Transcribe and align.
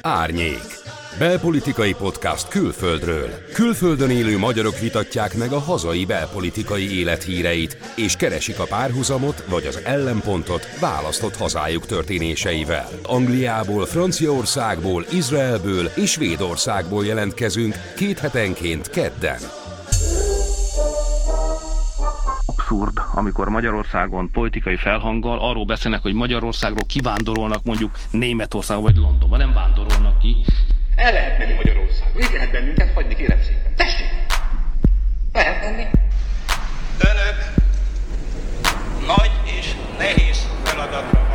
Árnyék. 0.00 0.76
Belpolitikai 1.18 1.92
podcast 1.92 2.48
külföldről. 2.48 3.28
Külföldön 3.52 4.10
élő 4.10 4.38
magyarok 4.38 4.78
vitatják 4.78 5.36
meg 5.36 5.52
a 5.52 5.58
hazai 5.58 6.04
belpolitikai 6.04 6.98
élethíreit, 6.98 7.78
és 7.96 8.16
keresik 8.16 8.58
a 8.58 8.64
párhuzamot 8.64 9.44
vagy 9.48 9.66
az 9.66 9.80
ellenpontot 9.84 10.78
választott 10.80 11.36
hazájuk 11.36 11.86
történéseivel. 11.86 12.88
Angliából, 13.02 13.86
Franciaországból, 13.86 15.04
Izraelből 15.12 15.90
és 15.94 16.10
Svédországból 16.10 17.04
jelentkezünk 17.04 17.74
két 17.96 18.18
hetenként 18.18 18.90
kedden 18.90 19.40
abszurd, 22.66 22.98
amikor 23.14 23.48
Magyarországon 23.48 24.30
politikai 24.30 24.76
felhanggal 24.76 25.38
arról 25.38 25.64
beszélnek, 25.64 26.02
hogy 26.02 26.14
Magyarországról 26.14 26.84
kivándorolnak 26.86 27.64
mondjuk 27.64 27.98
Németországba 28.10 28.82
vagy 28.82 28.96
Londonba, 28.96 29.36
nem 29.36 29.52
vándorolnak 29.52 30.18
ki. 30.18 30.44
El 30.96 31.12
lehet 31.12 31.38
menni 31.38 31.54
Magyarországon, 31.54 32.22
így 32.22 32.32
lehet 32.32 32.50
bennünket 32.50 32.94
hagyni, 32.94 33.14
kérem 33.14 33.38
szépen. 33.42 33.72
Tessék! 33.76 34.06
Lehet 35.32 35.60
menni. 35.62 35.84
Önök 36.98 37.54
nagy 39.06 39.30
és 39.58 39.72
nehéz 39.98 40.46
feladatra 40.64 41.25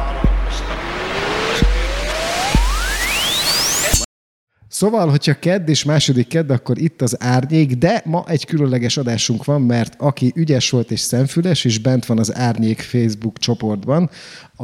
Szóval, 4.81 5.09
hogyha 5.09 5.39
kedd 5.39 5.69
és 5.69 5.83
második 5.83 6.27
kedd, 6.27 6.51
akkor 6.51 6.77
itt 6.77 7.01
az 7.01 7.23
árnyék, 7.23 7.73
de 7.73 8.01
ma 8.05 8.23
egy 8.27 8.45
különleges 8.45 8.97
adásunk 8.97 9.45
van, 9.45 9.61
mert 9.61 9.95
aki 9.97 10.31
ügyes 10.35 10.69
volt 10.69 10.91
és 10.91 10.99
szemfüles, 10.99 11.65
és 11.65 11.79
bent 11.79 12.05
van 12.05 12.19
az 12.19 12.35
árnyék 12.35 12.79
Facebook 12.79 13.37
csoportban, 13.37 14.09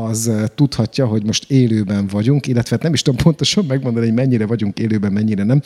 az 0.06 0.32
tudhatja, 0.56 1.06
hogy 1.06 1.26
most 1.26 1.52
élőben 1.52 2.08
vagyunk, 2.08 2.48
illetve 2.48 2.76
hát 2.76 2.84
nem 2.84 2.94
is 2.94 3.02
tudom 3.02 3.24
pontosan 3.24 3.66
megmondani, 3.66 4.06
hogy 4.06 4.16
mennyire 4.16 4.46
vagyunk 4.46 4.80
élőben, 4.80 5.12
mennyire 5.12 5.44
nem. 5.44 5.62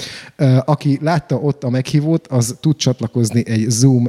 Aki 0.65 0.99
látta 1.01 1.35
ott 1.35 1.63
a 1.63 1.69
meghívót, 1.69 2.27
az 2.27 2.57
tud 2.59 2.75
csatlakozni 2.75 3.43
egy 3.47 3.69
Zoom 3.69 4.07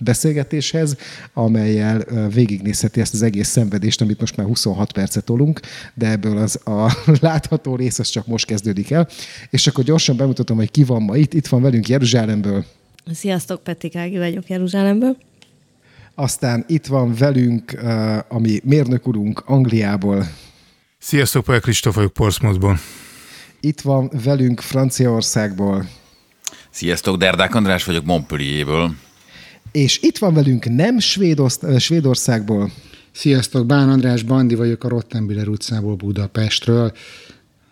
beszélgetéshez, 0.00 0.96
amelyel 1.34 2.04
végignézheti 2.34 3.00
ezt 3.00 3.14
az 3.14 3.22
egész 3.22 3.48
szenvedést, 3.48 4.00
amit 4.00 4.20
most 4.20 4.36
már 4.36 4.46
26 4.46 4.92
percet 4.92 5.24
tolunk, 5.24 5.60
de 5.94 6.10
ebből 6.10 6.38
az 6.38 6.60
a 6.66 6.96
látható 7.20 7.76
rész 7.76 7.98
az 7.98 8.08
csak 8.08 8.26
most 8.26 8.46
kezdődik 8.46 8.90
el. 8.90 9.08
És 9.50 9.66
akkor 9.66 9.84
gyorsan 9.84 10.16
bemutatom, 10.16 10.56
hogy 10.56 10.70
ki 10.70 10.84
van 10.84 11.02
ma 11.02 11.16
itt. 11.16 11.34
Itt 11.34 11.46
van 11.46 11.62
velünk 11.62 11.88
Jeruzsálemből. 11.88 12.64
Sziasztok, 13.12 13.62
Peti 13.62 13.88
Kági 13.88 14.18
vagyok 14.18 14.48
Jeruzsálemből. 14.48 15.16
Aztán 16.20 16.64
itt 16.68 16.86
van 16.86 17.14
velünk 17.14 17.72
uh, 17.82 18.18
ami 18.28 18.60
mérnök 18.64 19.06
urunk 19.06 19.42
Angliából. 19.46 20.28
Sziasztok, 20.98 21.44
Pál 21.44 21.60
Kristóf 21.60 21.94
vagyok 21.94 22.12
Portsmouthból. 22.12 22.78
Itt 23.60 23.80
van 23.80 24.10
velünk 24.24 24.60
Franciaországból. 24.60 25.88
Sziasztok, 26.70 27.16
Derdák 27.16 27.54
András 27.54 27.84
vagyok 27.84 28.04
Montpellierből. 28.04 28.90
És 29.72 29.98
itt 30.02 30.18
van 30.18 30.34
velünk 30.34 30.68
nem 30.68 30.98
Svédoszt- 30.98 31.80
Svédországból. 31.80 32.70
Sziasztok, 33.12 33.66
Bán 33.66 33.88
András 33.88 34.22
Bandi 34.22 34.54
vagyok 34.54 34.84
a 34.84 34.88
Rottenbiller 34.88 35.48
utcából 35.48 35.94
Budapestről. 35.94 36.92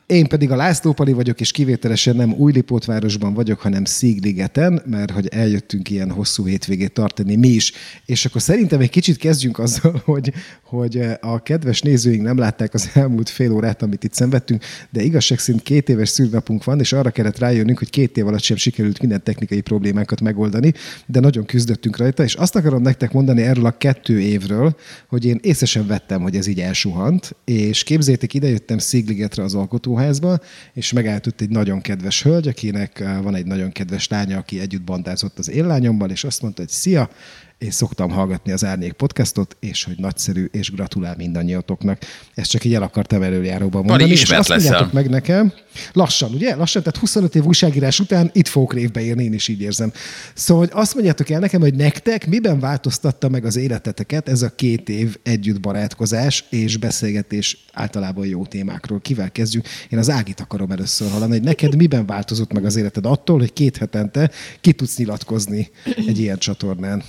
Én 0.07 0.27
pedig 0.27 0.51
a 0.51 0.57
László 0.57 0.93
Pali 0.93 1.13
vagyok, 1.13 1.41
és 1.41 1.51
kivételesen 1.51 2.17
nem 2.17 2.33
Újlipótvárosban 2.33 3.35
vagyok, 3.35 3.61
hanem 3.61 3.85
Szigligeten, 3.85 4.83
mert 4.85 5.11
hogy 5.11 5.27
eljöttünk 5.29 5.91
ilyen 5.91 6.11
hosszú 6.11 6.47
hétvégét 6.47 6.93
tartani 6.93 7.37
mi 7.37 7.49
is. 7.49 7.73
És 8.05 8.25
akkor 8.25 8.43
szerintem 8.43 8.81
egy 8.81 8.91
kicsit 8.91 9.17
kezdjünk 9.17 9.59
azzal, 9.59 10.03
hogy, 10.05 10.33
hogy 10.63 11.01
a 11.21 11.43
kedves 11.43 11.81
nézőink 11.81 12.23
nem 12.23 12.39
látták 12.39 12.75
az 12.75 12.91
elmúlt 12.95 13.29
fél 13.29 13.53
órát, 13.53 13.83
amit 13.83 14.05
itt 14.05 14.13
szenvedtünk, 14.13 14.63
de 14.91 15.03
igazság 15.03 15.39
szerint 15.39 15.63
két 15.63 15.89
éves 15.89 16.09
szűrnapunk 16.09 16.65
van, 16.65 16.81
és 16.81 16.93
arra 16.93 17.11
kellett 17.11 17.39
rájönnünk, 17.39 17.79
hogy 17.79 17.91
két 17.91 18.17
év 18.17 18.27
alatt 18.27 18.43
sem 18.43 18.57
sikerült 18.57 19.01
minden 19.01 19.23
technikai 19.23 19.61
problémákat 19.61 20.21
megoldani, 20.21 20.73
de 21.07 21.21
nagyon 21.21 21.45
küzdöttünk 21.45 21.97
rajta, 21.97 22.23
és 22.23 22.35
azt 22.35 22.57
akarom 22.57 22.83
nektek 22.83 23.13
mondani 23.13 23.43
erről 23.43 23.67
a 23.67 23.77
kettő 23.79 24.21
évről, 24.21 24.77
hogy 25.09 25.25
én 25.25 25.39
észesen 25.43 25.87
vettem, 25.87 26.23
hogy 26.23 26.37
ez 26.37 26.47
így 26.47 26.61
elsuhant, 26.61 27.37
és 27.45 27.83
képzétek, 27.83 28.35
ide 28.35 28.49
jöttem 28.49 28.79
Szigligetre 28.79 29.43
az 29.43 29.55
alkotó 29.55 29.95
alsóházba, 29.97 30.39
és 30.73 30.93
megállt 30.93 31.27
ott 31.27 31.41
egy 31.41 31.49
nagyon 31.49 31.81
kedves 31.81 32.23
hölgy, 32.23 32.49
akinek 32.49 33.01
eh, 33.01 33.23
van 33.23 33.35
egy 33.35 33.47
nagyon 33.47 33.73
kedves 33.73 34.09
lánya, 34.09 34.39
aki 34.39 34.61
együtt 34.61 34.83
bandázott 34.83 35.39
az 35.39 35.51
én 35.51 35.67
lányommal, 35.67 36.11
és 36.11 36.25
azt 36.25 36.43
mondta, 36.43 36.63
hogy 36.63 36.71
szia, 36.71 37.11
és 37.59 37.75
szoktam 37.75 38.11
hallgatni 38.11 38.53
az 38.53 38.65
Árnyék 38.65 38.93
podcastot, 38.93 39.57
és 39.61 39.85
hogy 39.85 39.95
nagyszerű, 39.99 40.45
és 40.45 40.71
gratulál 40.71 41.15
mindannyiatoknak. 41.17 41.99
Ezt 42.35 42.51
csak 42.51 42.65
így 42.65 42.75
el 42.75 42.83
akartam 42.83 43.23
előjáróban 43.23 43.85
mondani. 43.85 44.03
Pari, 44.03 44.13
és 44.13 44.31
azt 44.31 44.49
mondjátok 44.49 44.93
meg 44.93 45.09
nekem, 45.09 45.53
lassan, 45.93 46.33
ugye? 46.33 46.55
Lassan, 46.55 46.83
tehát 46.83 46.99
25 46.99 47.35
év 47.35 47.45
újságírás 47.45 48.01
után 48.01 48.31
itt 48.33 48.49
fogok 48.49 48.73
révbe 48.73 49.01
érni, 49.01 49.25
én 49.25 49.33
is 49.33 49.49
így 49.49 49.61
érzem. 49.61 49.93
Szóval, 50.35 50.65
hogy 50.65 50.73
azt 50.81 50.95
mondjátok 50.95 51.31
el 51.31 51.41
nekem, 51.41 51.61
hogy 51.61 51.75
nektek 51.75 52.27
miben 52.27 52.61
változtatta 52.61 53.29
meg 53.29 53.45
az 53.45 53.57
életeteket 53.57 54.29
ez 54.29 54.43
a 54.43 54.55
két 54.55 54.89
év 54.89 55.17
együtt 55.23 55.61
barátkozás 55.61 56.45
és 56.51 56.77
beszélgetés 56.77 57.65
általában 57.73 58.27
jó 58.27 58.47
témákról. 58.47 59.01
Kivel 59.01 59.31
kezdjük? 59.31 59.67
Én 59.91 59.99
az 59.99 60.11
Ágit 60.11 60.41
akarom 60.41 60.71
először 60.71 61.11
hallani, 61.11 61.33
hogy 61.33 61.43
neked 61.43 61.77
miben 61.77 62.07
változott 62.07 62.53
meg 62.53 62.65
az 62.65 62.77
életed 62.77 63.07
attól, 63.07 63.39
hogy 63.39 63.53
két 63.53 63.77
hetente 63.77 64.31
ki 64.61 64.73
tudsz 64.73 64.97
nyilatkozni 64.97 65.71
egy 66.07 66.19
ilyen 66.19 66.39
csatornán? 66.39 67.03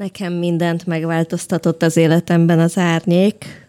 Nekem 0.00 0.32
mindent 0.32 0.86
megváltoztatott 0.86 1.82
az 1.82 1.96
életemben 1.96 2.58
az 2.58 2.78
árnyék, 2.78 3.66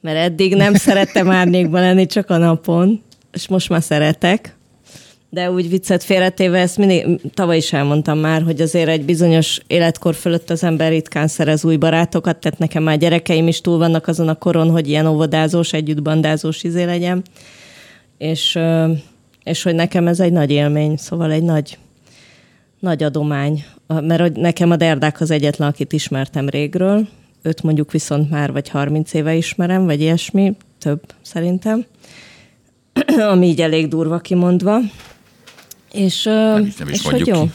mert 0.00 0.16
eddig 0.16 0.54
nem 0.54 0.74
szerettem 0.86 1.30
árnyékban 1.30 1.80
lenni, 1.80 2.06
csak 2.06 2.30
a 2.30 2.36
napon, 2.36 3.02
és 3.32 3.48
most 3.48 3.68
már 3.68 3.82
szeretek. 3.82 4.56
De 5.30 5.50
úgy 5.50 5.68
viccet 5.68 6.02
félretéve, 6.02 6.58
ezt 6.58 6.76
mindig, 6.76 7.20
tavaly 7.34 7.56
is 7.56 7.72
elmondtam 7.72 8.18
már, 8.18 8.42
hogy 8.42 8.60
azért 8.60 8.88
egy 8.88 9.04
bizonyos 9.04 9.60
életkor 9.66 10.14
fölött 10.14 10.50
az 10.50 10.62
ember 10.62 10.90
ritkán 10.90 11.28
szerez 11.28 11.64
új 11.64 11.76
barátokat, 11.76 12.36
tehát 12.36 12.58
nekem 12.58 12.82
már 12.82 12.98
gyerekeim 12.98 13.48
is 13.48 13.60
túl 13.60 13.78
vannak 13.78 14.08
azon 14.08 14.28
a 14.28 14.34
koron, 14.34 14.70
hogy 14.70 14.88
ilyen 14.88 15.06
óvodázós, 15.06 15.72
együtt 15.72 16.02
bandázós 16.02 16.62
izé 16.62 16.84
legyen. 16.84 17.22
És, 18.18 18.58
és 19.44 19.62
hogy 19.62 19.74
nekem 19.74 20.06
ez 20.06 20.20
egy 20.20 20.32
nagy 20.32 20.50
élmény, 20.50 20.96
szóval 20.96 21.32
egy 21.32 21.42
nagy, 21.42 21.78
nagy 22.80 23.02
adomány, 23.02 23.64
mert 23.86 24.36
nekem 24.36 24.70
a 24.70 24.76
Derdák 24.76 25.20
az 25.20 25.30
egyetlen, 25.30 25.68
akit 25.68 25.92
ismertem 25.92 26.48
régről, 26.48 27.08
őt 27.42 27.62
mondjuk 27.62 27.92
viszont 27.92 28.30
már 28.30 28.52
vagy 28.52 28.68
30 28.68 29.12
éve 29.12 29.34
ismerem, 29.34 29.84
vagy 29.84 30.00
ilyesmi, 30.00 30.56
több 30.78 31.00
szerintem, 31.22 31.84
ami 33.32 33.46
így 33.46 33.60
elég 33.60 33.88
durva 33.88 34.18
kimondva. 34.18 34.78
És, 35.92 36.22
Nem 36.22 36.66
is, 36.66 36.76
nem 36.76 36.88
is 36.88 36.94
és 36.94 37.02
hogy 37.02 37.26
jó. 37.26 37.42
ki. 37.42 37.50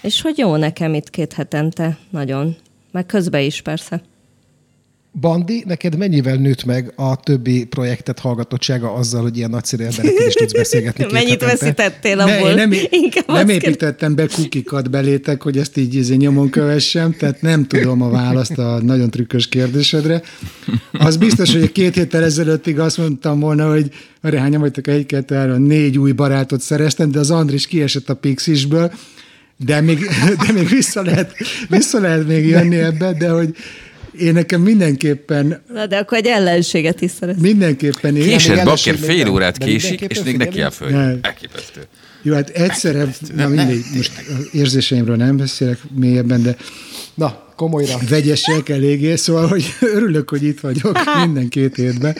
És 0.00 0.20
hogy 0.20 0.38
jó 0.38 0.56
nekem 0.56 0.94
itt 0.94 1.10
két 1.10 1.32
hetente, 1.32 1.98
nagyon. 2.10 2.56
Meg 2.90 3.06
közben 3.06 3.40
is 3.40 3.60
persze. 3.60 4.02
Bandi, 5.20 5.62
neked 5.66 5.96
mennyivel 5.96 6.36
nőtt 6.36 6.64
meg 6.64 6.92
a 6.96 7.16
többi 7.16 7.64
projektet 7.64 8.18
hallgatottsága 8.18 8.92
azzal, 8.92 9.22
hogy 9.22 9.36
ilyen 9.36 9.50
nagyszerű 9.50 9.84
emberekkel 9.84 10.26
is 10.26 10.34
tudsz 10.34 10.52
beszélgetni? 10.52 11.06
Mennyit 11.12 11.42
hetente? 11.42 11.46
veszítettél 11.46 12.16
Ne, 12.16 12.22
abból? 12.22 12.48
én 12.48 12.54
nem, 12.54 12.72
Inkább 12.90 13.26
nem 13.26 13.48
építettem 13.48 14.14
be 14.14 14.26
kukikat 14.26 14.90
belétek, 14.90 15.42
hogy 15.42 15.58
ezt 15.58 15.76
így 15.76 15.94
izé 15.94 16.14
nyomon 16.14 16.50
kövessem, 16.50 17.12
tehát 17.12 17.42
nem 17.42 17.66
tudom 17.66 18.02
a 18.02 18.10
választ 18.10 18.58
a 18.58 18.80
nagyon 18.82 19.10
trükkös 19.10 19.48
kérdésedre. 19.48 20.22
Az 20.92 21.16
biztos, 21.16 21.52
hogy 21.52 21.72
két 21.72 21.94
héttel 21.94 22.22
ezelőttig 22.22 22.78
azt 22.78 22.98
mondtam 22.98 23.40
volna, 23.40 23.70
hogy 23.70 23.90
arra 24.20 24.38
hányan 24.38 24.60
vagytok, 24.60 24.86
egy, 24.86 25.06
kettő, 25.06 25.34
három, 25.34 25.62
négy 25.62 25.98
új 25.98 26.12
barátot 26.12 26.60
szereztem, 26.60 27.10
de 27.10 27.18
az 27.18 27.30
Andris 27.30 27.66
kiesett 27.66 28.08
a 28.08 28.14
Pixisből, 28.14 28.92
de 29.56 29.80
még, 29.80 29.98
de 30.46 30.52
még 30.52 30.68
vissza, 30.68 31.02
lehet, 31.02 31.34
vissza 31.68 32.00
lehet 32.00 32.26
még 32.26 32.46
jönni 32.46 32.76
ebbe, 32.76 33.12
de 33.12 33.28
hogy 33.28 33.54
én 34.18 34.32
nekem 34.32 34.60
mindenképpen, 34.60 35.62
Na, 35.72 35.86
de 35.86 35.96
akkor 35.96 36.18
egy 36.18 36.26
ellenséget 36.26 37.00
is 37.00 37.10
szeretsz. 37.10 37.40
mindenképpen 37.40 38.16
én, 38.16 38.22
Késett, 38.22 38.64
bakker 38.64 38.96
fél 38.96 39.28
órát 39.28 39.58
késik, 39.58 40.00
és 40.00 40.22
még 40.22 40.36
neki 40.36 40.60
el 40.60 40.70
föl. 40.70 40.94
Elképesztő. 40.94 41.80
Jó, 42.22 42.34
hát 42.34 42.48
egyszerre, 42.48 43.06
na 43.34 43.48
mindegy, 43.48 43.84
most 43.96 44.12
érzéseimről 44.52 45.16
nem 45.16 45.36
beszélek 45.36 45.78
mélyebben, 45.94 46.42
de 46.42 46.56
Na, 47.14 47.52
komolyra. 47.56 47.98
vegyesek 48.08 48.68
eléggé, 48.68 49.16
szóval, 49.16 49.46
hogy 49.46 49.64
örülök, 49.96 50.30
hogy 50.30 50.42
itt 50.42 50.60
vagyok 50.60 50.98
minden 51.24 51.48
két 51.48 51.74
hétben, 51.76 52.16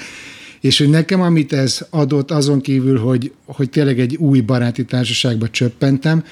és 0.60 0.78
hogy 0.78 0.88
nekem, 0.88 1.20
amit 1.20 1.52
ez 1.52 1.86
adott, 1.90 2.30
azon 2.30 2.60
kívül, 2.60 2.98
hogy, 2.98 3.32
hogy 3.46 3.70
tényleg 3.70 4.00
egy 4.00 4.16
új 4.16 4.40
baráti 4.40 4.84
társaságba 4.84 5.50
csöppentem, 5.50 6.24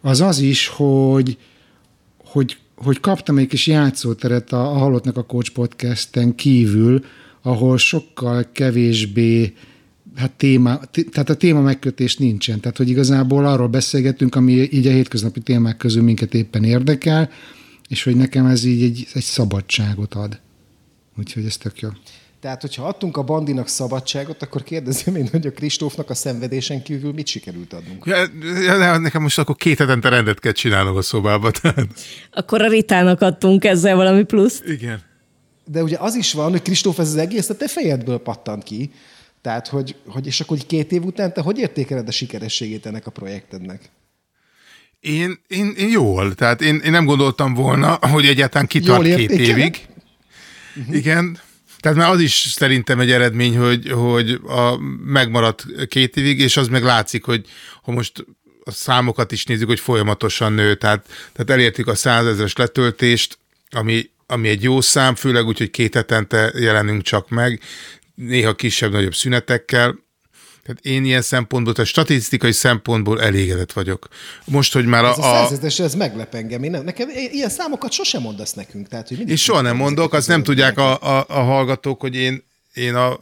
az 0.00 0.20
az 0.20 0.38
is, 0.38 0.66
hogy, 0.66 1.36
hogy, 2.24 2.56
hogy 2.76 3.00
kaptam 3.00 3.38
egy 3.38 3.46
kis 3.46 3.66
játszóteret 3.66 4.52
a, 4.52 4.70
a 4.70 4.78
Halottnak 4.78 5.16
a 5.16 5.22
Coach 5.22 5.52
podcasten 5.52 6.34
kívül, 6.34 7.04
ahol 7.42 7.78
sokkal 7.78 8.46
kevésbé 8.52 9.54
hát 10.16 10.32
téma, 10.32 10.76
té- 10.90 11.10
tehát 11.10 11.30
a 11.30 11.36
téma 11.36 11.60
megkötés 11.60 12.16
nincsen. 12.16 12.60
Tehát, 12.60 12.76
hogy 12.76 12.88
igazából 12.88 13.46
arról 13.46 13.68
beszélgetünk, 13.68 14.34
ami 14.34 14.52
így 14.52 14.86
a 14.86 14.90
hétköznapi 14.90 15.40
témák 15.40 15.76
közül 15.76 16.02
minket 16.02 16.34
éppen 16.34 16.64
érdekel, 16.64 17.30
és 17.88 18.02
hogy 18.02 18.16
nekem 18.16 18.46
ez 18.46 18.64
így 18.64 18.82
egy, 18.82 19.06
egy 19.12 19.22
szabadságot 19.22 20.14
ad. 20.14 20.40
Úgyhogy 21.18 21.44
ez 21.44 21.56
tök 21.56 21.80
jó. 21.80 21.88
Tehát, 22.46 22.60
hogyha 22.60 22.86
adtunk 22.86 23.16
a 23.16 23.22
bandinak 23.22 23.68
szabadságot, 23.68 24.42
akkor 24.42 24.62
kérdezem 24.62 25.16
én, 25.16 25.28
hogy 25.30 25.46
a 25.46 25.50
Kristófnak 25.50 26.10
a 26.10 26.14
szenvedésen 26.14 26.82
kívül 26.82 27.12
mit 27.12 27.26
sikerült 27.26 27.72
adnunk? 27.72 28.06
Ja, 28.06 28.26
ja, 28.62 28.98
nekem 28.98 29.22
most 29.22 29.38
akkor 29.38 29.56
két 29.56 29.78
hetente 29.78 30.08
rendet 30.08 30.40
kell 30.40 30.52
csinálnom 30.52 30.96
a 30.96 31.02
szobába. 31.02 31.50
Tehát. 31.50 31.86
Akkor 32.32 32.62
a 32.62 32.68
Ritának 32.68 33.20
adtunk 33.20 33.64
ezzel 33.64 33.96
valami 33.96 34.22
pluszt. 34.24 34.64
Igen. 34.66 35.02
De 35.64 35.82
ugye 35.82 35.96
az 35.98 36.14
is 36.14 36.32
van, 36.32 36.50
hogy 36.50 36.62
Kristóf 36.62 36.98
ez 36.98 37.08
az 37.08 37.16
egész 37.16 37.48
a 37.48 37.56
te 37.56 37.68
fejedből 37.68 38.18
pattant 38.18 38.62
ki. 38.62 38.90
Tehát, 39.40 39.68
hogy, 39.68 39.96
hogy 40.06 40.26
és 40.26 40.40
akkor 40.40 40.58
két 40.66 40.92
év 40.92 41.04
után 41.04 41.32
te 41.32 41.40
hogy 41.40 41.58
értékeled 41.58 42.08
a 42.08 42.12
sikerességét 42.12 42.86
ennek 42.86 43.06
a 43.06 43.10
projektednek? 43.10 43.90
Én, 45.00 45.38
én, 45.48 45.74
én 45.76 45.88
jól, 45.88 46.34
tehát 46.34 46.60
én, 46.60 46.80
én 46.84 46.90
nem 46.90 47.04
gondoltam 47.04 47.54
volna, 47.54 47.98
hogy 48.00 48.26
egyáltalán 48.26 48.66
kitart 48.66 49.06
Jól 49.06 49.16
két 49.16 49.30
évig. 49.30 49.86
Igen, 50.90 51.38
tehát 51.86 52.00
már 52.00 52.10
az 52.10 52.20
is 52.20 52.32
szerintem 52.32 53.00
egy 53.00 53.10
eredmény, 53.10 53.56
hogy, 53.58 53.90
hogy 53.90 54.40
a, 54.46 54.76
megmaradt 55.04 55.64
két 55.88 56.16
évig, 56.16 56.40
és 56.40 56.56
az 56.56 56.68
meg 56.68 56.82
látszik, 56.82 57.24
hogy 57.24 57.46
ha 57.82 57.92
most 57.92 58.24
a 58.64 58.70
számokat 58.70 59.32
is 59.32 59.44
nézzük, 59.44 59.68
hogy 59.68 59.80
folyamatosan 59.80 60.52
nő, 60.52 60.74
tehát, 60.74 61.06
tehát 61.32 61.50
elértük 61.50 61.86
a 61.86 61.94
százezres 61.94 62.56
letöltést, 62.56 63.38
ami, 63.70 64.10
ami 64.26 64.48
egy 64.48 64.62
jó 64.62 64.80
szám, 64.80 65.14
főleg 65.14 65.46
úgy, 65.46 65.58
hogy 65.58 65.70
két 65.70 65.94
hetente 65.94 66.52
jelenünk 66.54 67.02
csak 67.02 67.28
meg, 67.28 67.60
néha 68.14 68.54
kisebb-nagyobb 68.54 69.14
szünetekkel, 69.14 69.98
tehát 70.66 70.84
én 70.84 71.04
ilyen 71.04 71.22
szempontból, 71.22 71.74
tehát 71.74 71.90
statisztikai 71.90 72.52
szempontból 72.52 73.22
elégedett 73.22 73.72
vagyok. 73.72 74.08
Most, 74.44 74.72
hogy 74.72 74.86
már 74.86 75.04
a... 75.04 75.08
Ez 75.08 75.18
a 75.18 75.22
százezres, 75.22 75.78
ez 75.78 75.94
meglep 75.94 76.34
engem. 76.34 76.62
Én 76.62 76.70
nem, 76.70 76.84
nekem 76.84 77.08
ilyen 77.30 77.48
számokat 77.48 77.92
sosem 77.92 78.22
mondasz 78.22 78.52
nekünk. 78.52 78.88
Tehát, 78.88 79.08
hogy 79.08 79.30
És 79.30 79.42
soha 79.42 79.60
nem 79.60 79.76
mondok, 79.76 80.12
azt 80.12 80.28
nem 80.28 80.42
tudják 80.42 80.78
a, 80.78 81.00
a, 81.00 81.24
a 81.28 81.40
hallgatók, 81.40 82.00
hogy 82.00 82.14
én, 82.14 82.44
én 82.74 82.94
a, 82.94 83.18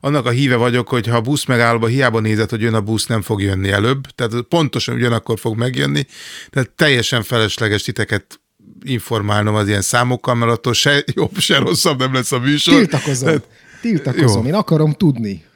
annak 0.00 0.26
a 0.26 0.30
híve 0.30 0.56
vagyok, 0.56 0.88
hogy 0.88 1.06
ha 1.06 1.16
a 1.16 1.20
busz 1.20 1.44
megállóba 1.44 1.86
hiába 1.86 2.20
nézed, 2.20 2.50
hogy 2.50 2.60
jön 2.60 2.74
a 2.74 2.80
busz, 2.80 3.06
nem 3.06 3.22
fog 3.22 3.42
jönni 3.42 3.70
előbb. 3.70 4.06
Tehát 4.14 4.32
pontosan 4.48 4.94
ugyanakkor 4.94 5.38
fog 5.38 5.56
megjönni. 5.56 6.06
Tehát 6.50 6.70
teljesen 6.70 7.22
felesleges 7.22 7.82
titeket 7.82 8.40
informálnom 8.82 9.54
az 9.54 9.68
ilyen 9.68 9.82
számokkal, 9.82 10.34
mert 10.34 10.52
attól 10.52 10.72
se 10.72 11.04
jobb, 11.14 11.38
se 11.38 11.58
rosszabb 11.58 11.98
nem 11.98 12.14
lesz 12.14 12.32
a 12.32 12.38
műsor. 12.38 12.74
Tiltakozom. 12.74 13.26
Tehát, 13.26 13.48
Tiltakozom. 13.80 14.42
Jó. 14.42 14.48
Én 14.48 14.54
akarom 14.54 14.92
tudni. 14.92 15.46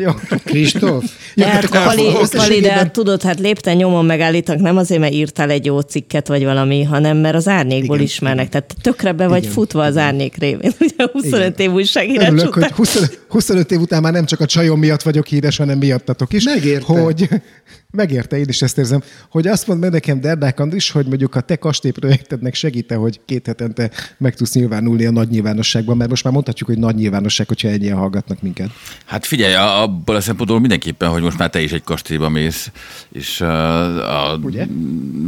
Jó. 0.00 0.10
Kristóf? 0.44 1.04
Hát, 1.40 1.64
akkor 1.64 1.84
Pali, 1.84 2.12
Pali, 2.30 2.60
de 2.60 2.72
hát 2.72 2.92
tudod, 2.92 3.22
hát 3.22 3.40
lépten 3.40 3.76
nyomon 3.76 4.04
megállítanak, 4.04 4.62
nem 4.62 4.76
azért, 4.76 5.00
mert 5.00 5.12
írtál 5.12 5.50
egy 5.50 5.64
jó 5.64 5.80
cikket, 5.80 6.28
vagy 6.28 6.44
valami, 6.44 6.82
hanem 6.82 7.16
mert 7.16 7.34
az 7.34 7.48
árnyékból 7.48 7.96
Igen, 7.96 8.06
ismernek. 8.06 8.48
Tehát 8.48 8.74
tökre 8.82 9.12
be 9.12 9.28
vagy 9.28 9.42
Igen, 9.42 9.52
futva 9.52 9.84
az 9.84 9.96
árnyék 9.96 10.36
révén. 10.36 10.72
Ugye 10.80 11.08
25 11.12 11.60
év 11.60 11.72
újságírás 11.72 12.28
Örülök, 12.28 12.56
után. 12.56 12.62
hogy 12.62 12.72
25, 12.72 13.20
25 13.28 13.70
év 13.70 13.80
után 13.80 14.02
már 14.02 14.12
nem 14.12 14.24
csak 14.24 14.40
a 14.40 14.46
csajom 14.46 14.78
miatt 14.78 15.02
vagyok 15.02 15.26
híres, 15.26 15.56
hanem 15.56 15.78
miattatok 15.78 16.32
is. 16.32 16.44
Megérte. 16.44 17.00
Hogy, 17.00 17.28
megérte, 17.90 18.38
én 18.38 18.48
is 18.48 18.62
ezt 18.62 18.78
érzem, 18.78 19.02
hogy 19.30 19.46
azt 19.46 19.66
mondd 19.66 19.80
meg 19.80 19.90
nekem, 19.90 20.20
Derdák 20.20 20.60
Andris, 20.60 20.90
hogy 20.90 21.06
mondjuk 21.06 21.34
a 21.34 21.40
te 21.40 21.56
kastélyprojektednek 21.56 22.54
segíte, 22.54 22.94
hogy 22.94 23.20
két 23.24 23.46
hetente 23.46 23.90
meg 24.18 24.34
tudsz 24.34 24.52
nyilvánulni 24.52 25.04
a 25.04 25.10
nagy 25.10 25.28
nyilvánosságban, 25.28 25.96
mert 25.96 26.10
most 26.10 26.24
már 26.24 26.32
mondhatjuk, 26.32 26.68
hogy 26.68 26.78
nagy 26.78 26.94
nyilvánosság, 26.94 27.48
hogyha 27.48 27.68
ennyien 27.68 27.96
hallgatnak 27.96 28.42
minket. 28.42 28.70
Hát 29.04 29.26
figyelj, 29.26 29.54
abból 29.54 30.16
a 30.16 30.20
szempontból 30.20 30.60
mindenképpen, 30.60 31.08
hogy 31.08 31.22
most 31.22 31.38
már 31.38 31.50
te 31.50 31.60
is 31.60 31.72
egy 31.72 31.84
kastélyba 31.84 32.28
mész, 32.28 32.70
és 33.12 33.40
a, 33.40 34.32
a 34.32 34.36
Ugye? 34.42 34.66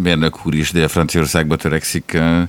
mérnök 0.02 0.46
úr 0.46 0.54
is 0.54 0.70
Dél-Franciaországba 0.70 1.56
törekszik, 1.56 2.12
ö, 2.14 2.42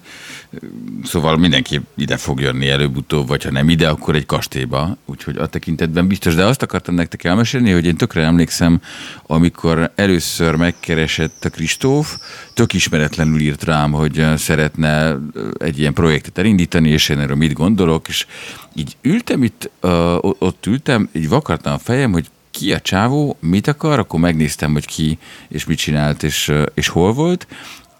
szóval 1.03 1.37
mindenki 1.37 1.81
ide 1.95 2.17
fog 2.17 2.39
jönni 2.39 2.69
előbb-utóbb, 2.69 3.27
vagy 3.27 3.43
ha 3.43 3.51
nem 3.51 3.69
ide, 3.69 3.89
akkor 3.89 4.15
egy 4.15 4.25
kastélyba, 4.25 4.97
úgyhogy 5.05 5.37
a 5.37 5.47
tekintetben 5.47 6.07
biztos. 6.07 6.35
De 6.35 6.45
azt 6.45 6.61
akartam 6.61 6.95
nektek 6.95 7.23
elmesélni, 7.23 7.71
hogy 7.71 7.85
én 7.85 7.95
tökre 7.95 8.23
emlékszem, 8.23 8.81
amikor 9.25 9.91
először 9.95 10.55
megkeresett 10.55 11.45
a 11.45 11.49
Kristóf, 11.49 12.17
tök 12.53 12.73
ismeretlenül 12.73 13.39
írt 13.39 13.63
rám, 13.63 13.91
hogy 13.91 14.25
szeretne 14.35 15.17
egy 15.57 15.79
ilyen 15.79 15.93
projektet 15.93 16.37
elindítani, 16.37 16.89
és 16.89 17.09
én 17.09 17.19
erről 17.19 17.35
mit 17.35 17.53
gondolok, 17.53 18.07
és 18.07 18.25
így 18.73 18.97
ültem 19.01 19.43
itt, 19.43 19.69
ott 20.21 20.65
ültem, 20.65 21.09
így 21.13 21.29
vakartam 21.29 21.73
a 21.73 21.77
fejem, 21.77 22.11
hogy 22.11 22.29
ki 22.51 22.73
a 22.73 22.79
csávó, 22.79 23.37
mit 23.39 23.67
akar, 23.67 23.99
akkor 23.99 24.19
megnéztem, 24.19 24.71
hogy 24.71 24.85
ki 24.85 25.17
és 25.47 25.65
mit 25.65 25.77
csinált, 25.77 26.23
és, 26.23 26.51
és 26.73 26.87
hol 26.87 27.13
volt, 27.13 27.47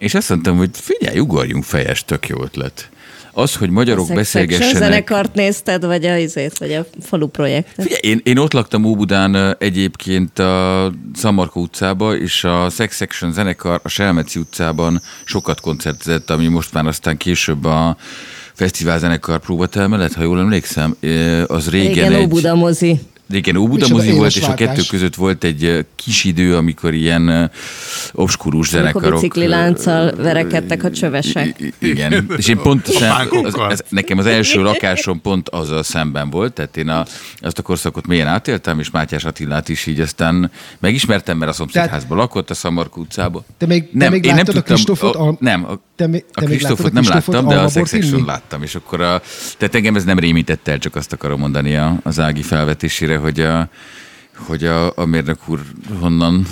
és 0.02 0.14
azt 0.14 0.30
mondtam, 0.30 0.58
hogy 0.58 0.70
figyelj, 0.74 1.20
ugorjunk 1.20 1.64
fejes, 1.64 2.06
tök 2.06 2.28
jó 2.28 2.44
ötlet. 2.44 2.90
Az, 3.34 3.56
hogy 3.56 3.70
magyarok 3.70 4.08
Section 4.08 4.18
beszélgessenek... 4.18 4.76
zenekart 4.76 5.34
nézted, 5.34 5.86
vagy 5.86 6.06
a, 6.06 6.18
izét, 6.18 6.58
vagy 6.58 6.74
a 6.74 6.86
falu 7.02 7.28
projektet? 7.28 7.86
Figyelj, 7.86 8.02
én, 8.02 8.22
én 8.24 8.38
ott 8.38 8.54
laktam 8.54 8.86
Óbudán 8.86 9.56
egyébként 9.60 10.40
a 10.40 10.92
Szamarka 11.14 11.60
utcába, 11.60 12.16
és 12.16 12.44
a 12.44 12.70
Sex 12.70 12.96
Section 12.96 13.32
zenekar 13.32 13.80
a 13.84 13.90
Selmeci 13.90 14.40
utcában 14.40 15.02
sokat 15.24 15.60
koncertezett, 15.60 16.30
ami 16.30 16.48
most 16.48 16.74
már 16.74 16.86
aztán 16.86 17.18
később 17.18 17.66
a 17.66 17.98
fesztivál 18.54 19.00
zenekar 19.00 19.40
próbaterme 19.40 19.98
lett, 19.98 20.14
ha 20.14 20.24
jól 20.24 20.40
emlékszem, 20.40 20.96
az 21.48 21.70
régen, 21.70 21.92
Igen, 21.92 22.14
egy... 22.14 22.24
Óbuda 22.24 22.56
mozi. 22.56 23.00
Igen, 23.32 23.56
Óbuda 23.56 23.88
mozi 23.88 24.12
volt, 24.12 24.36
és 24.36 24.48
a 24.48 24.54
kettő 24.54 24.82
között 24.90 25.16
volt 25.16 25.44
egy 25.44 25.64
ö, 25.64 25.80
kis 25.96 26.24
idő, 26.24 26.56
amikor 26.56 26.94
ilyen 26.94 27.28
ö, 27.28 27.44
obskurus 28.14 28.74
Amikor 28.74 28.92
zenekarok... 28.92 29.22
bicikli 29.22 29.46
ö, 29.46 29.50
lánccal 29.50 30.12
verekedtek 30.16 30.84
a 30.84 30.92
csövesek. 30.92 31.74
Igen, 31.80 32.32
és 32.38 32.48
én 32.48 32.58
pont 32.58 32.88
A 32.92 32.92
az, 32.94 33.00
bánkokkal. 33.00 33.70
az, 33.70 33.84
nekem 33.90 34.18
az 34.18 34.26
első 34.26 34.62
lakásom 34.62 35.22
pont 35.22 35.50
azzal 35.50 35.84
szemben 35.84 36.30
volt, 36.30 36.54
tehát 36.54 36.78
én 36.78 36.88
a, 36.90 37.06
azt 37.40 37.60
a 37.60 37.62
korszakot 37.62 38.08
mélyen 38.08 38.28
átéltem, 38.28 38.80
és 38.80 38.90
Mátyás 38.90 39.24
Attilát 39.26 39.70
is 39.70 39.86
így 39.86 40.00
aztán 40.00 40.52
megismertem, 40.80 41.38
mert 41.38 41.52
a 41.52 41.54
szomszédházban 41.54 42.18
lakott, 42.18 42.50
a 42.50 42.54
Szamarkó 42.54 43.02
utcába. 43.02 43.44
Te 43.58 43.66
még- 43.66 43.90
te 44.00 44.10
még 44.10 44.26
én 44.26 44.38
a 44.38 44.62
Kristófot? 44.62 45.16
A, 45.16 45.28
A- 45.28 45.36
nem, 45.40 45.66
a, 45.66 45.80
te 45.96 46.04
a 46.04 46.06
te 46.06 46.08
még 46.08 46.24
Kristófot 46.46 46.86
a 46.86 46.94
nem 46.94 47.04
Kristófot 47.04 47.34
láttam, 47.34 47.50
de 47.50 47.60
a 47.60 47.70
Sex 47.70 48.12
láttam, 48.26 48.64
és 48.64 48.76
akkor 48.76 49.02
a, 49.02 49.22
tehát 49.58 49.76
engem 49.76 49.96
ez 49.96 50.04
nem 50.04 50.20
rémített 50.20 50.68
el, 50.68 50.78
csak 50.78 50.96
azt 50.96 51.14
akarom 51.14 51.40
mondani 51.40 51.76
a, 51.76 52.00
az 52.04 52.20
Ági 52.20 52.42
felvetésére, 52.42 53.18
hogy 53.22 53.40
a, 53.40 53.70
hogy 54.36 54.64
a, 54.64 54.98
a 54.98 55.06
mérnök 55.06 55.50
úr 55.50 55.62
honnan 56.00 56.48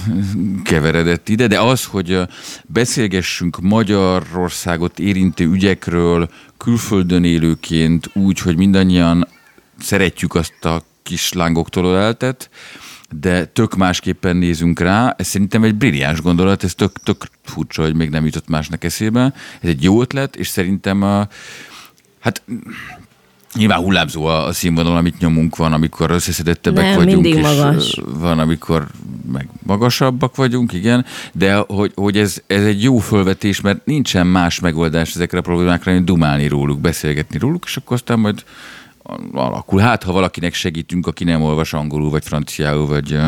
keveredett 0.64 1.30
ide, 1.30 1.48
de 1.48 1.60
az, 1.60 1.86
hogy 1.86 2.20
beszélgessünk 2.66 3.60
Magyarországot 3.62 5.00
érintő 5.00 5.46
ügyekről 5.46 6.30
külföldön 6.58 7.24
élőként 7.24 8.10
úgy, 8.14 8.40
hogy 8.40 8.58
mindannyian 8.58 9.28
szeretjük 9.80 10.36
azt 10.36 10.66
a 10.66 10.84
kis 11.04 11.34
lángoktól 11.34 11.86
öleltet, 11.86 12.50
de 13.10 13.46
tök 13.46 13.76
másképpen 13.76 14.38
nézünk 14.38 14.80
rá. 14.80 15.16
Ez 15.18 15.28
szerintem 15.28 15.64
egy 15.64 15.76
brilliáns 15.76 16.22
gondolat, 16.22 16.64
ez 16.64 16.76
tök, 16.76 17.00
tök 17.04 17.30
furcsa, 17.44 17.82
hogy 17.82 17.96
még 17.96 18.10
nem 18.10 18.26
jutott 18.26 18.48
másnak 18.48 18.84
eszébe. 18.84 19.34
Ez 19.62 19.70
egy 19.70 19.84
jó 19.84 20.02
ötlet, 20.02 20.36
és 20.36 20.48
szerintem 20.48 21.02
a, 21.02 21.28
hát 22.20 22.42
Nyilván 23.56 23.80
hullámzó 23.80 24.26
a, 24.26 24.46
a 24.46 24.54
színvonal, 24.54 24.98
amit 24.98 25.20
nyomunk, 25.20 25.56
van, 25.56 25.74
amikor 25.74 26.12
összeszedettebbek 26.12 26.84
Nem, 26.84 26.96
vagyunk, 26.96 27.26
és 27.26 27.42
magas. 27.42 28.02
van, 28.06 28.40
amikor 28.40 28.88
meg 29.32 29.50
magasabbak 29.66 30.36
vagyunk, 30.36 30.74
igen, 30.74 31.06
de 31.34 31.56
hogy, 31.56 31.92
hogy 31.96 32.18
ez, 32.18 32.42
ez 32.48 32.64
egy 32.64 32.84
jó 32.84 32.98
fölvetés, 32.98 33.62
mert 33.62 33.86
nincsen 33.86 34.28
más 34.28 34.60
megoldás 34.60 35.16
ezekre 35.16 35.38
a 35.38 35.42
problémákra, 35.42 35.92
mint 35.92 36.06
dumálni 36.06 36.48
róluk, 36.48 36.80
beszélgetni 36.80 37.38
róluk, 37.38 37.64
és 37.66 37.78
akkor 37.78 37.96
aztán 37.96 38.20
majd 38.20 38.44
alakul. 39.34 39.80
Hát, 39.80 40.04
ha 40.04 40.12
valakinek 40.12 40.54
segítünk, 40.54 41.08
aki 41.08 41.24
nem 41.24 41.42
olvas 41.42 41.74
angolul, 41.74 42.10
vagy 42.10 42.24
franciául, 42.24 42.88
vagy 42.88 43.14
uh, 43.14 43.22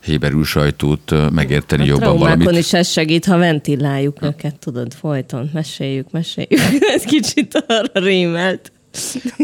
héberül 0.00 0.44
sajtót 0.44 1.10
uh, 1.10 1.30
megérteni 1.30 1.82
A 1.82 1.86
jobban 1.86 2.18
valamit. 2.18 2.50
is 2.50 2.72
ez 2.72 2.88
segít, 2.88 3.24
ha 3.24 3.36
ventiláljuk 3.36 4.22
őket, 4.22 4.58
tudod, 4.58 4.94
folyton. 4.94 5.50
Meséljük, 5.52 6.10
meséljük. 6.10 6.60
ez 6.94 7.02
kicsit 7.02 7.64
arra 7.68 8.04
rímelt. 8.04 8.72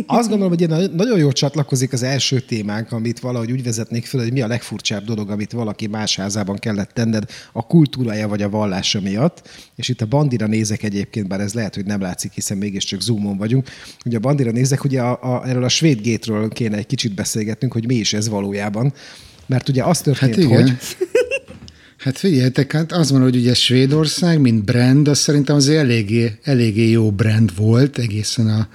Azt 0.07 0.29
gondolom, 0.29 0.49
hogy 0.49 0.61
ilyen 0.61 0.91
nagyon 0.97 1.19
jól 1.19 1.33
csatlakozik 1.33 1.93
az 1.93 2.03
első 2.03 2.41
témánk, 2.41 2.93
amit 2.93 3.21
valahogy 3.21 3.53
úgy 3.53 3.63
vezetnék 3.63 4.07
fel, 4.07 4.21
hogy 4.21 4.33
mi 4.33 4.41
a 4.41 4.47
legfurcsább 4.47 5.05
dolog, 5.05 5.31
amit 5.31 5.53
valaki 5.53 5.87
más 5.87 6.17
házában 6.17 6.59
kellett 6.59 6.91
tenned 6.91 7.25
a 7.53 7.67
kultúrája 7.67 8.29
vagy 8.29 8.43
a 8.43 8.49
vallása 8.49 9.01
miatt. 9.01 9.49
És 9.77 9.89
itt 9.89 10.01
a 10.01 10.07
bandira 10.07 10.47
nézek 10.47 10.83
egyébként, 10.83 11.29
bár 11.29 11.41
ez 11.41 11.55
lehet, 11.55 11.75
hogy 11.75 11.85
nem 11.85 12.01
látszik, 12.01 12.33
hiszen 12.33 12.57
mégiscsak 12.57 13.01
zoomon 13.01 13.37
vagyunk. 13.37 13.69
Ugye 14.05 14.17
a 14.17 14.21
bandira 14.21 14.51
nézek, 14.51 14.85
ugye 14.85 15.01
a, 15.01 15.35
a, 15.35 15.49
erről 15.49 15.65
a 15.65 15.69
svéd 15.69 16.01
gétről 16.01 16.49
kéne 16.49 16.77
egy 16.77 16.87
kicsit 16.87 17.15
beszélgetnünk, 17.15 17.73
hogy 17.73 17.87
mi 17.87 17.95
is 17.95 18.13
ez 18.13 18.29
valójában. 18.29 18.93
Mert 19.47 19.69
ugye 19.69 19.85
az 19.85 20.01
történt, 20.01 20.35
Hát 20.35 20.45
igen. 20.45 20.63
hogy 20.63 20.73
Hát 22.05 22.19
figyeljetek, 22.19 22.73
hát 22.73 22.93
az 22.93 23.11
van, 23.11 23.23
hogy 23.23 23.37
ugye 23.37 23.55
Svédország, 23.55 24.41
mint 24.41 24.65
brand, 24.65 25.09
az 25.09 25.19
szerintem 25.19 25.57
azért 25.57 25.79
eléggé, 25.79 26.39
eléggé 26.43 26.91
jó 26.91 27.11
brand 27.11 27.57
volt 27.57 27.99
egészen 27.99 28.49
a 28.49 28.69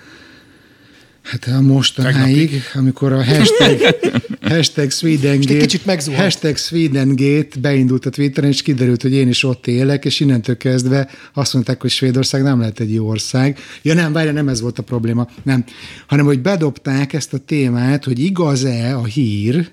Hát 1.23 1.47
a 1.47 1.61
mostanáig, 1.61 2.61
amikor 2.73 3.13
a 3.13 3.23
hashtag, 3.23 3.95
hashtag 4.53 4.91
Swedengate, 4.91 6.15
hashtag 6.15 6.57
Swedengate 6.57 7.59
beindult 7.59 8.05
a 8.05 8.09
Twitteren, 8.09 8.49
és 8.49 8.61
kiderült, 8.61 9.01
hogy 9.01 9.13
én 9.13 9.27
is 9.27 9.43
ott 9.43 9.67
élek, 9.67 10.05
és 10.05 10.19
innentől 10.19 10.57
kezdve 10.57 11.09
azt 11.33 11.53
mondták, 11.53 11.81
hogy 11.81 11.89
Svédország 11.89 12.43
nem 12.43 12.59
lehet 12.59 12.79
egy 12.79 12.93
jó 12.93 13.07
ország. 13.07 13.59
Ja 13.81 13.93
nem, 13.93 14.13
várja, 14.13 14.31
nem 14.31 14.47
ez 14.47 14.61
volt 14.61 14.79
a 14.79 14.83
probléma, 14.83 15.27
nem. 15.43 15.63
Hanem, 16.07 16.25
hogy 16.25 16.41
bedobták 16.41 17.13
ezt 17.13 17.33
a 17.33 17.37
témát, 17.37 18.03
hogy 18.03 18.19
igaz-e 18.19 18.95
a 18.95 19.05
hír, 19.05 19.69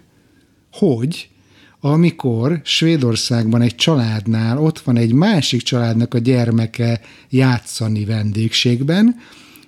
hogy 0.73 1.29
amikor 1.81 2.61
Svédországban 2.65 3.63
egy 3.63 3.75
családnál 3.75 4.59
ott 4.59 4.81
van 4.81 4.97
egy 4.97 5.13
másik 5.13 5.63
családnak 5.63 6.15
a 6.15 6.19
gyermeke 6.19 7.01
játszani 7.29 8.05
vendégségben, 8.05 9.17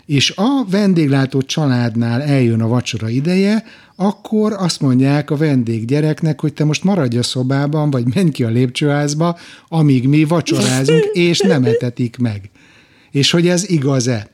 és 0.08 0.32
a 0.36 0.64
vendéglátó 0.70 1.42
családnál 1.42 2.22
eljön 2.22 2.60
a 2.60 2.68
vacsora 2.68 3.08
ideje, 3.08 3.64
akkor 3.96 4.52
azt 4.52 4.80
mondják 4.80 5.30
a 5.30 5.36
vendéggyereknek, 5.36 6.40
hogy 6.40 6.52
te 6.52 6.64
most 6.64 6.84
maradj 6.84 7.18
a 7.18 7.22
szobában, 7.22 7.90
vagy 7.90 8.14
menj 8.14 8.30
ki 8.30 8.44
a 8.44 8.48
lépcsőházba, 8.48 9.38
amíg 9.68 10.08
mi 10.08 10.24
vacsorázunk, 10.24 11.04
és 11.28 11.38
nem 11.38 11.64
etetik 11.64 12.16
meg. 12.16 12.50
És 13.10 13.30
hogy 13.30 13.48
ez 13.48 13.70
igaz-e? 13.70 14.28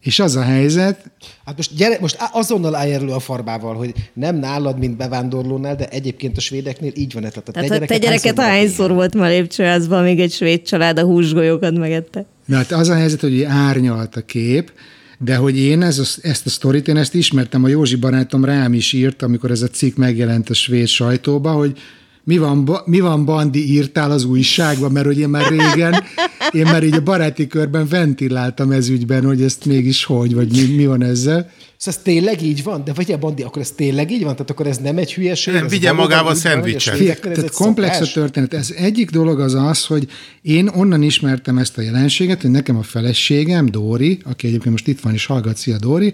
És 0.00 0.18
az 0.18 0.36
a 0.36 0.42
helyzet, 0.42 1.10
Hát 1.44 1.56
most, 1.56 1.76
gyere, 1.76 1.96
most 2.00 2.16
azonnal 2.32 2.74
állj 2.74 2.92
elő 2.92 3.12
a 3.12 3.18
farbával, 3.18 3.74
hogy 3.74 3.94
nem 4.12 4.36
nálad, 4.36 4.78
mint 4.78 4.96
bevándorlónál, 4.96 5.76
de 5.76 5.88
egyébként 5.88 6.36
a 6.36 6.40
svédeknél 6.40 6.92
így 6.94 7.12
van. 7.12 7.22
Tehát 7.22 7.48
a 7.48 7.52
Tehát 7.52 7.68
te, 7.68 7.78
te 7.78 7.98
gyereket 7.98 8.40
hányszor 8.40 8.92
volt 8.92 9.14
már 9.14 9.30
lépcsőházban, 9.30 10.02
még 10.02 10.20
egy 10.20 10.32
svéd 10.32 10.62
család 10.62 10.98
a 10.98 11.02
húsgolyókat 11.02 11.78
megette? 11.78 12.26
Na 12.46 12.56
hát 12.56 12.72
az 12.72 12.88
a 12.88 12.94
helyzet, 12.94 13.20
hogy 13.20 13.42
árnyalt 13.42 14.16
a 14.16 14.24
kép, 14.24 14.72
de 15.18 15.36
hogy 15.36 15.58
én 15.58 15.82
ez 15.82 15.98
a, 15.98 16.28
ezt 16.28 16.46
a 16.46 16.50
sztorit, 16.50 16.88
én 16.88 16.96
ezt 16.96 17.14
ismertem, 17.14 17.64
a 17.64 17.68
Józsi 17.68 17.96
barátom 17.96 18.44
rám 18.44 18.72
is 18.72 18.92
írt, 18.92 19.22
amikor 19.22 19.50
ez 19.50 19.62
a 19.62 19.68
cikk 19.68 19.96
megjelent 19.96 20.50
a 20.50 20.54
svéd 20.54 20.86
sajtóba, 20.86 21.52
hogy 21.52 21.78
mi 22.26 22.38
van, 22.38 22.64
ba- 22.64 22.86
mi 22.86 23.00
van 23.00 23.24
Bandi, 23.24 23.72
írtál 23.72 24.10
az 24.10 24.24
újságban, 24.24 24.92
mert 24.92 25.06
hogy 25.06 25.18
én 25.18 25.28
már 25.28 25.48
régen, 25.48 26.04
én 26.52 26.64
már 26.64 26.82
így 26.82 26.94
a 26.94 27.02
baráti 27.02 27.46
körben 27.46 27.86
ventiláltam 27.88 28.70
ez 28.70 28.88
ügyben, 28.88 29.24
hogy 29.24 29.42
ezt 29.42 29.64
mégis 29.64 30.04
hogy, 30.04 30.34
vagy 30.34 30.50
mi, 30.50 30.74
mi 30.74 30.86
van 30.86 31.02
ezzel. 31.02 31.50
Szóval 31.76 32.00
ez 32.00 32.02
tényleg 32.02 32.42
így 32.42 32.62
van? 32.62 32.84
De 32.84 32.92
vagy 32.92 33.18
Bandi, 33.18 33.42
akkor 33.42 33.62
ez 33.62 33.70
tényleg 33.70 34.10
így 34.10 34.22
van? 34.22 34.32
Tehát 34.32 34.50
akkor 34.50 34.66
ez 34.66 34.78
nem 34.78 34.98
egy 34.98 35.14
hülyeség? 35.14 35.54
Nem, 35.54 35.68
vigye 35.68 35.92
magával 35.92 36.34
szendvicset. 36.34 37.00
ez 37.00 37.18
Tehát 37.20 37.50
komplex 37.50 38.00
a 38.00 38.12
történet. 38.12 38.54
Ez 38.54 38.70
egyik 38.76 39.10
dolog 39.10 39.40
az 39.40 39.54
az, 39.54 39.84
hogy 39.84 40.08
én 40.42 40.68
onnan 40.74 41.02
ismertem 41.02 41.58
ezt 41.58 41.78
a 41.78 41.82
jelenséget, 41.82 42.42
hogy 42.42 42.50
nekem 42.50 42.76
a 42.76 42.82
feleségem, 42.82 43.66
Dóri, 43.66 44.18
aki 44.24 44.46
egyébként 44.46 44.70
most 44.70 44.86
itt 44.86 45.00
van 45.00 45.12
és 45.12 45.26
hallgat, 45.26 45.56
szia 45.56 45.78
Dóri, 45.78 46.12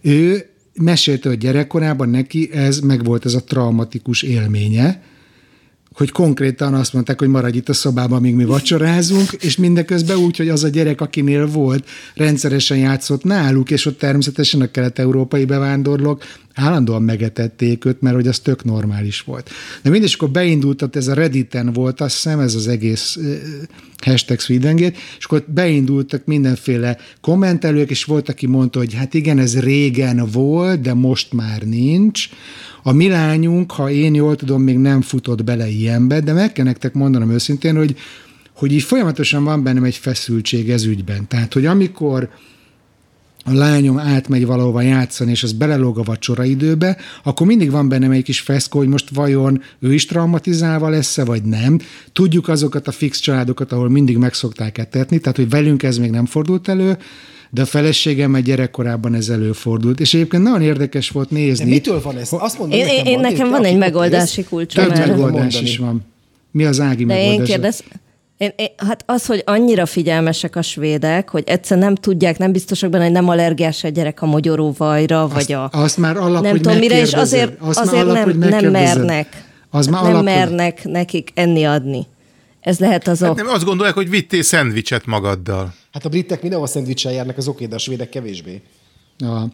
ő 0.00 0.46
mesélte, 0.74 1.28
hogy 1.28 1.38
gyerekkorában 1.38 2.08
neki 2.08 2.50
ez 2.52 2.78
meg 2.78 3.04
volt 3.04 3.24
ez 3.24 3.34
a 3.34 3.44
traumatikus 3.44 4.22
élménye, 4.22 5.14
hogy 5.96 6.10
konkrétan 6.10 6.74
azt 6.74 6.92
mondták, 6.92 7.18
hogy 7.18 7.28
maradj 7.28 7.56
itt 7.56 7.68
a 7.68 7.72
szobában, 7.72 8.18
amíg 8.18 8.34
mi 8.34 8.44
vacsorázunk, 8.44 9.32
és 9.32 9.56
mindeközben 9.56 10.16
úgy, 10.16 10.36
hogy 10.36 10.48
az 10.48 10.64
a 10.64 10.68
gyerek, 10.68 11.00
akinél 11.00 11.46
volt, 11.46 11.88
rendszeresen 12.14 12.78
játszott 12.78 13.24
náluk, 13.24 13.70
és 13.70 13.86
ott 13.86 13.98
természetesen 13.98 14.60
a 14.60 14.70
kelet-európai 14.70 15.44
bevándorlók 15.44 16.24
állandóan 16.54 17.02
megetették 17.02 17.84
őt, 17.84 18.00
mert 18.00 18.14
hogy 18.14 18.26
az 18.26 18.38
tök 18.38 18.64
normális 18.64 19.20
volt. 19.20 19.50
De 19.82 19.90
mindegy, 19.90 20.12
akkor 20.14 20.30
beindult, 20.30 20.82
ott 20.82 20.96
ez 20.96 21.06
a 21.06 21.14
Redditen 21.14 21.72
volt, 21.72 22.00
azt 22.00 22.14
hiszem, 22.14 22.40
ez 22.40 22.54
az 22.54 22.68
egész 22.68 23.18
hashtag 24.04 24.40
Swedengate, 24.40 24.98
és 25.18 25.24
akkor 25.24 25.44
beindultak 25.48 26.24
mindenféle 26.24 26.96
kommentelők, 27.20 27.90
és 27.90 28.04
volt, 28.04 28.28
aki 28.28 28.46
mondta, 28.46 28.78
hogy 28.78 28.94
hát 28.94 29.14
igen, 29.14 29.38
ez 29.38 29.60
régen 29.60 30.26
volt, 30.32 30.80
de 30.80 30.94
most 30.94 31.32
már 31.32 31.62
nincs. 31.62 32.28
A 32.86 32.92
mi 32.92 33.08
lányunk, 33.08 33.72
ha 33.72 33.90
én 33.90 34.14
jól 34.14 34.36
tudom, 34.36 34.62
még 34.62 34.78
nem 34.78 35.00
futott 35.00 35.44
bele 35.44 35.68
ilyenbe, 35.68 36.20
de 36.20 36.32
meg 36.32 36.52
kell 36.52 36.64
nektek 36.64 36.94
mondanom 36.94 37.30
őszintén, 37.30 37.76
hogy, 37.76 37.96
hogy 38.52 38.72
így 38.72 38.82
folyamatosan 38.82 39.44
van 39.44 39.62
bennem 39.62 39.84
egy 39.84 39.96
feszültség 39.96 40.70
ez 40.70 40.84
ügyben. 40.84 41.28
Tehát, 41.28 41.52
hogy 41.52 41.66
amikor 41.66 42.28
a 43.44 43.52
lányom 43.52 43.98
átmegy 43.98 44.46
valahova 44.46 44.80
játszani, 44.80 45.30
és 45.30 45.42
az 45.42 45.52
belelóg 45.52 45.98
a 45.98 46.02
vacsora 46.02 46.44
időbe, 46.44 46.96
akkor 47.22 47.46
mindig 47.46 47.70
van 47.70 47.88
bennem 47.88 48.10
egy 48.10 48.22
kis 48.22 48.40
feszkó, 48.40 48.78
hogy 48.78 48.88
most 48.88 49.10
vajon 49.14 49.62
ő 49.78 49.94
is 49.94 50.04
traumatizálva 50.06 50.88
lesz-e, 50.88 51.24
vagy 51.24 51.42
nem. 51.42 51.78
Tudjuk 52.12 52.48
azokat 52.48 52.88
a 52.88 52.92
fix 52.92 53.18
családokat, 53.18 53.72
ahol 53.72 53.88
mindig 53.88 54.16
meg 54.16 54.34
szokták 54.34 54.78
etetni, 54.78 55.18
tehát 55.18 55.36
hogy 55.36 55.48
velünk 55.48 55.82
ez 55.82 55.98
még 55.98 56.10
nem 56.10 56.26
fordult 56.26 56.68
elő, 56.68 56.98
de 57.50 57.62
a 57.62 57.64
feleségem 57.66 58.34
egy 58.34 58.44
gyerekkorában 58.44 59.14
ez 59.14 59.28
előfordult. 59.28 60.00
És 60.00 60.14
egyébként 60.14 60.42
nagyon 60.42 60.62
érdekes 60.62 61.10
volt 61.10 61.28
De 61.28 61.38
nézni. 61.38 61.70
mitől 61.70 62.02
van 62.02 62.16
ez? 62.18 62.28
Azt 62.32 62.58
mondom 62.58 62.78
Én, 62.78 62.86
én, 62.86 62.92
nekem, 62.94 63.06
én 63.06 63.14
Bandi, 63.20 63.32
nekem 63.32 63.50
van 63.50 63.64
egy 63.64 63.76
megoldási 63.76 64.44
kulcsom 64.44 64.84
Több 64.84 64.96
megoldás 64.96 65.32
mondani. 65.32 65.62
is 65.68 65.78
van. 65.78 66.04
Mi 66.50 66.64
az 66.64 66.80
Ági 66.80 67.04
De 67.04 67.14
én 67.20 67.20
megoldása? 67.28 67.52
kérdez, 67.52 67.82
én, 68.36 68.50
én, 68.56 68.68
hát 68.76 69.02
az, 69.06 69.26
hogy 69.26 69.42
annyira 69.46 69.86
figyelmesek 69.86 70.56
a 70.56 70.62
svédek, 70.62 71.30
hogy 71.30 71.42
egyszer 71.46 71.78
nem 71.78 71.94
tudják, 71.94 72.38
nem 72.38 72.52
biztosak 72.52 72.90
benne, 72.90 73.04
hogy 73.04 73.12
nem 73.12 73.28
allergiás 73.28 73.84
a 73.84 73.88
gyerek 73.88 74.22
a 74.22 74.26
mogyoróvajra, 74.26 75.28
vagy 75.28 75.52
a... 75.52 75.68
azt 75.72 75.96
már 75.96 76.16
alap, 76.16 76.42
nem 76.42 76.50
hogy 76.50 76.60
tudom 76.60 76.78
mire, 76.78 77.00
és 77.00 77.12
azért, 77.12 77.52
Azt 77.60 77.76
már 77.84 77.86
azért 77.86 78.02
alap, 78.02 78.14
nem, 78.14 78.24
hogy 78.24 78.36
nem 78.62 78.70
mernek. 78.70 79.44
Az 79.70 79.86
már 79.86 80.02
nem 80.02 80.10
alap, 80.10 80.24
hogy- 80.24 80.34
mernek 80.34 80.84
nekik 80.84 81.30
enni 81.34 81.64
adni. 81.64 82.06
Ez 82.60 82.78
lehet 82.78 83.08
az 83.08 83.20
Hát 83.20 83.30
ok. 83.30 83.36
nem, 83.36 83.46
azt 83.48 83.64
gondolják, 83.64 83.94
hogy 83.96 84.10
vittél 84.10 84.42
szendvicset 84.42 85.06
magaddal. 85.06 85.74
Hát 85.96 86.04
a 86.04 86.08
britek 86.08 86.40
mindenhol 86.40 86.68
szendvicsel 86.68 87.12
járnak, 87.12 87.36
az 87.36 87.48
oké, 87.48 87.66
de 87.66 87.74
a 87.74 87.78
svédek 87.78 88.08
kevésbé. 88.08 88.60
Ja. 89.18 89.52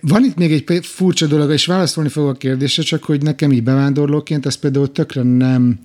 Van 0.00 0.24
itt 0.24 0.36
még 0.36 0.52
egy 0.66 0.86
furcsa 0.86 1.26
dolog, 1.26 1.50
és 1.50 1.66
válaszolni 1.66 2.08
fogok 2.08 2.30
a 2.30 2.36
kérdésre, 2.36 2.82
csak 2.82 3.04
hogy 3.04 3.22
nekem 3.22 3.52
így 3.52 3.62
bevándorlóként 3.62 4.46
ez 4.46 4.54
például 4.54 4.92
tökre 4.92 5.22
nem, 5.22 5.80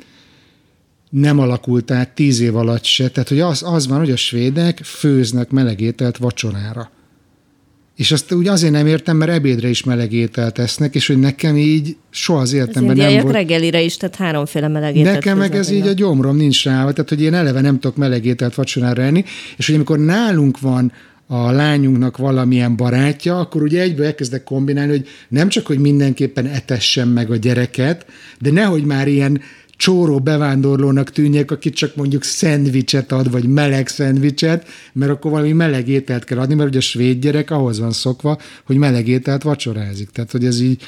nem 1.10 1.40
alakult 1.40 1.92
át 1.92 2.10
tíz 2.10 2.40
év 2.40 2.56
alatt 2.56 2.84
se. 2.84 3.10
Tehát, 3.10 3.30
hogy 3.30 3.40
az, 3.40 3.64
az 3.64 3.88
van, 3.88 3.98
hogy 3.98 4.12
a 4.12 4.16
svédek 4.16 4.78
főznek 4.78 5.50
meleg 5.50 5.82
ételt 5.82 6.18
vacsorára. 6.18 6.92
És 8.00 8.12
azt 8.12 8.34
úgy 8.34 8.48
azért 8.48 8.74
nem 8.74 8.88
értem, 8.88 9.18
mert 9.18 9.32
ebédre 9.32 9.70
is 9.70 9.84
meleg 9.84 10.14
ételt 10.14 10.60
esznek, 10.60 10.96
és 10.96 11.08
hogy 11.08 11.20
nekem 11.20 11.58
így 11.58 11.96
soha 12.10 12.40
az 12.40 12.48
Az 12.48 12.54
életemben 12.54 12.84
nem 12.84 12.92
indiaiak 12.92 13.22
volt. 13.22 13.34
reggelire 13.34 13.82
is, 13.82 13.98
tehát 13.98 14.16
háromféle 14.16 14.68
melegételt 14.68 15.16
Nekem 15.16 15.38
meg 15.38 15.56
ez 15.56 15.70
így 15.72 15.88
a 15.88 15.94
gyomrom 15.94 16.36
nincs 16.36 16.64
rá, 16.64 16.80
tehát 16.80 17.10
hogy 17.10 17.22
én 17.22 17.34
eleve 17.34 17.62
nem 17.62 17.80
tudok 17.80 17.98
meleg 17.98 18.26
ételt 18.26 18.56
vacsorára 18.56 19.02
enni, 19.02 19.24
és 19.58 19.66
hogy 19.66 19.76
amikor 19.76 20.00
nálunk 20.00 20.60
van 20.60 20.92
a 21.28 21.52
lányunknak 21.52 22.18
valamilyen 22.18 22.76
barátja, 22.76 23.40
akkor 23.40 23.62
ugye 23.62 23.82
egyből 23.82 24.06
elkezdek 24.06 24.44
kombinálni, 24.44 24.92
hogy 24.92 25.08
nem 25.30 25.50
csak, 25.50 25.66
hogy 25.66 25.80
mindenképpen 25.80 26.46
etessen 26.46 27.08
meg 27.08 27.32
a 27.32 27.36
gyereket, 27.36 28.06
de 28.40 28.52
nehogy 28.52 28.84
már 28.84 29.08
ilyen 29.08 29.42
csóró 29.80 30.20
bevándorlónak 30.20 31.12
tűnjek, 31.12 31.52
aki 31.52 31.70
csak 31.70 31.96
mondjuk 31.96 32.24
szendvicset 32.24 33.12
ad, 33.12 33.32
vagy 33.32 33.48
meleg 33.48 33.88
szendvicset, 33.88 34.68
mert 34.94 35.12
akkor 35.12 35.32
valami 35.32 35.52
meleg 35.52 35.88
ételt 35.88 36.24
kell 36.24 36.40
adni, 36.40 36.54
mert 36.54 36.70
ugye 36.70 36.78
a 36.78 36.82
svéd 36.82 37.22
gyerek 37.22 37.52
ahhoz 37.52 37.80
van 37.80 37.92
szokva, 37.92 38.38
hogy 38.66 38.76
meleg 38.76 39.08
ételt 39.08 39.44
vacsorázik. 39.44 40.10
Tehát, 40.10 40.32
hogy 40.32 40.46
ez 40.46 40.62
így 40.62 40.82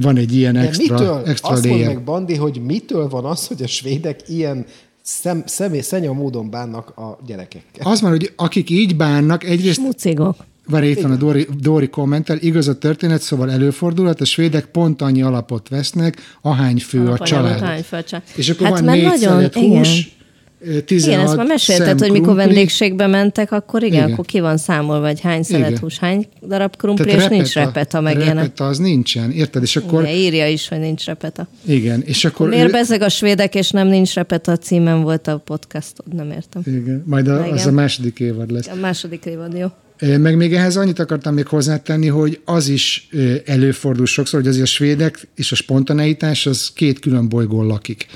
van 0.00 0.16
egy 0.16 0.36
ilyen 0.36 0.52
De 0.52 0.60
extra, 0.60 0.94
mitől, 0.94 1.22
extra 1.26 1.48
azt 1.48 1.64
layer. 1.64 1.86
meg, 1.86 2.04
Bandi, 2.04 2.34
hogy 2.34 2.60
mitől 2.64 3.08
van 3.08 3.24
az, 3.24 3.46
hogy 3.46 3.62
a 3.62 3.66
svédek 3.66 4.20
ilyen 4.28 4.66
szem, 5.02 5.42
személy, 5.46 5.80
szenya 5.80 6.12
módon 6.12 6.50
bánnak 6.50 6.88
a 6.88 7.18
gyerekekkel? 7.26 7.92
Az 7.92 8.00
van, 8.00 8.10
hogy 8.10 8.32
akik 8.36 8.70
így 8.70 8.96
bánnak, 8.96 9.44
egyrészt 9.44 9.78
Smucigok. 9.78 10.36
Várj, 10.70 10.86
itt 10.88 11.00
van 11.00 11.10
a 11.10 11.16
Dori, 11.16 11.46
Dori 11.60 11.88
kommentel, 11.88 12.36
igaz 12.40 12.68
a 12.68 12.78
történet, 12.78 13.20
szóval 13.22 13.50
előfordulhat, 13.50 14.20
a 14.20 14.24
svédek 14.24 14.64
pont 14.64 15.02
annyi 15.02 15.22
alapot 15.22 15.68
vesznek, 15.68 16.16
ahány 16.42 16.78
fő 16.78 16.98
a 16.98 17.00
Alapanyag, 17.02 17.26
család. 17.28 17.62
ahány 17.62 17.82
fő 17.82 17.96
a 17.96 18.02
család. 18.02 18.24
És 18.36 18.48
akkor 18.48 18.66
Hát 18.66 18.80
van 18.80 18.84
négy 18.84 19.02
nagyon- 19.04 19.48
hús, 19.52 20.16
ö, 20.60 20.80
16 20.80 21.14
Igen, 21.14 21.26
ezt 21.26 21.36
már 21.36 21.46
mesélted, 21.46 21.98
hogy 22.00 22.10
mikor 22.10 22.34
vendégségbe 22.34 23.06
mentek, 23.06 23.52
akkor 23.52 23.82
igen, 23.82 23.96
Igen. 24.02 24.12
akkor 24.12 24.24
ki 24.24 24.40
van 24.40 24.56
számolva, 24.56 25.06
hogy 25.06 25.20
hány 25.20 25.42
szelet 25.42 25.78
hús, 25.78 25.98
hány 25.98 26.26
darab 26.46 26.76
krumpli, 26.76 27.04
Tehát 27.04 27.20
és 27.22 27.28
nincs 27.28 27.52
repeta, 27.54 28.00
meg 28.00 28.16
ilyenek. 28.16 28.34
Repeta 28.42 28.66
az 28.66 28.78
nincsen, 28.78 29.30
érted? 29.30 29.62
És 29.62 29.76
akkor, 29.76 30.02
Igen, 30.02 30.14
írja 30.14 30.48
is, 30.48 30.68
hogy 30.68 30.78
nincs 30.78 31.04
repeta. 31.04 31.48
igen, 31.66 32.02
és 32.04 32.24
akkor... 32.24 32.48
Miért 32.48 32.70
bezeg 32.72 33.02
a 33.02 33.08
svédek, 33.08 33.54
és 33.54 33.70
nem 33.70 33.86
nincs 33.86 34.14
repeta 34.14 34.52
a 34.52 34.56
címen 34.56 35.02
volt 35.02 35.26
a 35.26 35.36
podcastod, 35.38 36.14
nem 36.14 36.30
értem. 36.30 36.62
Igen, 36.66 37.02
majd 37.06 37.28
a, 37.28 37.38
Igen. 37.40 37.52
az 37.52 37.66
a 37.66 37.72
második 37.72 38.20
évad 38.20 38.50
lesz. 38.50 38.68
A 38.68 38.74
második 38.80 39.24
évad, 39.24 39.52
jó. 39.58 39.66
Meg 40.00 40.36
még 40.36 40.54
ehhez 40.54 40.76
annyit 40.76 40.98
akartam 40.98 41.34
még 41.34 41.46
hozzátenni, 41.46 42.06
hogy 42.06 42.40
az 42.44 42.68
is 42.68 43.08
előfordul 43.44 44.06
sokszor, 44.06 44.40
hogy 44.40 44.48
azért 44.48 44.64
a 44.64 44.68
svédek 44.68 45.28
és 45.36 45.52
a 45.52 45.54
spontaneitás 45.54 46.46
az 46.46 46.70
két 46.74 46.98
külön 46.98 47.28
bolygón 47.28 47.66
lakik. 47.66 48.06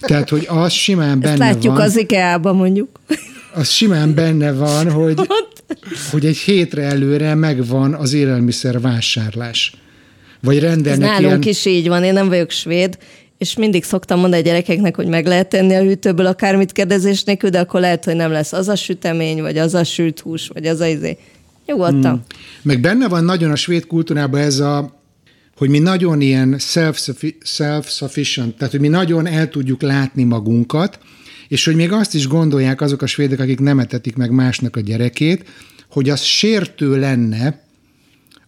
Tehát, 0.00 0.28
hogy 0.28 0.46
az 0.48 0.72
simán 0.72 1.10
Ezt 1.10 1.20
benne 1.20 1.36
látjuk 1.52 1.76
van. 1.76 1.84
az 1.84 1.96
IKEA-ban 1.98 2.56
mondjuk. 2.56 3.00
az 3.54 3.68
simán 3.68 4.14
benne 4.14 4.52
van, 4.52 4.90
hogy, 4.90 5.20
hogy 6.10 6.26
egy 6.26 6.36
hétre 6.36 6.82
előre 6.82 7.34
megvan 7.34 7.94
az 7.94 8.12
élelmiszer 8.12 8.80
vásárlás. 8.80 9.74
Vagy 10.40 10.56
Ez 10.56 10.62
rendelnek 10.62 11.08
nálunk 11.08 11.24
ilyen... 11.24 11.40
is 11.42 11.64
így 11.64 11.88
van, 11.88 12.04
én 12.04 12.12
nem 12.12 12.28
vagyok 12.28 12.50
svéd, 12.50 12.98
és 13.38 13.56
mindig 13.56 13.84
szoktam 13.84 14.20
mondani 14.20 14.42
a 14.42 14.44
gyerekeknek, 14.44 14.96
hogy 14.96 15.06
meg 15.06 15.26
lehet 15.26 15.48
tenni 15.48 15.74
a 15.74 15.82
hűtőből 15.82 16.26
akármit 16.26 16.72
kérdezés 16.72 17.24
nélkül, 17.24 17.50
de 17.50 17.58
akkor 17.58 17.80
lehet, 17.80 18.04
hogy 18.04 18.16
nem 18.16 18.30
lesz 18.30 18.52
az 18.52 18.68
a 18.68 18.76
sütemény, 18.76 19.40
vagy 19.40 19.58
az 19.58 19.74
a 19.74 19.84
sült 19.84 20.20
hús, 20.20 20.48
vagy 20.48 20.66
az 20.66 20.80
a 20.80 20.86
izé. 20.86 21.18
Nyugodtan. 21.66 22.14
Mm. 22.14 22.20
Meg 22.62 22.80
benne 22.80 23.08
van 23.08 23.24
nagyon 23.24 23.50
a 23.50 23.56
svéd 23.56 23.86
kultúrában 23.86 24.40
ez 24.40 24.58
a, 24.58 25.00
hogy 25.56 25.68
mi 25.68 25.78
nagyon 25.78 26.20
ilyen 26.20 26.58
self-sufficient, 26.58 28.56
tehát 28.56 28.72
hogy 28.72 28.80
mi 28.80 28.88
nagyon 28.88 29.26
el 29.26 29.48
tudjuk 29.48 29.82
látni 29.82 30.24
magunkat, 30.24 30.98
és 31.48 31.64
hogy 31.64 31.74
még 31.74 31.92
azt 31.92 32.14
is 32.14 32.26
gondolják 32.26 32.80
azok 32.80 33.02
a 33.02 33.06
svédek, 33.06 33.40
akik 33.40 33.60
nem 33.60 33.78
etetik 33.78 34.16
meg 34.16 34.30
másnak 34.30 34.76
a 34.76 34.80
gyerekét, 34.80 35.48
hogy 35.90 36.10
az 36.10 36.20
sértő 36.20 36.98
lenne, 36.98 37.60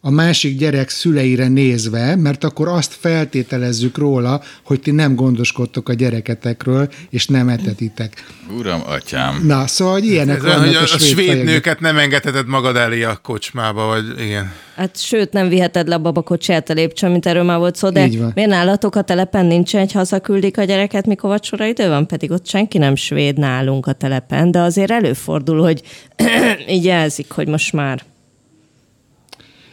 a 0.06 0.10
másik 0.10 0.58
gyerek 0.58 0.88
szüleire 0.88 1.48
nézve, 1.48 2.16
mert 2.16 2.44
akkor 2.44 2.68
azt 2.68 2.96
feltételezzük 3.00 3.98
róla, 3.98 4.42
hogy 4.62 4.80
ti 4.80 4.90
nem 4.90 5.14
gondoskodtok 5.14 5.88
a 5.88 5.92
gyereketekről, 5.92 6.88
és 7.10 7.26
nem 7.26 7.48
etetitek. 7.48 8.26
Uram, 8.58 8.82
atyám. 8.86 9.42
Na, 9.46 9.66
szóval 9.66 9.92
hogy 9.92 10.06
ilyenek 10.06 10.36
Ez 10.36 10.42
vannak 10.42 10.74
a, 10.74 10.82
a, 10.82 10.86
svéd 10.86 11.00
svéd 11.00 11.44
nőket 11.44 11.80
nem 11.80 11.98
engedheted 11.98 12.46
magad 12.46 12.76
elé 12.76 13.02
a 13.02 13.16
kocsmába, 13.22 13.86
vagy 13.86 14.04
igen. 14.20 14.52
Hát 14.76 15.00
sőt, 15.00 15.32
nem 15.32 15.48
viheted 15.48 15.88
le 15.88 15.94
a 15.94 15.98
babakocsiját 15.98 16.70
a 16.70 16.72
lépcsőn, 16.72 17.10
mint 17.10 17.26
erről 17.26 17.42
már 17.42 17.58
volt 17.58 17.76
szó, 17.76 17.90
de 17.90 18.06
Így 18.06 18.18
van. 18.18 18.32
miért 18.34 18.50
nálatok 18.50 18.96
a 18.96 19.02
telepen 19.02 19.46
nincs 19.46 19.76
egy 19.76 19.92
hazaküldik 19.92 20.58
a 20.58 20.64
gyereket, 20.64 21.06
mikor 21.06 21.30
vacsora 21.30 21.66
idő 21.66 21.88
van, 21.88 22.06
pedig 22.06 22.30
ott 22.30 22.46
senki 22.46 22.78
nem 22.78 22.94
svéd 22.94 23.38
nálunk 23.38 23.86
a 23.86 23.92
telepen, 23.92 24.50
de 24.50 24.60
azért 24.60 24.90
előfordul, 24.90 25.62
hogy 25.62 25.82
így 26.68 26.84
jelzik, 26.84 27.30
hogy 27.30 27.48
most 27.48 27.72
már. 27.72 28.04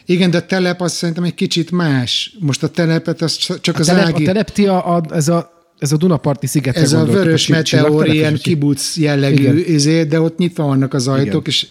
Igen, 0.06 0.30
de 0.30 0.38
a 0.38 0.46
telep 0.46 0.80
az 0.80 0.92
szerintem 0.92 1.24
egy 1.24 1.34
kicsit 1.34 1.70
más. 1.70 2.36
Most 2.40 2.62
a 2.62 2.68
telepet 2.68 3.22
az 3.22 3.36
csak 3.36 3.76
A 3.76 3.78
az 3.78 3.86
telep, 3.86 4.04
ági... 4.04 4.22
a 4.22 4.26
telep 4.26 4.50
ti 4.50 4.66
a, 4.66 5.02
ez 5.10 5.28
a 5.28 5.50
ez 5.78 5.92
a 5.92 5.96
Dunaparti 5.96 6.46
szigetre 6.46 6.80
Ez 6.80 6.92
a 6.92 7.04
vörös 7.04 7.46
meteor, 7.46 8.08
ilyen 8.08 8.34
kibuc 8.34 8.96
jellegű 8.96 9.58
izé, 9.58 10.04
de 10.04 10.20
ott 10.20 10.38
nyitva 10.38 10.64
vannak 10.64 10.94
az 10.94 11.08
ajtók, 11.08 11.28
Igen. 11.28 11.42
és 11.44 11.66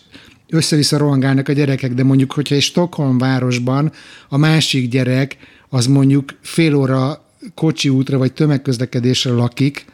össze-vissza 0.49 0.97
rohangálnak 0.97 1.47
a 1.47 1.53
gyerekek, 1.53 1.93
de 1.93 2.03
mondjuk, 2.03 2.31
hogyha 2.31 2.55
egy 2.55 2.61
Stockholm 2.61 3.17
városban 3.17 3.91
a 4.29 4.37
másik 4.37 4.89
gyerek, 4.89 5.37
az 5.69 5.87
mondjuk 5.87 6.37
fél 6.41 6.75
óra 6.75 7.25
kocsi 7.53 7.89
útra 7.89 8.17
vagy 8.17 8.33
tömegközlekedésre 8.33 9.31
lakik, 9.31 9.85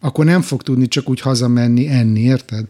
akkor 0.00 0.24
nem 0.24 0.42
fog 0.42 0.62
tudni 0.62 0.88
csak 0.88 1.08
úgy 1.08 1.20
hazamenni 1.20 1.88
enni, 1.88 2.20
érted? 2.20 2.64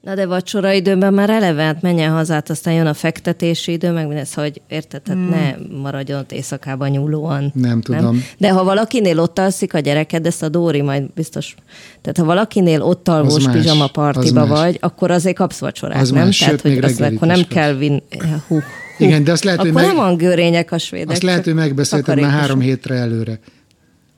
Na 0.00 0.14
de 0.14 0.26
vacsora 0.26 0.72
időben 0.72 1.14
már 1.14 1.30
eleve, 1.30 1.62
hát 1.62 1.82
menjen 1.82 2.12
hazát, 2.12 2.50
aztán 2.50 2.74
jön 2.74 2.86
a 2.86 2.94
fektetési 2.94 3.72
idő, 3.72 3.90
meg 3.90 4.06
mindez, 4.06 4.34
hogy 4.34 4.60
érted, 4.68 5.02
tehát 5.02 5.20
hmm. 5.20 5.30
ne 5.30 5.76
maradjon 5.76 6.18
ott 6.18 6.32
éjszakában 6.32 6.88
nyúlóan. 6.88 7.52
Nem 7.54 7.80
tudom. 7.80 8.24
De 8.38 8.50
ha 8.50 8.64
valakinél 8.64 9.20
ott 9.20 9.38
alszik 9.38 9.74
a 9.74 9.78
gyereked, 9.78 10.26
ezt 10.26 10.42
a 10.42 10.48
Dóri 10.48 10.82
majd 10.82 11.04
biztos... 11.14 11.54
Tehát 12.00 12.18
ha 12.18 12.24
valakinél 12.24 12.82
ott 12.82 13.08
alvós 13.08 13.48
pizsama 13.48 13.86
partiba 13.86 14.46
vagy, 14.46 14.78
akkor 14.80 15.10
azért 15.10 15.36
kapsz 15.36 15.58
vacsorát, 15.58 16.00
Az 16.00 16.10
nem? 16.10 16.24
más, 16.24 16.38
Tehát, 16.38 16.60
sőt, 16.60 16.74
hogy 16.74 16.84
azt 16.84 17.00
akkor 17.00 17.28
nem 17.28 17.42
kell 17.48 17.74
vin... 17.74 18.02
Hú, 18.18 18.54
hú. 18.54 18.60
Igen, 18.98 19.24
de 19.24 19.32
azt 19.32 19.44
lehet, 19.44 19.60
hogy 19.60 19.68
akkor 19.68 19.82
meg- 19.82 19.94
nem 19.94 20.04
van 20.04 20.16
görények 20.16 20.72
a 20.72 20.78
svédek. 20.78 21.10
Azt 21.10 21.22
lehet, 21.22 21.44
hogy 21.44 21.54
megbeszélted 21.54 22.20
már 22.20 22.30
három 22.30 22.60
hétre 22.60 22.94
előre. 22.94 23.40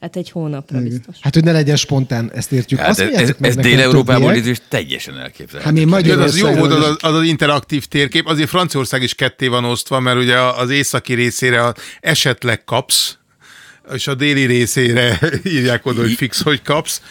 Hát 0.01 0.17
egy 0.17 0.31
hónapra 0.31 0.81
biztos. 0.81 1.17
Hát, 1.21 1.35
hogy 1.35 1.45
ne 1.45 1.53
legyen 1.53 1.77
spontán, 1.77 2.31
ezt 2.35 2.53
értjük. 2.53 2.81
Hát 2.81 2.89
Azt 2.89 3.01
ez, 3.01 3.09
ez, 3.09 3.35
ez 3.41 3.55
többiek, 3.55 4.19
nézve 4.19 4.57
teljesen 4.69 5.19
elképzelhető. 5.19 5.65
Hát 5.65 5.73
mi 5.73 5.99
Igen, 5.99 6.21
az 6.21 6.39
jó 6.39 6.47
Magyarországon... 6.47 6.79
volt 6.79 7.01
az, 7.03 7.11
az 7.11 7.15
az 7.15 7.25
interaktív 7.25 7.85
térkép, 7.85 8.27
azért 8.27 8.49
Franciaország 8.49 9.03
is 9.03 9.15
ketté 9.15 9.47
van 9.47 9.65
osztva, 9.65 10.01
mert 10.01 10.19
ugye 10.19 10.39
az 10.39 10.71
északi 10.71 11.15
részére 11.15 11.75
esetleg 12.01 12.65
kapsz, 12.65 13.17
és 13.95 14.07
a 14.07 14.15
déli 14.15 14.45
részére 14.45 15.19
írják 15.57 15.87
oda, 15.87 16.01
hogy 16.01 16.13
fix, 16.13 16.43
hogy 16.43 16.63
kapsz. 16.63 17.03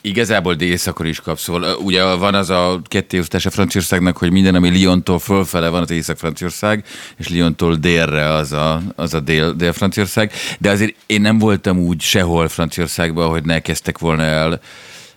Igazából 0.00 0.54
délszakor 0.54 1.06
is 1.06 1.20
kapsz. 1.20 1.42
Szóval, 1.42 1.76
ugye 1.76 2.14
van 2.14 2.34
az 2.34 2.50
a 2.50 2.80
kettéosztása 2.84 3.50
Franciaországnak, 3.50 4.16
hogy 4.16 4.30
minden, 4.30 4.54
ami 4.54 4.68
Lyontól 4.68 5.18
fölfele 5.18 5.68
van, 5.68 5.82
az 5.82 5.90
Észak-Franciaország, 5.90 6.84
és 7.16 7.28
Lyontól 7.28 7.74
délre 7.74 8.32
az 8.32 8.52
a, 8.52 8.82
az 8.96 9.14
a 9.14 9.20
dél, 9.20 9.52
dél-Franciaország. 9.52 10.32
De 10.58 10.70
azért 10.70 10.94
én 11.06 11.20
nem 11.20 11.38
voltam 11.38 11.78
úgy 11.78 12.00
sehol 12.00 12.48
Franciaországban, 12.48 13.28
hogy 13.28 13.44
ne 13.44 13.60
kezdtek 13.60 13.98
volna 13.98 14.22
el 14.22 14.60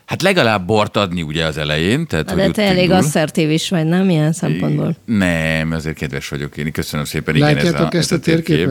Hát 0.05 0.21
legalább 0.21 0.65
bort 0.65 0.97
adni 0.97 1.21
ugye 1.21 1.45
az 1.45 1.57
elején. 1.57 2.07
Tehát, 2.07 2.25
Na, 2.25 2.33
hogy 2.33 2.41
de 2.41 2.51
te 2.51 2.63
elég 2.63 2.83
indul. 2.83 2.95
asszertív 2.95 3.49
is 3.51 3.69
vagy, 3.69 3.85
nem 3.85 4.09
ilyen 4.09 4.33
szempontból? 4.33 4.95
Nem, 5.05 5.71
azért 5.71 5.97
kedves 5.97 6.27
vagyok 6.27 6.57
én. 6.57 6.71
Köszönöm 6.71 7.05
szépen. 7.05 7.35
Igen, 7.35 7.53
Látjátok 7.53 7.93
ez 7.93 7.93
a, 7.93 7.97
ezt 7.97 8.11
a 8.11 8.15
a 8.15 8.19
térkép. 8.19 8.69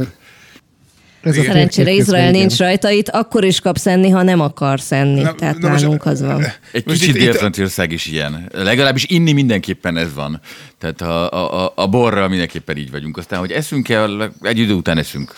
Ez 1.23 1.39
a 1.39 1.43
Szerencsére 1.43 1.91
Izrael 1.91 2.23
közben, 2.25 2.41
nincs 2.41 2.55
igen. 2.55 2.67
rajta, 2.67 2.91
itt 2.91 3.09
akkor 3.09 3.45
is 3.45 3.61
kapsz 3.61 3.87
enni, 3.87 4.09
ha 4.09 4.23
nem 4.23 4.41
akarsz 4.41 4.93
enni. 4.93 5.21
Na- 5.21 5.35
Tehát 5.35 5.59
na 5.59 5.69
most- 5.69 5.83
nálunk 5.83 6.07
az 6.07 6.21
van. 6.23 6.45
Egy 6.73 6.87
Most 6.87 7.01
kicsit 7.01 7.15
Dél-Franciaország 7.15 7.93
is 7.93 8.07
ilyen. 8.07 8.49
Legalábbis 8.53 9.05
inni 9.09 9.33
mindenképpen 9.33 9.97
ez 9.97 10.15
van. 10.15 10.41
Tehát 10.79 11.01
a, 11.01 11.31
a, 11.33 11.65
a, 11.65 11.73
a 11.77 11.87
borral 11.87 12.29
mindenképpen 12.29 12.77
így 12.77 12.91
vagyunk. 12.91 13.17
Aztán, 13.17 13.39
hogy 13.39 13.51
eszünk 13.51 13.89
el, 13.89 14.33
egy 14.43 14.59
idő 14.59 14.73
után 14.73 14.99
eszünk. 14.99 15.35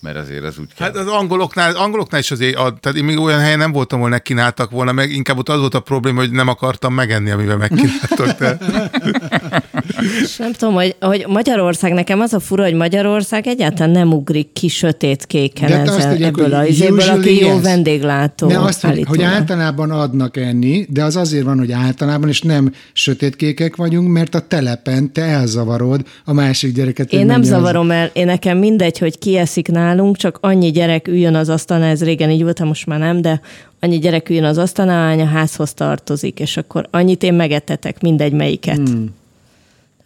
Mert 0.00 0.16
azért 0.16 0.44
az 0.44 0.58
úgy 0.58 0.74
kell. 0.76 0.86
Hát 0.86 0.96
az 0.96 1.06
angoloknál, 1.06 1.76
angoloknál 1.76 2.20
is 2.20 2.30
azért, 2.30 2.56
a, 2.56 2.74
tehát 2.80 2.98
én 2.98 3.04
még 3.04 3.18
olyan 3.18 3.40
helyen 3.40 3.58
nem 3.58 3.72
voltam, 3.72 4.02
ahol 4.02 4.20
kínáltak 4.20 4.70
volna, 4.70 4.92
meg 4.92 5.10
inkább 5.10 5.38
ott 5.38 5.48
az 5.48 5.58
volt 5.58 5.74
a 5.74 5.80
probléma, 5.80 6.20
hogy 6.20 6.30
nem 6.30 6.48
akartam 6.48 6.94
megenni, 6.94 7.30
amivel 7.30 7.56
megkínáltak. 7.56 8.38
De... 8.38 8.58
Nem 10.38 10.52
tudom, 10.52 10.74
hogy, 10.74 10.96
hogy 11.00 11.24
Magyarország, 11.28 11.92
nekem 11.92 12.20
az 12.20 12.32
a 12.32 12.40
fura, 12.40 12.62
hogy 12.62 12.74
Magyarország 12.74 13.46
egyáltalán 13.46 13.90
nem 13.90 14.12
ugrik 14.12 14.52
ki 14.52 14.68
sötét 14.68 15.26
kéken 15.26 15.68
De 15.68 15.76
hát 15.76 15.88
azt 15.88 15.98
ezzel, 15.98 16.10
tudjuk, 16.10 16.28
ebből, 16.28 16.54
a, 16.54 16.64
izéből, 16.64 17.08
aki 17.08 17.40
jó 17.40 17.60
vendéglátó. 17.60 18.48
Ne 18.48 18.58
azt, 18.58 18.82
hogy, 18.82 19.04
hogy 19.08 19.22
általában 19.22 19.90
adnak 19.90 20.36
enni, 20.36 20.86
de 20.88 21.04
az 21.04 21.16
azért 21.16 21.44
van, 21.44 21.58
hogy 21.58 21.72
általában, 21.72 22.28
és 22.28 22.40
nem 22.40 22.72
sötétkékek 22.92 23.76
vagyunk, 23.76 24.08
mert 24.08 24.34
a 24.34 24.40
telepen 24.40 25.12
te 25.12 25.22
elzavarod 25.22 26.02
a 26.24 26.32
másik 26.32 26.74
gyereket. 26.74 27.12
Én 27.12 27.18
nem 27.18 27.26
menjen 27.26 27.40
az- 27.40 27.48
zavarom 27.48 27.90
el, 27.90 28.10
én 28.12 28.26
nekem 28.26 28.58
mindegy, 28.58 28.98
hogy 28.98 29.18
ki 29.18 29.36
eszik 29.36 29.68
nálunk, 29.94 30.16
csak 30.16 30.38
annyi 30.40 30.70
gyerek 30.70 31.08
üljön 31.08 31.34
az 31.34 31.48
asztalnál, 31.48 31.90
ez 31.90 32.04
régen 32.04 32.30
így 32.30 32.42
volt, 32.42 32.58
ha 32.58 32.64
most 32.64 32.86
már 32.86 32.98
nem, 32.98 33.20
de 33.20 33.40
annyi 33.80 33.98
gyerek 33.98 34.28
üljön 34.28 34.44
az 34.44 34.58
asztalnál, 34.58 35.04
ahány 35.04 35.20
a 35.20 35.26
házhoz 35.26 35.74
tartozik, 35.74 36.40
és 36.40 36.56
akkor 36.56 36.88
annyit 36.90 37.22
én 37.22 37.34
megetetek, 37.34 38.00
mindegy 38.00 38.32
melyiket. 38.32 38.76
Hmm. 38.76 39.14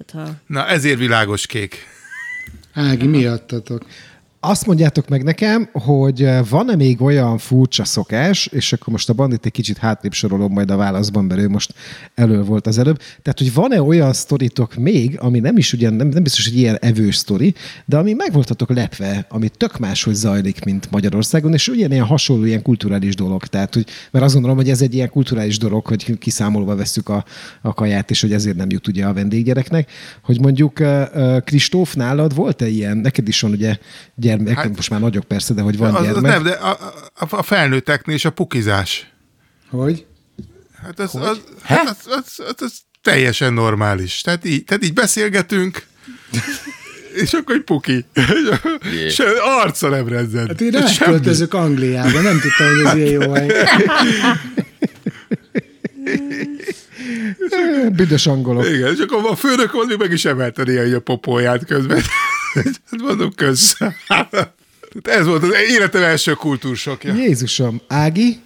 Tehát, 0.07 0.29
ha... 0.29 0.35
Na, 0.47 0.67
ezért 0.67 0.99
világos 0.99 1.47
kék. 1.47 1.77
Ági, 2.73 3.07
miattatok? 3.07 3.87
Azt 4.47 4.67
mondjátok 4.67 5.09
meg 5.09 5.23
nekem, 5.23 5.69
hogy 5.73 6.23
eh, 6.23 6.41
van-e 6.49 6.77
még 6.77 7.03
olyan 7.03 7.39
furcsa 7.39 7.85
szokás, 7.85 8.47
és 8.47 8.73
akkor 8.73 8.93
most 8.93 9.09
a 9.09 9.13
bandit 9.13 9.47
egy 9.47 9.53
kicsit 9.53 9.79
hátrébb 9.79 10.13
sorolom 10.13 10.53
majd 10.53 10.71
a 10.71 10.77
válaszban, 10.77 11.25
mert 11.25 11.41
ő 11.41 11.49
most 11.49 11.75
elő 12.15 12.43
volt 12.43 12.67
az 12.67 12.79
előbb. 12.79 12.99
Tehát, 13.23 13.39
hogy 13.39 13.55
van-e 13.55 13.83
olyan 13.83 14.13
sztoritok 14.13 14.75
még, 14.75 15.19
ami 15.21 15.39
nem 15.39 15.57
is 15.57 15.73
ugyan, 15.73 15.95
nem, 15.95 16.09
nem 16.09 16.23
biztos, 16.23 16.49
hogy 16.49 16.59
ilyen 16.59 16.77
evős 16.81 17.17
sztori, 17.17 17.55
de 17.85 17.97
ami 17.97 18.13
meg 18.13 18.33
voltatok 18.33 18.75
lepve, 18.75 19.27
ami 19.29 19.49
tök 19.49 19.79
máshogy 19.79 20.15
zajlik, 20.15 20.65
mint 20.65 20.91
Magyarországon, 20.91 21.53
és 21.53 21.69
ugyanilyen 21.69 22.05
hasonló 22.05 22.45
ilyen 22.45 22.63
kulturális 22.63 23.15
dolog. 23.15 23.47
Tehát, 23.47 23.75
hogy, 23.75 23.87
mert 24.11 24.25
azt 24.25 24.35
gondolom, 24.35 24.57
hogy 24.57 24.71
ez 24.71 24.83
egy 24.83 24.95
ilyen 24.95 25.11
kulturális 25.11 25.59
dolog, 25.59 25.87
hogy 25.87 26.19
kiszámolva 26.19 26.77
vesszük 26.77 27.09
a, 27.09 27.25
a 27.63 27.75
kaját, 27.75 28.11
és 28.11 28.21
hogy 28.21 28.33
ezért 28.33 28.57
nem 28.57 28.71
jut 28.71 28.89
ugye 28.89 29.07
a 29.07 29.13
vendéggyereknek. 29.13 29.91
Hogy 30.23 30.41
mondjuk 30.41 30.81
eh, 30.81 31.07
eh, 31.07 31.41
Kristóf, 31.41 31.95
nálad 31.95 32.35
volt-e 32.35 32.69
ilyen? 32.69 32.97
Neked 32.97 33.29
is 33.29 33.41
van 33.41 33.51
ugye 33.51 33.77
gyermek, 34.37 34.65
hát, 34.65 34.77
most 34.77 34.91
már 34.91 35.01
nagyok 35.01 35.25
persze, 35.25 35.55
de 35.55 35.63
hogy 35.63 35.77
van 35.77 35.95
Az, 35.95 36.03
gyermek. 36.03 36.23
nem, 36.33 36.43
de 36.43 36.51
a, 36.51 36.79
a, 37.15 37.27
a 37.31 37.43
felnőtteknél 37.43 38.15
is 38.15 38.25
a 38.25 38.31
pukizás. 38.31 39.13
Hogy? 39.71 40.07
Hát 40.83 41.01
az, 41.01 41.15
az, 41.15 41.41
hát 41.63 41.89
az, 41.89 41.97
az, 42.07 42.47
az, 42.47 42.55
az 42.59 42.73
teljesen 43.03 43.53
normális. 43.53 44.21
Tehát 44.21 44.45
így, 44.45 44.65
tehát 44.65 44.85
így 44.85 44.93
beszélgetünk, 44.93 45.87
és 47.23 47.33
akkor 47.33 47.55
egy 47.55 47.63
puki. 47.63 48.05
Se, 49.11 49.25
arca 49.63 49.89
nem 49.89 50.09
rezzed. 50.09 50.47
Hát 50.47 50.61
én 50.61 50.77
átköltözök 50.77 51.55
Angliába, 51.55 52.21
nem 52.21 52.41
tudtam, 52.41 52.67
hogy 52.67 52.85
ez 52.85 52.95
ilyen 52.95 53.23
jó 53.23 53.33
hely. 53.33 53.47
Büdös 57.97 58.27
angolok. 58.27 58.67
Igen, 58.67 58.93
és 58.95 58.99
akkor 58.99 59.31
a 59.31 59.37
főnök 59.37 59.75
az 59.75 59.97
meg 59.99 60.13
is 60.13 60.25
emelte 60.25 60.63
néha 60.63 60.97
a 60.97 61.01
popóját 61.01 61.65
közben. 61.65 62.03
Hát 62.91 63.01
mondom, 63.01 63.33
kösz. 63.35 63.77
Ez 65.03 65.27
volt 65.27 65.43
az 65.43 65.51
életem 65.69 66.03
első 66.03 66.33
kultúrsokja. 66.33 67.15
Jézusom, 67.15 67.81
Ági? 67.89 68.39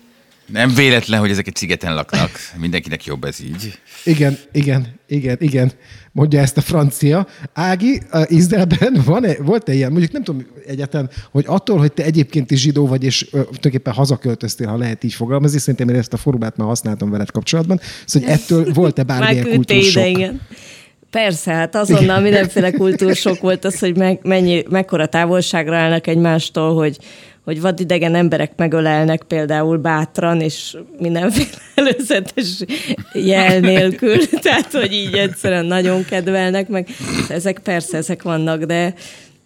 Nem 0.47 0.75
véletlen, 0.75 1.21
hogy 1.21 1.31
ezek 1.31 1.47
egy 1.47 1.57
szigeten 1.57 1.95
laknak. 1.95 2.31
Mindenkinek 2.57 3.05
jobb 3.05 3.25
ez 3.25 3.41
így. 3.41 3.79
Igen, 4.05 4.39
igen, 4.53 4.87
igen, 5.07 5.37
igen. 5.41 5.73
Mondja 6.13 6.41
ezt 6.41 6.57
a 6.57 6.61
francia. 6.61 7.27
Ági, 7.53 8.01
a 8.11 8.25
Izraelben 8.29 9.03
van-e, 9.05 9.35
volt-e 9.43 9.75
ilyen, 9.75 9.91
mondjuk 9.91 10.13
nem 10.13 10.23
tudom 10.23 10.47
egyáltalán, 10.67 11.11
hogy 11.31 11.45
attól, 11.47 11.79
hogy 11.79 11.93
te 11.93 12.05
egyébként 12.05 12.51
is 12.51 12.61
zsidó 12.61 12.87
vagy, 12.87 13.05
és 13.05 13.27
ö, 13.27 13.29
tulajdonképpen 13.31 13.93
hazaköltöztél, 13.93 14.67
ha 14.67 14.77
lehet 14.77 15.05
így 15.05 15.15
fogalmazni, 15.15 15.59
szerintem 15.59 15.89
én 15.89 15.95
ezt 15.95 16.13
a 16.13 16.17
formát 16.17 16.57
már 16.57 16.69
használtam 16.69 17.11
veled 17.11 17.31
kapcsolatban, 17.31 17.81
szóval 18.07 18.29
hogy 18.29 18.39
ettől 18.39 18.73
volt-e 18.73 19.03
bármilyen 19.03 19.45
küldte 19.45 19.75
ide, 19.75 19.83
kultúrsok? 19.83 20.19
igen. 20.19 20.41
Persze, 21.11 21.53
hát 21.53 21.75
azonnal 21.75 22.21
mindenféle 22.21 22.71
kultúrsok 22.71 23.41
volt 23.41 23.65
az, 23.65 23.79
hogy 23.79 23.97
meg, 23.97 24.21
mennyi, 24.23 24.63
mekkora 24.71 25.07
távolságra 25.07 25.77
állnak 25.77 26.07
egymástól, 26.07 26.75
hogy, 26.75 26.99
hogy 27.45 27.61
vadidegen 27.61 28.15
emberek 28.15 28.53
megölelnek 28.57 29.23
például 29.23 29.77
bátran, 29.77 30.41
és 30.41 30.77
mindenféle 30.99 31.49
előzetes 31.75 32.47
jel 33.13 33.61
nélkül, 33.61 34.29
tehát 34.43 34.73
hogy 34.73 34.93
így 34.93 35.15
egyszerűen 35.15 35.65
nagyon 35.67 36.05
kedvelnek, 36.05 36.69
meg. 36.69 36.89
Ezek 37.29 37.59
persze, 37.59 37.97
ezek 37.97 38.23
vannak, 38.23 38.63
de 38.63 38.95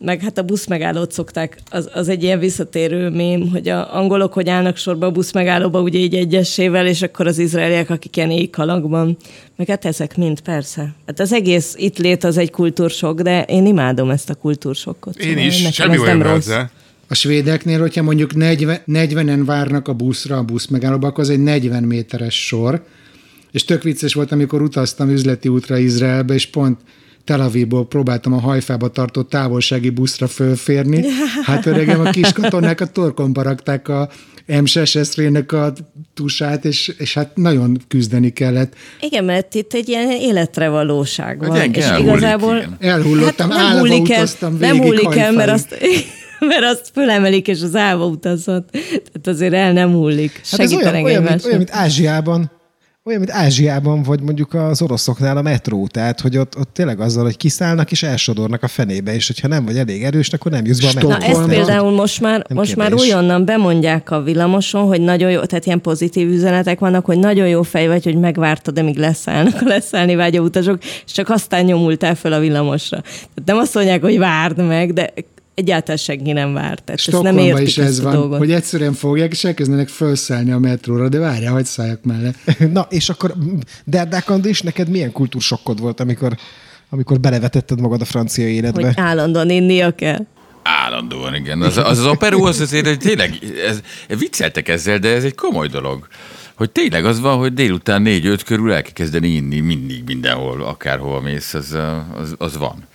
meg 0.04 0.20
hát 0.20 0.38
a 0.38 0.42
busz 0.42 0.66
megállót 0.66 1.12
szokták, 1.12 1.58
az, 1.70 1.88
az 1.92 2.08
egy 2.08 2.22
ilyen 2.22 2.38
visszatérő 2.38 3.08
mém, 3.08 3.50
hogy 3.50 3.68
a 3.68 3.96
angolok 3.96 4.32
hogy 4.32 4.48
állnak 4.48 4.76
sorba 4.76 5.06
a 5.06 5.10
busz 5.10 5.32
megállóba, 5.32 5.80
ugye 5.80 5.98
így 5.98 6.14
egyesével, 6.14 6.86
és 6.86 7.02
akkor 7.02 7.26
az 7.26 7.38
izraeliek, 7.38 7.90
akik 7.90 8.16
ilyen 8.16 8.30
éjkalakban. 8.30 9.16
Meg 9.56 9.66
hát 9.66 9.84
ezek 9.84 10.16
mind, 10.16 10.40
persze. 10.40 10.94
Hát 11.06 11.20
az 11.20 11.32
egész 11.32 11.74
itt 11.76 11.98
lét 11.98 12.24
az 12.24 12.36
egy 12.36 12.50
kultúrsok, 12.50 13.20
de 13.20 13.42
én 13.42 13.66
imádom 13.66 14.10
ezt 14.10 14.30
a 14.30 14.34
kultúrsokkot. 14.34 15.18
Én 15.18 15.38
is, 15.38 15.68
semmi 15.72 15.98
olyan 15.98 16.22
ezzel. 16.26 16.70
A 17.08 17.14
svédeknél, 17.14 17.80
hogyha 17.80 18.02
mondjuk 18.02 18.34
40, 18.34 18.78
40-en 18.86 19.42
várnak 19.44 19.88
a 19.88 19.92
buszra, 19.92 20.36
a 20.36 20.42
busz 20.42 20.66
megállóba, 20.66 21.06
akkor 21.06 21.24
az 21.24 21.30
egy 21.30 21.42
40 21.42 21.82
méteres 21.82 22.46
sor. 22.46 22.84
És 23.50 23.64
tök 23.64 23.82
vicces 23.82 24.14
volt, 24.14 24.32
amikor 24.32 24.62
utaztam 24.62 25.10
üzleti 25.10 25.48
útra 25.48 25.78
Izraelbe, 25.78 26.34
és 26.34 26.46
pont 26.46 26.78
Tel 27.24 27.40
Avivból 27.40 27.86
próbáltam 27.86 28.32
a 28.32 28.40
hajfába 28.40 28.88
tartott 28.88 29.28
távolsági 29.28 29.90
buszra 29.90 30.26
fölférni. 30.26 31.04
Hát 31.42 31.66
öregem, 31.66 32.00
a 32.00 32.10
kis 32.10 32.32
katonák 32.32 32.80
a 32.80 32.86
torkon 32.86 33.32
barakták 33.32 33.88
a 33.88 34.08
M6 34.48 34.96
eszrének 34.96 35.52
a 35.52 35.72
tusát, 36.14 36.64
és, 36.64 36.94
és 36.98 37.14
hát 37.14 37.36
nagyon 37.36 37.78
küzdeni 37.88 38.30
kellett. 38.30 38.74
Igen, 39.00 39.24
mert 39.24 39.54
itt 39.54 39.72
egy 39.72 39.88
ilyen 39.88 40.10
életre 40.10 40.68
valóság 40.68 41.38
van. 41.38 41.56
Hát 41.56 41.76
és 41.76 41.84
elhullik, 41.84 42.12
igazából... 42.12 42.56
igen. 42.56 42.76
Elhullottam, 42.80 43.50
hát 43.50 43.60
állva 43.60 43.78
hullik 43.78 44.10
el, 44.10 44.16
utaztam 44.16 44.56
nem 44.56 44.70
végig 44.70 44.82
hullik 44.82 45.16
el, 45.16 45.32
mert 45.32 45.50
azt, 45.50 45.76
mert 46.50 46.64
azt 46.64 46.90
fölemelik, 46.92 47.48
és 47.48 47.62
az 47.62 47.74
állva 47.74 48.06
utazott. 48.06 48.70
Tehát 48.70 49.26
azért 49.26 49.54
el 49.54 49.72
nem 49.72 49.92
hullik. 49.92 50.32
Hát 50.32 50.42
ez 50.42 50.58
olyan, 50.58 50.70
Segítenek 50.70 51.04
olyan, 51.04 51.22
mint, 51.22 51.44
olyan, 51.44 51.58
mint 51.58 51.70
Ázsiában, 51.72 52.50
olyan, 53.04 53.20
mint 53.20 53.32
Ázsiában, 53.32 54.02
vagy 54.02 54.20
mondjuk 54.20 54.54
az 54.54 54.82
oroszoknál 54.82 55.36
a 55.36 55.42
metró, 55.42 55.86
tehát 55.86 56.20
hogy 56.20 56.36
ott, 56.36 56.58
ott 56.58 56.72
tényleg 56.72 57.00
azzal, 57.00 57.24
hogy 57.24 57.36
kiszállnak 57.36 57.90
és 57.90 58.02
elsodornak 58.02 58.62
a 58.62 58.68
fenébe, 58.68 59.14
és 59.14 59.26
hogyha 59.26 59.48
nem 59.48 59.64
vagy 59.64 59.78
elég 59.78 60.04
erős, 60.04 60.28
akkor 60.28 60.52
nem 60.52 60.64
jutsz 60.66 60.80
be 60.80 60.86
a 60.86 60.90
Stop. 60.90 61.10
Na 61.10 61.16
ezt 61.16 61.44
például 61.44 61.90
most 61.90 62.20
már, 62.20 62.44
Nem 62.48 62.56
most 62.58 62.76
már 62.76 62.88
kérdés. 62.88 63.06
újonnan 63.06 63.44
bemondják 63.44 64.10
a 64.10 64.22
villamoson, 64.22 64.86
hogy 64.86 65.00
nagyon 65.00 65.30
jó, 65.30 65.44
tehát 65.44 65.66
ilyen 65.66 65.80
pozitív 65.80 66.28
üzenetek 66.28 66.78
vannak, 66.78 67.04
hogy 67.04 67.18
nagyon 67.18 67.48
jó 67.48 67.62
fej 67.62 67.86
vagy, 67.86 68.04
hogy 68.04 68.16
megvártad, 68.16 68.78
amíg 68.78 68.96
leszállnak 68.96 69.60
a 69.60 69.64
leszállni 69.64 70.14
vágyó 70.14 70.44
utasok, 70.44 70.78
és 70.82 71.12
csak 71.12 71.28
aztán 71.28 71.64
nyomultál 71.64 72.14
föl 72.14 72.32
a 72.32 72.38
villamosra. 72.40 73.00
Tehát 73.00 73.44
nem 73.44 73.56
azt 73.56 73.74
mondják, 73.74 74.02
hogy 74.02 74.18
várd 74.18 74.66
meg, 74.66 74.92
de 74.92 75.12
egyáltalán 75.54 75.96
senki 75.96 76.32
nem 76.32 76.52
vár. 76.52 76.78
Tehát 76.78 77.00
ezt 77.00 77.10
nem 77.10 77.20
Stockholmban 77.20 77.44
értik 77.44 77.66
is 77.66 77.78
ez 77.78 78.00
van, 78.00 78.12
dolgot. 78.12 78.38
hogy 78.38 78.52
egyszerűen 78.52 78.92
fogják, 78.92 79.32
és 79.32 79.44
elkezdenek 79.44 79.88
felszállni 79.88 80.50
a 80.50 80.58
metróra, 80.58 81.08
de 81.08 81.18
várjál, 81.18 81.52
hogy 81.52 81.64
szálljak 81.64 82.04
mellé. 82.04 82.30
Na, 82.72 82.86
és 82.90 83.08
akkor 83.08 83.34
Derdák 83.84 84.30
Andris, 84.30 84.60
neked 84.60 84.88
milyen 84.88 85.12
kultúrsokkod 85.12 85.80
volt, 85.80 86.00
amikor, 86.00 86.36
amikor 86.90 87.20
belevetetted 87.20 87.80
magad 87.80 88.00
a 88.00 88.04
francia 88.04 88.48
életbe? 88.48 88.84
Hogy 88.84 88.94
állandóan 88.96 89.50
innia 89.50 89.94
kell. 89.94 90.26
Állandóan, 90.62 91.34
igen. 91.34 91.62
Az 91.62 91.76
az, 91.76 91.98
az 91.98 92.06
operó 92.06 92.44
az 92.44 92.60
azért, 92.60 92.86
hogy 92.86 92.98
tényleg, 92.98 93.38
ez, 93.68 93.80
vicceltek 94.18 94.68
ezzel, 94.68 94.98
de 94.98 95.08
ez 95.08 95.24
egy 95.24 95.34
komoly 95.34 95.68
dolog. 95.68 96.06
Hogy 96.54 96.70
tényleg 96.70 97.04
az 97.04 97.20
van, 97.20 97.38
hogy 97.38 97.54
délután 97.54 98.02
négy-öt 98.02 98.42
körül 98.42 98.72
el 98.72 98.82
kell 98.82 98.92
kezdeni 98.92 99.28
inni 99.28 99.60
mindig, 99.60 100.02
mindenhol, 100.06 100.62
akárhova 100.62 101.20
mész, 101.20 101.54
az, 101.54 101.76
az, 102.16 102.34
az 102.38 102.56
van. 102.56 102.86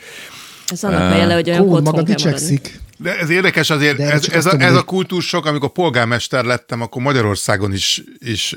Ez 0.68 0.84
annak 0.84 1.12
uh, 1.12 1.18
jele, 1.18 1.34
hogy 1.34 1.50
olyan 1.50 1.62
otthon 1.62 1.82
maga 1.82 2.02
dicsekszik. 2.02 2.80
De 2.98 3.18
ez 3.18 3.30
érdekes 3.30 3.70
azért, 3.70 3.98
De 3.98 4.12
ez, 4.12 4.30
ez, 4.30 4.46
a, 4.46 4.60
ez 4.60 4.76
a 4.76 4.84
kultúrsok, 4.84 5.46
amikor 5.46 5.70
polgármester 5.70 6.46
lettem, 6.46 6.82
akkor 6.82 7.02
Magyarországon 7.02 7.74
is, 7.74 8.04
is 8.20 8.56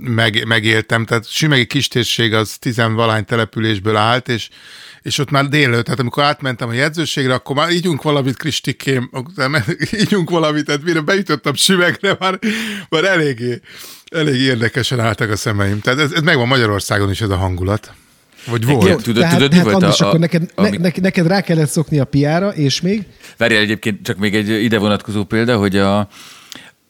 meg, 0.00 0.46
megéltem. 0.46 1.04
Tehát 1.04 1.28
Sümegi 1.28 1.66
kistérség 1.66 2.34
az 2.34 2.56
tizenvalány 2.58 3.24
településből 3.24 3.96
állt, 3.96 4.28
és, 4.28 4.48
és 5.02 5.18
ott 5.18 5.30
már 5.30 5.48
délelőtt, 5.48 5.84
tehát 5.84 6.00
amikor 6.00 6.22
átmentem 6.22 6.68
a 6.68 6.72
jegyzőségre, 6.72 7.34
akkor 7.34 7.56
már 7.56 7.70
ígyunk 7.70 8.02
valamit, 8.02 8.36
Kristikém, 8.36 9.10
ígyunk 10.02 10.30
valamit, 10.30 10.64
tehát 10.64 10.82
mire 10.82 11.00
bejutottam 11.00 11.54
Sümegre, 11.54 12.16
már, 12.18 12.38
már 12.88 13.04
eléggé, 13.04 13.60
elég 14.10 14.40
érdekesen 14.40 15.00
álltak 15.00 15.30
a 15.30 15.36
szemeim. 15.36 15.80
Tehát 15.80 15.98
ez, 15.98 16.12
ez 16.12 16.22
megvan 16.22 16.46
Magyarországon 16.46 17.10
is 17.10 17.20
ez 17.20 17.30
a 17.30 17.36
hangulat. 17.36 17.94
Vagy 18.46 18.64
volt. 18.66 18.84
Igen. 18.84 18.96
Tudod- 18.96 19.22
tehát, 19.22 19.36
tudod, 19.38 19.52
mi 19.56 19.62
volt 19.62 19.72
a- 19.74 19.76
Andris, 19.76 20.00
a- 20.00 20.06
akkor 20.06 20.18
neked, 20.18 20.40
ne, 20.42 20.48
ami- 20.66 20.76
ne, 20.76 20.90
neked 21.00 21.26
rá 21.26 21.40
kellett 21.40 21.68
szokni 21.68 21.98
a 21.98 22.04
piára, 22.04 22.48
és 22.48 22.80
még? 22.80 23.02
Várjál 23.36 23.60
egyébként 23.62 24.02
csak 24.02 24.16
még 24.16 24.34
egy 24.34 24.48
ide 24.48 24.78
vonatkozó 24.78 25.24
példa, 25.24 25.56
hogy 25.56 25.76
a, 25.76 26.08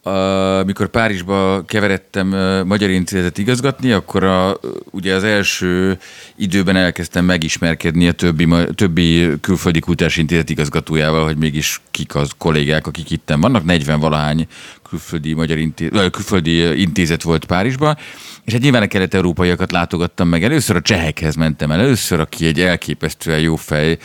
a, 0.02 0.62
mikor 0.64 0.88
Párizsba 0.88 1.64
keveredtem 1.66 2.26
Magyar 2.66 2.90
Intézet 2.90 3.38
igazgatni, 3.38 3.92
akkor 3.92 4.24
a, 4.24 4.60
ugye 4.90 5.14
az 5.14 5.24
első 5.24 5.98
időben 6.36 6.76
elkezdtem 6.76 7.24
megismerkedni 7.24 8.08
a 8.08 8.12
többi, 8.12 8.48
többi 8.74 9.30
külföldi 9.40 9.78
kultúrás 9.78 10.16
intézet 10.16 10.50
igazgatójával, 10.50 11.24
hogy 11.24 11.36
mégis 11.36 11.80
kik 11.90 12.14
az 12.14 12.30
kollégák, 12.38 12.86
akik 12.86 13.10
itten 13.10 13.40
vannak. 13.40 13.64
40 13.64 14.00
valahány 14.00 14.46
külföldi, 14.88 15.32
magyar 15.32 15.58
intézet, 15.58 16.10
külföldi 16.10 16.80
intézet 16.80 17.22
volt 17.22 17.44
Párizsban, 17.44 17.96
és 18.44 18.52
hát 18.52 18.62
nyilván 18.62 18.82
a 18.82 18.86
kelet-európaiakat 18.86 19.72
látogattam 19.72 20.28
meg. 20.28 20.44
Először 20.44 20.76
a 20.76 20.80
csehekhez 20.80 21.34
mentem 21.34 21.70
el, 21.70 21.80
először, 21.80 22.20
aki 22.20 22.46
egy 22.46 22.60
elképesztően 22.60 23.40
jó 23.40 23.56
fej, 23.56 23.98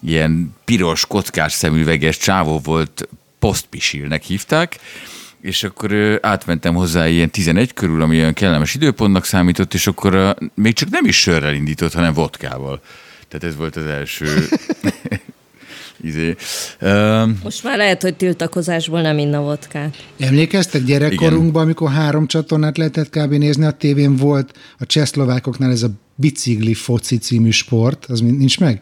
ilyen 0.00 0.54
piros, 0.64 1.06
kockás 1.06 1.52
szemüveges 1.52 2.16
csávó 2.16 2.60
volt, 2.64 3.08
postpisilnek 3.38 4.22
hívták, 4.22 4.78
és 5.44 5.62
akkor 5.64 6.18
átmentem 6.22 6.74
hozzá 6.74 7.08
ilyen 7.08 7.30
11 7.30 7.72
körül, 7.72 8.02
ami 8.02 8.18
olyan 8.18 8.32
kellemes 8.32 8.74
időpontnak 8.74 9.24
számított, 9.24 9.74
és 9.74 9.86
akkor 9.86 10.36
még 10.54 10.72
csak 10.72 10.90
nem 10.90 11.04
is 11.04 11.20
sörrel 11.20 11.54
indított, 11.54 11.92
hanem 11.92 12.12
vodkával. 12.12 12.80
Tehát 13.28 13.44
ez 13.44 13.56
volt 13.56 13.76
az 13.76 13.86
első 13.86 14.26
izé. 16.00 16.36
Um, 16.80 17.40
Most 17.42 17.64
már 17.64 17.76
lehet, 17.76 18.02
hogy 18.02 18.14
tiltakozásból 18.14 19.00
nem 19.00 19.18
inna 19.18 19.40
vodkát. 19.40 20.04
Emlékeztek 20.18 20.82
gyerekkorunkban, 20.82 21.62
amikor 21.62 21.90
három 21.90 22.26
csatornát 22.26 22.76
lehetett 22.78 23.10
kb. 23.10 23.32
nézni, 23.32 23.64
a 23.64 23.70
tévén 23.70 24.16
volt 24.16 24.58
a 24.78 24.86
csehszlovákoknál 24.86 25.70
ez 25.70 25.82
a 25.82 25.90
bicikli 26.14 26.74
foci 26.74 27.18
című 27.18 27.50
sport, 27.50 28.04
az 28.04 28.20
mind- 28.20 28.38
nincs 28.38 28.60
meg? 28.60 28.80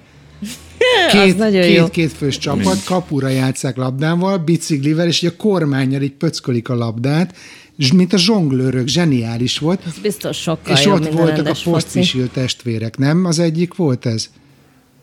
Két, 1.12 1.36
nagyon 1.36 1.66
jó. 1.66 1.84
két, 1.84 1.90
két 1.90 2.12
fős 2.12 2.38
csapat, 2.38 2.84
kapura 2.84 3.28
játszák 3.28 3.76
labdával, 3.76 4.38
biciklivel, 4.38 5.06
és 5.06 5.22
így 5.22 5.32
a 5.36 5.42
kormányjal 5.42 6.02
így 6.02 6.12
pöckölik 6.12 6.68
a 6.68 6.74
labdát, 6.74 7.36
és 7.78 7.92
mint 7.92 8.12
a 8.12 8.16
zsonglőrök, 8.16 8.86
zseniális 8.86 9.58
volt. 9.58 9.80
Ez 9.86 9.98
biztos 10.02 10.36
sokkal 10.36 10.76
és 10.76 10.86
ott 10.86 11.12
voltak 11.12 11.46
a 11.46 11.54
posztpisil 11.64 12.30
testvérek, 12.30 12.98
nem? 12.98 13.24
Az 13.24 13.38
egyik 13.38 13.74
volt 13.74 14.06
ez? 14.06 14.30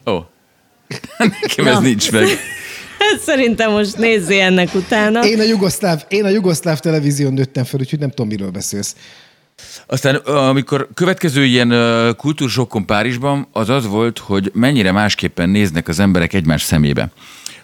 ó, 0.05 0.17
nekem 1.41 1.67
ez 1.67 1.73
Na. 1.73 1.79
nincs 1.79 2.11
meg. 2.11 2.27
Szerintem 3.25 3.71
most 3.71 3.97
nézzé 3.97 4.39
ennek 4.39 4.73
utána. 4.73 5.25
Én 5.25 5.39
a 5.39 5.43
jugoszláv, 5.43 6.05
én 6.07 6.25
a 6.25 6.29
jugoszláv 6.29 6.79
televízión 6.79 7.33
nőttem 7.33 7.63
fel, 7.63 7.79
úgyhogy 7.79 7.99
nem 7.99 8.09
tudom, 8.09 8.27
miről 8.27 8.49
beszélsz. 8.49 8.95
Aztán 9.87 10.15
amikor 10.25 10.87
következő 10.93 11.45
ilyen 11.45 11.73
kultúrsokkon 12.17 12.85
Párizsban, 12.85 13.47
az 13.51 13.69
az 13.69 13.87
volt, 13.87 14.19
hogy 14.19 14.51
mennyire 14.53 14.91
másképpen 14.91 15.49
néznek 15.49 15.87
az 15.87 15.99
emberek 15.99 16.33
egymás 16.33 16.61
szemébe. 16.61 17.09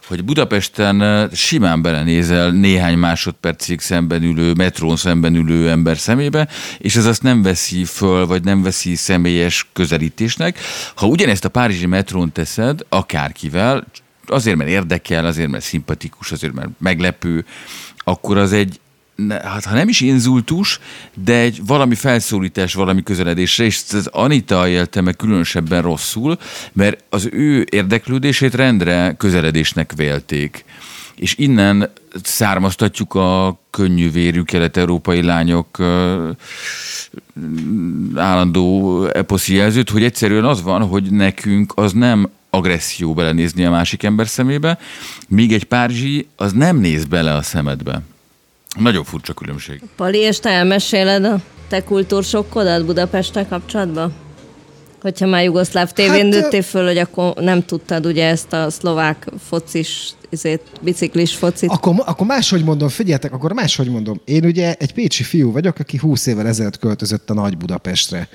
Hogy 0.08 0.24
Budapesten 0.24 1.30
simán 1.34 1.82
belenézel 1.82 2.52
néhány 2.52 2.98
másodpercig 2.98 3.80
szemben 3.80 4.24
ülő, 4.24 4.54
metrón 4.54 4.96
szemben 4.96 5.36
ülő 5.36 5.70
ember 5.70 5.98
szemébe, 5.98 6.48
és 6.78 6.96
ez 6.96 7.06
azt 7.06 7.24
nem 7.24 7.42
veszi 7.42 7.84
föl, 7.84 8.26
vagy 8.26 8.44
nem 8.44 8.64
veszi 8.64 8.96
személyes 8.96 9.68
közelítésnek. 9.74 10.60
Ha 10.96 11.08
ugyanezt 11.08 11.46
a 11.46 11.50
párizsi 11.50 11.86
metrón 11.86 12.32
teszed, 12.32 12.86
akárkivel, 12.90 13.86
azért, 14.28 14.58
mert 14.58 14.70
érdekel, 14.70 15.26
azért, 15.26 15.50
mert 15.50 15.64
szimpatikus, 15.64 16.32
azért, 16.32 16.54
mert 16.54 16.70
meglepő, 16.78 17.46
akkor 17.98 18.38
az 18.38 18.54
egy 18.54 18.80
ne, 19.16 19.36
hát 19.36 19.66
ha 19.66 19.74
nem 19.74 19.88
is 19.88 20.02
inzultus, 20.02 20.80
de 21.24 21.34
egy 21.34 21.62
valami 21.66 21.96
felszólítás, 21.96 22.74
valami 22.74 23.04
közeledésre, 23.04 23.64
és 23.64 23.84
az 23.92 24.08
Anita 24.08 24.68
élte 24.68 25.02
meg 25.02 25.16
különösebben 25.16 25.82
rosszul, 25.82 26.38
mert 26.74 27.04
az 27.10 27.30
ő 27.32 27.66
érdeklődését 27.70 28.56
rendre 28.56 29.16
közeledésnek 29.18 29.94
vélték. 29.96 30.66
És 31.16 31.36
innen 31.38 31.90
származtatjuk 32.24 33.14
a 33.14 33.60
könnyűvérű 33.70 34.42
kelet-európai 34.42 35.22
lányok 35.22 35.80
állandó 38.16 39.06
eposzi 39.06 39.56
jelzőt, 39.56 39.90
hogy 39.90 40.04
egyszerűen 40.04 40.46
az 40.46 40.62
van, 40.62 40.88
hogy 40.88 41.12
nekünk 41.12 41.74
az 41.76 41.94
nem 41.94 42.30
agresszió 42.50 43.14
belenézni 43.14 43.66
a 43.66 43.70
másik 43.70 44.04
ember 44.04 44.28
szemébe, 44.28 44.78
míg 45.28 45.54
egy 45.54 45.64
párzsi 45.64 46.28
az 46.36 46.52
nem 46.52 46.78
néz 46.78 47.06
bele 47.06 47.34
a 47.34 47.42
szemedbe. 47.42 48.02
Nagyon 48.76 49.04
furcsa 49.04 49.34
különbség. 49.34 49.82
Pali, 49.96 50.18
és 50.18 50.40
te 50.40 50.50
elmeséled 50.50 51.24
a 51.24 51.40
te 51.68 51.84
kultúrsokkodat 51.84 52.86
Budapesttel 52.86 53.48
kapcsolatban? 53.48 54.14
Hogyha 55.02 55.26
már 55.26 55.44
jugoszláv 55.44 55.92
tévén 55.92 56.32
Hát, 56.32 56.42
nőttél 56.42 56.62
föl, 56.62 56.86
hogy 56.86 56.98
akkor 56.98 57.34
nem 57.36 57.66
tudtad 57.66 58.06
ugye 58.06 58.26
ezt 58.26 58.54
a 58.54 58.70
szlovák 58.70 59.28
focis 59.48 60.14
izét, 60.30 60.62
biciklis 60.82 61.36
focit. 61.36 61.70
Akkor, 61.70 61.94
akkor 62.06 62.28
máshogy 62.28 62.64
mondom, 62.64 62.90
figyeljetek, 62.90 63.34
akkor 63.34 63.54
máshogy 63.54 63.90
mondom. 63.90 64.22
Én 64.26 64.46
ugye 64.46 64.74
egy 64.74 64.94
pécsi 64.94 65.24
fiú 65.24 65.52
vagyok, 65.52 65.80
aki 65.80 65.98
20 65.98 66.26
évvel 66.26 66.48
ezelőtt 66.48 66.80
költözött 66.80 67.30
a 67.30 67.34
Nagy 67.34 67.58
Budapestre. 67.58 68.28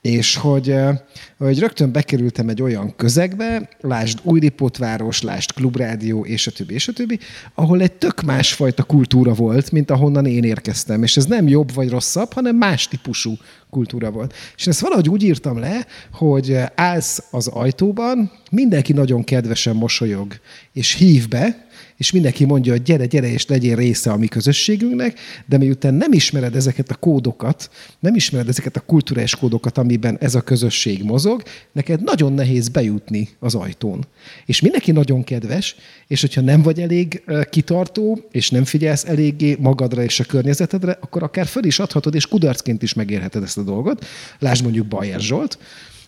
És 0.00 0.36
hogy, 0.36 0.70
eh, 0.70 0.98
hogy 1.38 1.58
rögtön 1.58 1.92
bekerültem 1.92 2.48
egy 2.48 2.62
olyan 2.62 2.96
közegbe, 2.96 3.68
lásd 3.80 4.18
Újlipótváros, 4.22 5.22
lásd 5.22 5.52
Klubrádió, 5.52 6.24
és 6.24 6.46
a 6.46 6.50
többi, 6.50 6.74
és 6.74 6.88
a 6.88 6.92
többi, 6.92 7.18
ahol 7.54 7.80
egy 7.80 7.92
tök 7.92 8.20
másfajta 8.20 8.82
kultúra 8.82 9.32
volt, 9.32 9.72
mint 9.72 9.90
ahonnan 9.90 10.26
én 10.26 10.44
érkeztem. 10.44 11.02
És 11.02 11.16
ez 11.16 11.24
nem 11.24 11.48
jobb 11.48 11.74
vagy 11.74 11.88
rosszabb, 11.88 12.32
hanem 12.32 12.56
más 12.56 12.88
típusú 12.88 13.32
kultúra 13.70 14.10
volt. 14.10 14.34
És 14.56 14.66
ezt 14.66 14.80
valahogy 14.80 15.08
úgy 15.08 15.22
írtam 15.22 15.58
le, 15.58 15.86
hogy 16.12 16.58
állsz 16.74 17.24
az 17.30 17.46
ajtóban, 17.46 18.32
mindenki 18.50 18.92
nagyon 18.92 19.24
kedvesen 19.24 19.76
mosolyog, 19.76 20.34
és 20.72 20.94
hív 20.94 21.28
be, 21.28 21.67
és 21.98 22.10
mindenki 22.10 22.44
mondja, 22.44 22.72
hogy 22.72 22.82
gyere, 22.82 23.06
gyere, 23.06 23.32
és 23.32 23.46
legyél 23.46 23.76
része 23.76 24.10
a 24.10 24.16
mi 24.16 24.26
közösségünknek, 24.26 25.18
de 25.46 25.58
miután 25.58 25.94
nem 25.94 26.12
ismered 26.12 26.56
ezeket 26.56 26.90
a 26.90 26.94
kódokat, 26.94 27.70
nem 27.98 28.14
ismered 28.14 28.48
ezeket 28.48 28.76
a 28.76 28.80
kulturális 28.80 29.36
kódokat, 29.36 29.78
amiben 29.78 30.18
ez 30.20 30.34
a 30.34 30.40
közösség 30.40 31.02
mozog, 31.02 31.42
neked 31.72 32.02
nagyon 32.02 32.32
nehéz 32.32 32.68
bejutni 32.68 33.28
az 33.38 33.54
ajtón. 33.54 34.06
És 34.46 34.60
mindenki 34.60 34.92
nagyon 34.92 35.24
kedves, 35.24 35.76
és 36.06 36.20
hogyha 36.20 36.40
nem 36.40 36.62
vagy 36.62 36.80
elég 36.80 37.22
kitartó, 37.50 38.28
és 38.30 38.50
nem 38.50 38.64
figyelsz 38.64 39.04
eléggé 39.04 39.56
magadra 39.60 40.02
és 40.02 40.20
a 40.20 40.24
környezetedre, 40.24 40.98
akkor 41.00 41.22
akár 41.22 41.46
föl 41.46 41.64
is 41.64 41.78
adhatod, 41.78 42.14
és 42.14 42.26
kudarcként 42.26 42.82
is 42.82 42.94
megérheted 42.94 43.42
ezt 43.42 43.58
a 43.58 43.62
dolgot. 43.62 44.06
Lásd 44.38 44.62
mondjuk 44.62 44.86
Bajer 44.86 45.20
Zsolt, 45.20 45.58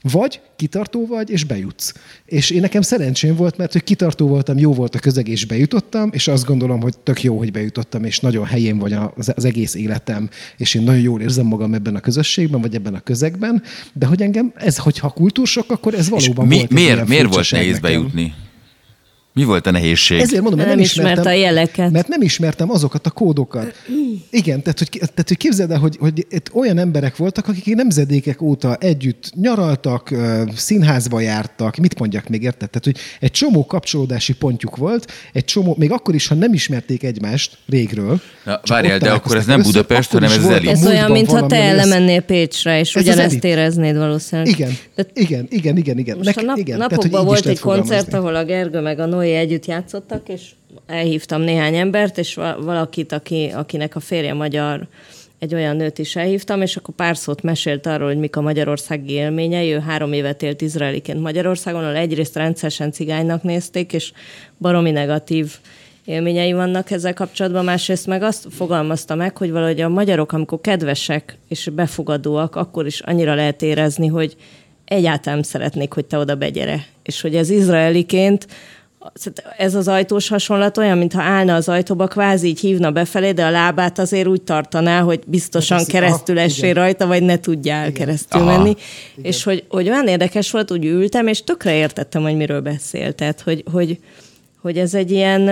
vagy 0.03 0.41
kitartó 0.57 1.07
vagy, 1.07 1.31
és 1.31 1.45
bejutsz. 1.45 1.95
És 2.25 2.51
én 2.51 2.61
nekem 2.61 2.83
szerencsém 2.83 3.37
volt, 3.37 3.57
mert 3.57 3.73
hogy 3.73 3.85
kitartó 3.85 4.27
voltam, 4.27 4.59
jó 4.59 4.73
volt 4.73 4.95
a 4.95 4.99
közeg, 4.99 5.29
és 5.29 5.45
bejutottam, 5.45 6.11
és 6.13 6.29
azt 6.29 6.45
gondolom, 6.45 6.81
hogy 6.81 6.99
tök 6.99 7.23
jó, 7.23 7.39
hogy 7.39 7.53
bejutottam, 7.53 8.05
és 8.05 8.21
nagyon 8.21 8.47
helyén 8.47 8.79
vagy 8.79 8.93
az, 8.93 9.33
az 9.37 9.45
egész 9.45 9.75
életem, 9.75 10.29
és 10.57 10.75
én 10.75 10.83
nagyon 10.83 11.03
jól 11.03 11.21
érzem 11.21 11.47
magam 11.47 11.75
ebben 11.75 11.95
a 11.95 12.01
közösségben, 12.01 12.61
vagy 12.61 12.75
ebben 12.75 12.95
a 12.95 13.01
közegben, 13.01 13.63
de 13.93 14.07
hogy 14.07 14.23
engem, 14.23 14.53
ez, 14.57 14.77
hogyha 14.77 15.09
kultúrsok, 15.09 15.71
akkor 15.71 15.95
ez 15.95 16.09
valóban 16.09 16.47
mi, 16.47 16.57
volt. 16.57 16.71
miért, 16.71 17.09
miért 17.09 17.35
volt 17.35 17.51
nehéz 17.51 17.67
nekem. 17.67 17.91
bejutni? 17.91 18.35
Mi 19.33 19.45
volt 19.45 19.67
a 19.67 19.71
nehézség? 19.71 20.21
Ezért 20.21 20.43
mondom, 20.43 20.59
mert 20.59 20.69
Nem 20.69 20.79
nem, 20.79 20.87
ismerte 20.87 21.11
ismertem, 21.11 21.33
a 21.33 21.37
jeleket. 21.37 21.91
Mert 21.91 22.09
nem 22.09 22.23
ismertem 22.23 22.71
azokat 22.71 23.07
a 23.07 23.11
kódokat. 23.11 23.75
Igen, 24.31 24.63
tehát 24.63 24.79
hogy, 24.79 24.89
tehát, 24.91 25.29
hogy 25.29 25.37
képzeld 25.37 25.71
el, 25.71 25.79
hogy, 25.79 25.97
hogy 26.01 26.27
itt 26.31 26.51
olyan 26.53 26.79
emberek 26.79 27.17
voltak, 27.17 27.49
akik 27.49 27.75
nemzedékek 27.75 28.43
óta 28.43 28.75
együtt 28.75 29.33
nyaraltak, 29.35 30.15
színházba 30.57 31.21
jártak, 31.21 31.77
mit 31.77 31.99
mondjak 31.99 32.29
még, 32.29 32.43
érted? 32.43 32.71
Tehát, 32.71 32.85
hogy 32.85 32.97
egy 33.21 33.31
csomó 33.31 33.67
kapcsolódási 33.67 34.35
pontjuk 34.35 34.77
volt, 34.77 35.13
egy 35.33 35.45
csomó, 35.45 35.75
még 35.79 35.93
akkor 35.93 36.15
is, 36.15 36.27
ha 36.27 36.35
nem 36.35 36.53
ismerték 36.53 37.03
egymást 37.03 37.59
régről. 37.69 38.21
Na, 38.45 38.61
várjál, 38.67 38.99
de 38.99 39.11
akkor 39.11 39.37
ez 39.37 39.47
nem 39.47 39.63
Budapest, 39.63 40.11
hanem 40.11 40.31
ez 40.31 40.45
elit. 40.45 40.69
Ez 40.69 40.87
olyan, 40.87 41.11
mintha 41.11 41.47
te 41.47 41.57
elmennél 41.57 42.21
Pécsre, 42.21 42.79
és 42.79 42.95
Ez 42.95 43.03
ugyanezt 43.03 43.45
éreznéd 43.45 43.97
valószínűleg. 43.97 44.53
Igen, 44.53 44.77
igen, 45.13 45.47
igen, 45.51 45.77
igen, 45.77 45.99
igen. 45.99 46.17
most 46.17 46.37
a 46.37 46.43
nap, 46.43 46.57
igen. 46.57 46.79
Napokban 46.79 47.25
volt 47.25 47.47
egy 47.47 47.59
koncert, 47.59 48.15
ahol 48.15 48.35
a 48.35 48.45
Gergő 48.45 48.81
meg 48.81 48.99
a 48.99 49.07
Noé 49.07 49.30
együtt 49.35 49.67
játszottak, 49.67 50.29
és 50.29 50.51
elhívtam 50.87 51.41
néhány 51.41 51.77
embert, 51.77 52.19
és 52.19 52.35
va- 52.35 52.65
valakit, 52.65 53.13
aki, 53.13 53.51
akinek 53.55 53.97
a 53.97 54.01
férje 54.01 54.35
magyar, 54.35 54.89
egy 55.39 55.55
olyan 55.55 55.77
nőt 55.77 55.99
is 55.99 56.17
elhívtam, 56.17 56.63
és 56.63 56.77
akkor 56.77 56.95
pár 56.95 57.17
szót 57.17 57.43
mesélt 57.43 57.87
arról, 57.87 58.09
hogy 58.09 58.19
mik 58.19 58.37
a 58.37 58.41
magyarországi 58.41 59.13
élményei. 59.13 59.73
Ő 59.73 59.79
három 59.79 60.13
évet 60.13 60.43
élt 60.43 60.61
izraeliként 60.61 61.21
Magyarországon, 61.21 61.83
ahol 61.83 61.97
egyrészt 61.97 62.37
rendszeresen 62.37 62.93
cigánynak 62.93 63.43
nézték, 63.43 63.93
és 63.93 64.13
baromi 64.59 64.91
negatív 64.91 65.59
élményei 66.05 66.53
vannak 66.53 66.91
ezzel 66.91 67.15
kapcsolatban, 67.15 67.65
másrészt 67.65 68.07
meg 68.07 68.23
azt 68.23 68.47
fogalmazta 68.51 69.15
meg, 69.15 69.37
hogy 69.37 69.51
valahogy 69.51 69.81
a 69.81 69.89
magyarok, 69.89 70.33
amikor 70.33 70.61
kedvesek 70.61 71.37
és 71.49 71.69
befogadóak, 71.73 72.57
akkor 72.57 72.87
is 72.87 73.01
annyira 73.01 73.35
lehet 73.35 73.63
érezni, 73.63 74.07
hogy 74.07 74.37
egyáltalán 74.85 75.43
szeretnék, 75.43 75.93
hogy 75.93 76.05
te 76.05 76.19
oda 76.19 76.35
begyere. 76.35 76.87
És 77.03 77.21
hogy 77.21 77.37
ez 77.37 77.51
izraeliként 77.51 78.47
ez 79.57 79.75
az 79.75 79.89
ajtós 79.89 80.29
hasonlat 80.29 80.79
olyan, 80.79 80.99
mintha 80.99 81.23
állna 81.23 81.55
az 81.55 81.69
ajtóba, 81.69 82.07
kvázi 82.07 82.49
így 82.49 82.61
hívna 82.61 82.91
befelé, 82.91 83.33
de 83.33 83.45
a 83.45 83.51
lábát 83.51 83.99
azért 83.99 84.27
úgy 84.27 84.43
tartaná, 84.43 85.01
hogy 85.01 85.21
biztosan 85.27 85.77
Hát 85.79 85.87
ez- 85.87 85.93
keresztül 85.93 86.37
ah, 86.37 86.43
essél 86.45 86.65
igen. 86.71 86.83
rajta, 86.83 87.07
vagy 87.07 87.23
ne 87.23 87.39
tudjál 87.39 87.93
keresztül 87.93 88.41
Aha. 88.41 88.57
menni. 88.57 88.75
És 89.23 89.43
hogy, 89.43 89.65
hogy 89.69 89.89
olyan 89.89 90.07
érdekes 90.07 90.51
volt, 90.51 90.71
úgy 90.71 90.85
ültem, 90.85 91.27
és 91.27 91.45
tökre 91.45 91.75
értettem, 91.75 92.23
hogy 92.23 92.37
miről 92.37 92.61
beszélt. 92.61 93.15
Tehát, 93.17 93.41
hogy, 93.41 93.65
hogy, 93.73 93.99
hogy 94.61 94.79
ez 94.79 94.95
egy 94.95 95.11
ilyen... 95.11 95.49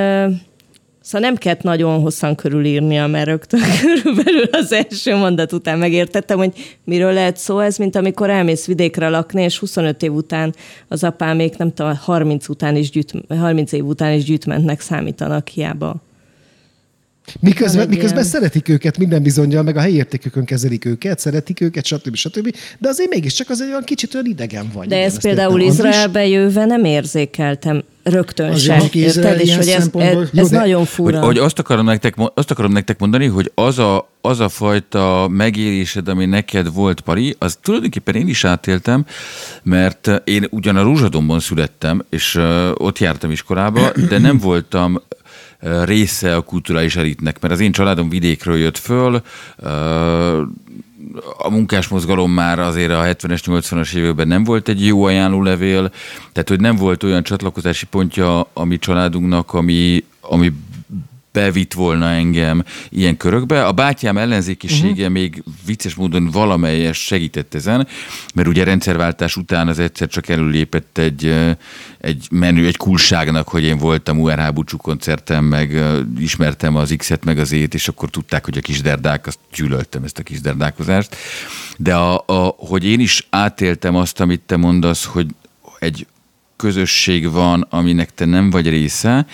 Szóval 1.09 1.29
nem 1.29 1.39
kellett 1.39 1.63
nagyon 1.63 2.01
hosszan 2.01 2.35
körülírnia, 2.35 3.07
mert 3.07 3.27
rögtön 3.27 3.61
körülbelül 3.81 4.45
az 4.51 4.73
első 4.73 5.15
mondat 5.15 5.53
után 5.53 5.79
megértettem, 5.79 6.39
hogy 6.39 6.79
miről 6.85 7.13
lehet 7.13 7.37
szó 7.37 7.59
ez, 7.59 7.77
mint 7.77 7.97
amikor 7.97 8.31
elmész 8.31 8.67
vidékre 8.67 9.09
lakni, 9.09 9.43
és 9.43 9.59
25 9.59 10.03
év 10.03 10.13
után 10.13 10.55
az 10.89 11.05
apámék, 11.05 11.57
nem 11.57 11.75
tudom, 11.75 11.97
30, 11.97 12.49
után 12.49 12.77
is 12.77 12.91
gyűjt, 12.91 13.13
30 13.29 13.73
év 13.73 13.85
után 13.85 14.13
is 14.13 14.25
gyűjtmentnek 14.25 14.81
számítanak 14.81 15.49
hiába. 15.49 15.97
Miközben, 17.41 17.89
miközben 17.89 18.19
ilyen- 18.19 18.31
szeretik 18.31 18.69
őket 18.69 18.99
minden 18.99 19.23
bizonyal, 19.23 19.63
meg 19.63 19.77
a 19.77 19.81
helyi 19.81 19.95
értékükön 19.95 20.45
kezelik 20.45 20.85
őket, 20.85 21.19
szeretik 21.19 21.61
őket, 21.61 21.85
stb. 21.85 22.15
stb. 22.15 22.55
De 22.79 22.89
azért 22.89 23.11
mégiscsak 23.11 23.51
az 23.51 23.61
egy 23.61 23.69
olyan 23.69 23.85
kicsit 23.85 24.15
olyan 24.15 24.27
idegen 24.27 24.71
vagy. 24.75 24.89
De 24.89 24.95
Igen, 24.95 25.07
ezt 25.07 25.17
ezt 25.17 25.27
például? 25.27 25.61
Izraelbe 25.61 26.27
jöve 26.27 26.65
nem 26.65 26.85
érzékeltem 26.85 27.83
rögtön 28.11 28.51
Az 28.51 28.61
se. 28.63 28.77
jó, 28.77 28.85
aki 28.85 29.05
Izrael 29.05 29.33
Érted? 29.33 29.47
És 29.47 29.57
hogy 29.57 29.69
ez, 29.69 29.91
ez, 29.95 30.17
ez 30.17 30.29
Jó, 30.33 30.47
de- 30.47 30.59
nagyon 30.59 30.79
Hogy, 30.79 30.89
fura. 30.89 31.21
hogy 31.25 31.39
azt, 31.39 31.59
akarom 31.59 31.85
nektek, 31.85 32.15
azt 32.35 32.51
akarom 32.51 32.73
nektek 32.73 32.99
mondani, 32.99 33.27
hogy 33.27 33.51
az 33.55 33.79
a, 33.79 34.09
az 34.21 34.41
a 34.41 34.49
fajta 34.49 35.29
megélésed, 35.31 36.09
ami 36.09 36.27
neked 36.27 36.73
volt, 36.73 37.01
Pari, 37.01 37.35
az 37.39 37.59
tulajdonképpen 37.63 38.15
én 38.15 38.29
is 38.29 38.45
átéltem, 38.45 39.05
mert 39.63 40.11
én 40.25 40.47
ugyan 40.51 40.77
a 40.77 40.83
Rózsadomban 40.83 41.41
születtem, 41.41 42.05
és 42.11 42.35
uh, 42.35 42.69
ott 42.75 42.99
jártam 42.99 43.31
iskolába, 43.31 43.91
de 44.09 44.19
nem 44.19 44.39
voltam 44.49 45.01
ö, 45.61 45.85
része 45.85 46.37
a 46.37 46.41
kulturális 46.41 46.97
elitnek, 46.97 47.41
mert 47.41 47.55
az 47.55 47.61
én 47.61 47.73
családom 47.73 48.09
vidékről 48.09 48.57
jött 48.57 48.79
föl, 48.79 49.23
a 51.39 51.51
munkásmozgalom 51.51 52.31
már 52.33 52.59
azért 52.59 52.91
a 52.91 53.03
70-es, 53.03 53.41
80-as 53.47 53.95
években 53.95 54.29
nem 54.29 54.45
volt 54.45 54.69
egy 54.69 54.87
jó 54.87 55.05
ajánlólevél, 55.05 55.93
tehát 56.33 56.49
hogy 56.49 56.61
nem 56.61 56.77
volt 56.77 57.03
olyan 57.03 57.23
csatlakozási 57.23 57.87
pontja 57.87 58.41
a 58.53 58.65
mi 58.65 58.79
családunknak, 58.79 59.53
ami, 59.53 60.05
ami 60.21 60.53
bevitt 61.39 61.73
volna 61.73 62.11
engem 62.11 62.65
ilyen 62.89 63.17
körökbe. 63.17 63.65
A 63.65 63.73
bátyám 63.73 64.19
ellenzékisége 64.19 64.91
uh-huh. 64.93 65.09
még 65.09 65.43
vicces 65.67 65.95
módon 65.95 66.31
valamelyes 66.31 67.05
segített 67.05 67.55
ezen, 67.55 67.87
mert 68.35 68.49
ugye 68.49 68.65
rendszerváltás 68.65 69.37
után 69.37 69.69
az 69.69 69.79
egyszer 69.79 70.09
csak 70.09 70.29
előlépett 70.29 70.99
egy, 70.99 71.35
egy 72.01 72.27
menü, 72.31 72.67
egy 72.67 72.77
kulságnak, 72.77 73.49
hogy 73.49 73.63
én 73.63 73.79
voltam 73.79 74.21
URH 74.21 74.53
búcsú 74.53 74.77
koncerten, 74.77 75.45
meg 75.45 75.83
ismertem 76.19 76.77
az 76.77 76.95
X-et, 76.97 77.25
meg 77.25 77.39
az 77.39 77.53
ét, 77.53 77.75
és 77.75 77.89
akkor 77.89 78.11
tudták, 78.11 78.45
hogy 78.45 78.59
a 78.59 78.61
kisderdák, 78.61 79.27
azt 79.27 79.39
gyűlöltem 79.55 80.05
ezt 80.05 80.19
a 80.19 80.23
kisderdákozást. 80.23 81.17
De 81.77 81.95
a, 81.95 82.23
a, 82.27 82.55
hogy 82.57 82.85
én 82.85 83.01
is 83.01 83.27
átéltem 83.31 83.97
azt, 83.97 84.21
amit 84.21 84.41
te 84.41 84.57
mondasz, 84.57 85.05
hogy 85.05 85.27
egy 85.79 86.07
közösség 86.59 87.31
van, 87.31 87.67
aminek 87.71 88.15
te 88.15 88.25
nem 88.25 88.51
vagy 88.51 88.69
része, 88.69 89.27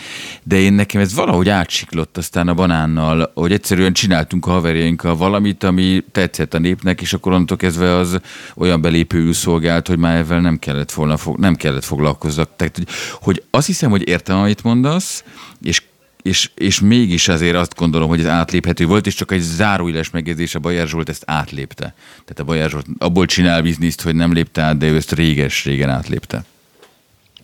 de 0.42 0.58
én 0.58 0.72
nekem 0.72 1.00
ez 1.00 1.14
valahogy 1.14 1.48
átsiklott 1.48 2.16
aztán 2.16 2.48
a 2.48 2.54
banánnal, 2.54 3.30
hogy 3.34 3.52
egyszerűen 3.52 3.92
csináltunk 3.92 4.46
a 4.46 4.50
haverjainkkal 4.50 5.16
valamit, 5.16 5.64
ami 5.64 6.04
tetszett 6.12 6.54
a 6.54 6.58
népnek, 6.58 7.00
és 7.00 7.12
akkor 7.12 7.32
onnantól 7.32 7.56
kezdve 7.56 7.94
az 7.94 8.20
olyan 8.54 8.80
belépőül 8.80 9.32
szolgált, 9.32 9.88
hogy 9.88 9.98
már 9.98 10.16
ezzel 10.16 10.40
nem 10.40 10.58
kellett 10.58 10.92
volna, 10.92 11.16
nem 11.36 11.54
kellett 11.54 11.84
foglalkozzak. 11.84 12.50
Tehát, 12.56 12.76
hogy, 12.76 12.88
hogy 13.12 13.42
azt 13.50 13.66
hiszem, 13.66 13.90
hogy 13.90 14.08
értem, 14.08 14.38
amit 14.38 14.62
mondasz, 14.62 15.24
és 15.62 15.82
és, 16.22 16.50
és 16.54 16.80
mégis 16.80 17.28
azért 17.28 17.56
azt 17.56 17.74
gondolom, 17.74 18.08
hogy 18.08 18.20
ez 18.20 18.26
átléphető 18.26 18.86
volt, 18.86 19.06
és 19.06 19.14
csak 19.14 19.32
egy 19.32 19.40
záróéles 19.40 20.10
megjegyzés, 20.10 20.54
a 20.54 20.58
Bajer 20.58 20.88
Zsolt 20.88 21.08
ezt 21.08 21.22
átlépte. 21.26 21.94
Tehát 22.12 22.38
a 22.38 22.44
Bajer 22.44 22.70
Zsolt 22.70 22.86
abból 22.98 23.26
csinál 23.26 23.62
bizniszt, 23.62 24.02
hogy 24.02 24.14
nem 24.14 24.32
lépte 24.32 24.62
át, 24.62 24.76
de 24.76 24.86
ő 24.86 24.96
ezt 24.96 25.12
réges-régen 25.12 25.90
átlépte. 25.90 26.44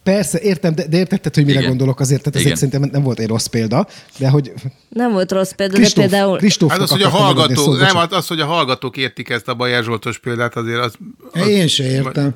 Persze, 0.03 0.41
értem, 0.41 0.75
de, 0.75 0.87
de 0.87 0.97
értetted, 0.97 1.35
hogy 1.35 1.45
mire 1.45 1.59
Igen. 1.59 1.71
gondolok 1.71 2.01
azért, 2.01 2.21
tehát 2.23 2.35
ez 2.35 2.41
Igen. 2.41 2.53
egy, 2.53 2.59
szerintem 2.59 2.91
nem 2.93 3.03
volt 3.03 3.19
egy 3.19 3.29
rossz 3.29 3.47
példa, 3.47 3.87
de 4.19 4.29
hogy 4.29 4.53
Nem 4.89 5.13
volt 5.13 5.33
rossz 5.33 5.53
példa, 5.53 5.75
Kristóf, 5.75 6.05
de 6.05 6.11
például... 6.11 6.37
Kristófnak 6.37 6.79
Hát 6.79 6.91
az, 6.91 6.95
hogy 6.95 7.03
a 7.03 7.55
szót, 7.55 7.79
nem, 7.79 7.97
az, 8.11 8.27
hogy 8.27 8.41
a 8.41 8.47
hallgatók 8.47 8.97
értik 8.97 9.29
ezt 9.29 9.49
a 9.49 9.55
Bajer 9.55 9.85
Zsoltos 9.85 10.19
példát, 10.19 10.57
azért 10.57 10.79
az... 10.79 10.95
az 11.33 11.49
Én 11.49 11.67
se 11.67 11.85
értem. 11.85 12.35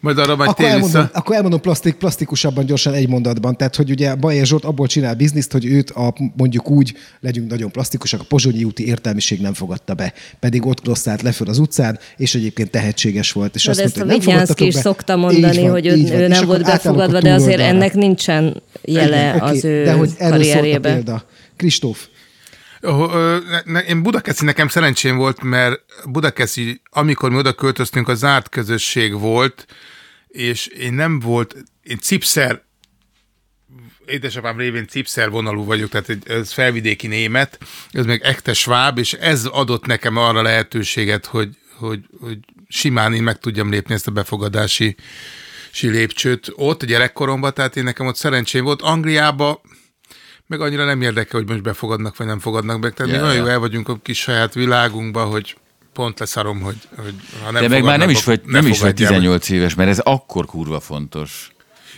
Majd 0.00 0.18
arra 0.18 0.36
majd 0.36 0.50
Akkor 0.50 0.64
elmondom, 0.64 1.02
vissza. 1.02 1.10
akkor 1.12 1.34
elmondom 1.36 1.60
plastik, 1.60 1.94
plastikusabban 1.94 2.66
gyorsan 2.66 2.94
egy 2.94 3.08
mondatban. 3.08 3.56
Tehát, 3.56 3.76
hogy 3.76 3.90
ugye 3.90 4.14
Bajer 4.14 4.46
Zsolt 4.46 4.64
abból 4.64 4.86
csinál 4.86 5.14
bizniszt, 5.14 5.52
hogy 5.52 5.64
őt 5.64 5.90
a, 5.90 6.14
mondjuk 6.36 6.70
úgy, 6.70 6.94
legyünk 7.20 7.50
nagyon 7.50 7.70
plastikusak, 7.70 8.20
a 8.20 8.24
Pozsonyi 8.28 8.64
úti 8.64 8.86
értelmiség 8.86 9.40
nem 9.40 9.54
fogadta 9.54 9.94
be. 9.94 10.12
Pedig 10.40 10.66
ott 10.66 10.80
klosszált 10.80 11.22
le 11.22 11.32
föl 11.32 11.48
az 11.48 11.58
utcán, 11.58 11.98
és 12.16 12.34
egyébként 12.34 12.70
tehetséges 12.70 13.32
volt. 13.32 13.54
És 13.54 13.64
De 13.64 13.70
azt 13.70 13.80
ezt 13.80 13.96
a 13.96 13.98
mondta, 13.98 14.14
hogy 14.16 14.26
nem 14.26 14.34
Vignyánszki 14.34 14.66
is 14.66 14.74
be. 14.74 14.80
szokta 14.80 15.16
mondani, 15.16 15.60
van, 15.60 15.70
hogy 15.70 15.86
így 15.86 16.10
ő, 16.10 16.14
ő 16.14 16.26
nem 16.28 16.46
volt 16.46 16.62
a 16.62 16.64
befogadva, 16.70 17.20
de 17.20 17.32
azért 17.32 17.60
ennek 17.60 17.94
nincsen 17.94 18.62
jele 18.82 19.28
Igen, 19.28 19.40
az 19.40 19.56
oké, 19.58 19.68
ő 19.68 19.84
De 19.84 19.92
hogy 19.92 20.10
erről 20.18 20.74
a 20.74 20.80
példa. 20.80 21.24
Kristóf, 21.56 22.06
Én 23.88 24.02
Budakeszi 24.02 24.44
nekem 24.44 24.68
szerencsém 24.68 25.16
volt, 25.16 25.42
mert 25.42 25.80
Budakeszi, 26.04 26.80
amikor 26.90 27.30
mi 27.30 27.36
oda 27.36 27.52
költöztünk, 27.52 28.08
a 28.08 28.14
zárt 28.14 28.48
közösség 28.48 29.12
volt, 29.12 29.66
és 30.28 30.66
én 30.66 30.92
nem 30.92 31.18
volt, 31.18 31.56
én 31.82 31.98
cipszer, 31.98 32.62
édesapám 34.06 34.58
révén 34.58 34.86
cipszer 34.86 35.30
vonalú 35.30 35.64
vagyok, 35.64 35.88
tehát 35.88 36.28
ez 36.28 36.52
felvidéki 36.52 37.06
német, 37.06 37.58
ez 37.90 38.06
meg 38.06 38.22
ekte 38.22 38.52
sváb, 38.52 38.98
és 38.98 39.12
ez 39.12 39.44
adott 39.44 39.86
nekem 39.86 40.16
arra 40.16 40.42
lehetőséget, 40.42 41.26
hogy, 41.26 41.48
hogy, 41.76 42.00
hogy 42.20 42.38
simán 42.68 43.14
én 43.14 43.22
meg 43.22 43.38
tudjam 43.38 43.70
lépni 43.70 43.94
ezt 43.94 44.06
a 44.06 44.10
befogadási 44.10 44.96
si 45.70 45.88
lépcsőt 45.88 46.52
ott 46.54 46.84
gyerekkoromban, 46.84 47.54
tehát 47.54 47.76
én 47.76 47.84
nekem 47.84 48.06
ott 48.06 48.16
szerencsém 48.16 48.64
volt. 48.64 48.82
Angliába 48.82 49.60
meg 50.48 50.60
annyira 50.60 50.84
nem 50.84 51.02
érdekel, 51.02 51.40
hogy 51.40 51.48
most 51.48 51.62
befogadnak, 51.62 52.16
vagy 52.16 52.26
nem 52.26 52.38
fogadnak 52.38 52.80
be. 52.80 52.90
Tehát 52.90 53.14
Ja, 53.14 53.26
mi 53.26 53.34
ja. 53.34 53.40
jó 53.40 53.46
el 53.46 53.58
vagyunk 53.58 53.88
a 53.88 53.98
kis 54.02 54.20
saját 54.20 54.54
világunkban, 54.54 55.26
hogy 55.26 55.56
pont 55.92 56.18
leszarom, 56.18 56.60
hogy, 56.60 56.76
hogy 56.96 57.14
ha 57.44 57.50
nem 57.50 57.62
De 57.62 57.68
meg 57.68 57.82
már 57.82 57.98
nem 57.98 58.10
is, 58.10 58.24
vagy, 58.24 58.40
ne 58.44 58.52
nem 58.52 58.66
is 58.66 58.68
vagy 58.68 58.78
fogadjál 58.78 59.10
meg. 59.10 59.20
18 59.20 59.48
éves, 59.48 59.74
mert 59.74 59.90
ez 59.90 59.98
akkor 59.98 60.46
kurva 60.46 60.80
fontos. 60.80 61.50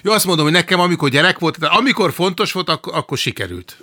Jó, 0.02 0.12
azt 0.12 0.26
mondom, 0.26 0.44
hogy 0.44 0.54
nekem 0.54 0.80
amikor 0.80 1.08
gyerek 1.08 1.38
volt, 1.38 1.58
de 1.58 1.66
amikor 1.66 2.12
fontos 2.12 2.52
volt, 2.52 2.68
akkor, 2.68 2.94
akkor 2.94 3.18
sikerült. 3.18 3.76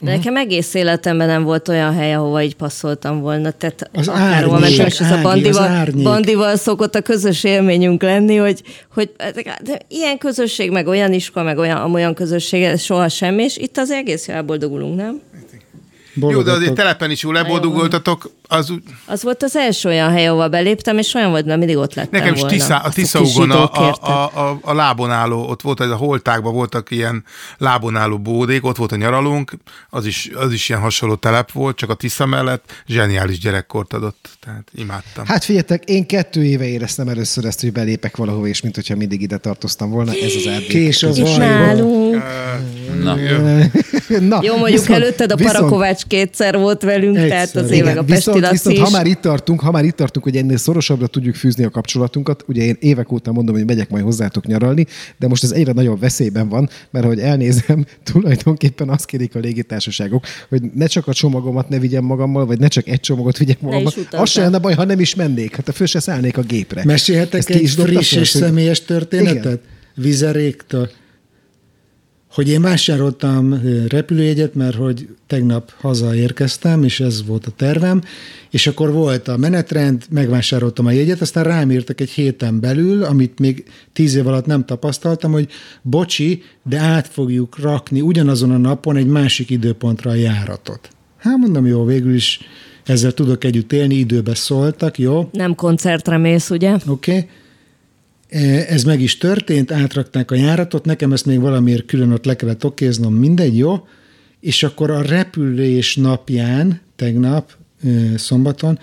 De 0.00 0.10
nekem 0.16 0.36
egész 0.36 0.74
életemben 0.74 1.26
nem 1.26 1.42
volt 1.42 1.68
olyan 1.68 1.94
hely, 1.94 2.14
ahova 2.14 2.42
így 2.42 2.54
passzoltam 2.56 3.20
volna. 3.20 3.50
Tehát 3.50 3.90
Az 3.92 4.08
árnyék, 4.08 4.50
mentem, 4.58 4.86
és 4.86 5.00
ez 5.00 5.10
a 5.10 5.20
bandival, 5.22 5.62
árnyék. 5.62 6.04
bandival 6.04 6.56
szokott 6.56 6.94
a 6.94 7.00
közös 7.00 7.44
élményünk 7.44 8.02
lenni, 8.02 8.36
hogy, 8.36 8.62
hogy 8.94 9.10
de 9.62 9.78
ilyen 9.88 10.18
közösség, 10.18 10.70
meg 10.70 10.86
olyan 10.86 11.12
iskola, 11.12 11.44
meg 11.44 11.58
olyan, 11.58 11.76
amolyan 11.76 12.14
közösség, 12.14 12.62
ez 12.62 12.82
soha 12.82 13.08
semmi, 13.08 13.42
és 13.42 13.56
itt 13.56 13.76
az 13.76 13.90
egész 13.90 14.28
jól 14.28 14.42
boldogulunk, 14.42 14.96
nem? 14.96 15.20
Jó, 16.20 16.42
de 16.42 16.52
azért 16.52 16.74
telepen 16.74 17.10
is 17.10 17.22
jól 17.22 17.32
leboldogoltatok, 17.32 18.30
az 18.48 18.70
úgy- 18.70 18.82
Az 19.06 19.22
volt 19.22 19.42
az 19.42 19.56
első 19.56 19.88
olyan 19.88 20.10
hely, 20.10 20.26
ahova 20.26 20.48
beléptem, 20.48 20.98
és 20.98 21.14
olyan 21.14 21.30
volt, 21.30 21.46
mert 21.46 21.58
mindig 21.58 21.76
ott 21.76 21.94
lettem 21.94 22.20
Nekem 22.20 22.34
is 22.34 22.40
volna. 22.40 22.56
Tisza, 22.56 22.76
a 22.76 22.90
Tiszaugon 22.90 23.50
a, 23.50 23.72
a, 23.72 23.96
a, 24.00 24.10
a, 24.50 24.58
a, 24.62 24.74
lábon 24.74 25.10
álló, 25.10 25.48
ott 25.48 25.62
volt, 25.62 25.80
ez 25.80 25.90
a 25.90 25.96
holtákban 25.96 26.52
voltak 26.52 26.90
ilyen 26.90 27.24
lábon 27.58 27.96
álló 27.96 28.18
bódék, 28.18 28.64
ott 28.64 28.76
volt 28.76 28.92
a 28.92 28.96
nyaralónk, 28.96 29.52
az 29.90 30.06
is, 30.06 30.30
az 30.34 30.52
is 30.52 30.68
ilyen 30.68 30.80
hasonló 30.80 31.14
telep 31.14 31.52
volt, 31.52 31.76
csak 31.76 31.90
a 31.90 31.94
Tisza 31.94 32.26
mellett 32.26 32.72
zseniális 32.86 33.38
gyerekkort 33.38 33.92
adott, 33.92 34.28
tehát 34.44 34.68
imádtam. 34.74 35.26
hát 35.26 35.44
figyeljetek, 35.44 35.84
én 35.84 36.06
kettő 36.06 36.44
éve 36.44 36.64
éreztem 36.66 37.08
először 37.08 37.44
ezt, 37.44 37.60
hogy 37.60 37.72
belépek 37.72 38.16
valahova, 38.16 38.46
és 38.46 38.60
mint 38.60 38.74
hogyha 38.74 38.96
mindig 38.96 39.22
ide 39.22 39.36
tartoztam 39.36 39.90
volna. 39.90 40.12
Ez 40.12 40.34
az 40.36 40.46
erdély. 40.46 40.66
Kés 40.68 41.02
az 41.02 41.16
nálunk. 41.16 42.22
Na, 43.02 43.14
Na, 44.28 44.40
Jó, 44.42 44.56
mondjuk 44.56 44.80
viszont- 44.80 44.88
előtted 45.02 45.32
a 45.32 45.36
viszont- 45.36 45.56
Parakovács 45.56 46.02
kétszer 46.04 46.56
volt 46.58 46.82
velünk, 46.82 47.16
Egyszer, 47.16 47.48
tehát 47.50 47.70
igen. 47.70 47.84
meg 47.84 47.96
a 47.96 48.02
Pesti 48.04 48.14
viszont, 48.14 48.40
Laci 48.40 48.52
viszont 48.52 48.76
is. 48.76 48.82
ha 48.82 48.90
már 48.90 49.06
itt 49.06 49.20
tartunk, 49.20 49.60
ha 49.60 49.70
már 49.70 49.84
itt 49.84 49.96
tartunk, 49.96 50.24
hogy 50.24 50.36
ennél 50.36 50.56
szorosabbra 50.56 51.06
tudjuk 51.06 51.34
fűzni 51.34 51.64
a 51.64 51.70
kapcsolatunkat, 51.70 52.44
ugye 52.48 52.62
én 52.62 52.76
évek 52.80 53.12
óta 53.12 53.32
mondom, 53.32 53.54
hogy 53.54 53.64
megyek 53.64 53.90
majd 53.90 54.04
hozzátok 54.04 54.46
nyaralni, 54.46 54.86
de 55.18 55.28
most 55.28 55.42
ez 55.42 55.50
egyre 55.50 55.72
nagyobb 55.72 56.00
veszélyben 56.00 56.48
van, 56.48 56.68
mert 56.90 57.04
ahogy 57.04 57.18
elnézem, 57.18 57.84
tulajdonképpen 58.12 58.88
azt 58.88 59.04
kérik 59.06 59.34
a 59.34 59.38
légitársaságok, 59.38 60.24
hogy 60.48 60.62
ne 60.74 60.86
csak 60.86 61.06
a 61.06 61.12
csomagomat 61.12 61.68
ne 61.68 61.78
vigyem 61.78 62.04
magammal, 62.04 62.46
vagy 62.46 62.58
ne 62.58 62.68
csak 62.68 62.88
egy 62.88 63.00
csomagot 63.00 63.38
vigyek 63.38 63.60
magammal. 63.60 63.92
Az 64.10 64.30
se 64.30 64.40
lenne 64.40 64.58
baj, 64.58 64.74
ha 64.74 64.84
nem 64.84 65.00
is 65.00 65.14
mennék, 65.14 65.56
hát 65.56 65.68
a 65.68 65.72
föl 65.72 65.86
se 65.86 66.00
szállnék 66.00 66.36
a 66.38 66.42
gépre. 66.42 66.84
Mesélhetek 66.84 67.38
Ezt 67.38 67.48
egy 67.50 67.70
friss 67.70 68.12
és 68.12 68.32
hogy- 68.32 68.42
személyes 68.42 68.80
történetet? 68.84 69.36
Igen. 69.44 69.60
Vizeréktől. 69.94 70.90
Hogy 72.36 72.48
én 72.48 72.62
vásároltam 72.62 73.62
repülőjegyet, 73.88 74.54
mert 74.54 74.76
hogy 74.76 75.08
tegnap 75.26 75.72
hazaérkeztem, 75.80 76.82
és 76.82 77.00
ez 77.00 77.26
volt 77.26 77.46
a 77.46 77.50
tervem, 77.50 78.02
és 78.50 78.66
akkor 78.66 78.92
volt 78.92 79.28
a 79.28 79.36
menetrend, 79.36 80.04
megvásároltam 80.10 80.86
a 80.86 80.90
jegyet, 80.90 81.20
aztán 81.20 81.44
rám 81.44 81.70
írtak 81.70 82.00
egy 82.00 82.10
héten 82.10 82.60
belül, 82.60 83.04
amit 83.04 83.38
még 83.38 83.64
tíz 83.92 84.14
év 84.14 84.26
alatt 84.26 84.46
nem 84.46 84.64
tapasztaltam, 84.64 85.32
hogy 85.32 85.48
bocsi, 85.82 86.42
de 86.62 86.78
át 86.78 87.08
fogjuk 87.08 87.58
rakni 87.58 88.00
ugyanazon 88.00 88.50
a 88.50 88.58
napon 88.58 88.96
egy 88.96 89.06
másik 89.06 89.50
időpontra 89.50 90.10
a 90.10 90.14
járatot. 90.14 90.88
Hát 91.18 91.36
mondom, 91.36 91.66
jó, 91.66 91.84
végül 91.84 92.14
is 92.14 92.40
ezzel 92.84 93.12
tudok 93.12 93.44
együtt 93.44 93.72
élni, 93.72 93.94
időbe 93.94 94.34
szóltak, 94.34 94.98
jó. 94.98 95.28
Nem 95.32 95.54
koncertre 95.54 96.16
mész, 96.16 96.50
ugye? 96.50 96.72
Oké. 96.86 97.12
Okay. 97.12 97.28
Ez 98.68 98.84
meg 98.84 99.00
is 99.00 99.18
történt, 99.18 99.72
átrakták 99.72 100.30
a 100.30 100.34
járatot, 100.34 100.84
nekem 100.84 101.12
ezt 101.12 101.26
még 101.26 101.40
valamiért 101.40 101.86
külön 101.86 102.12
ott 102.12 102.24
le 102.24 102.36
kellett 102.36 102.64
okéznom, 102.64 103.14
mindegy, 103.14 103.56
jó? 103.56 103.86
És 104.40 104.62
akkor 104.62 104.90
a 104.90 105.02
repülés 105.02 105.96
napján, 105.96 106.80
tegnap, 106.96 107.52
ö, 107.84 108.16
szombaton, 108.16 108.78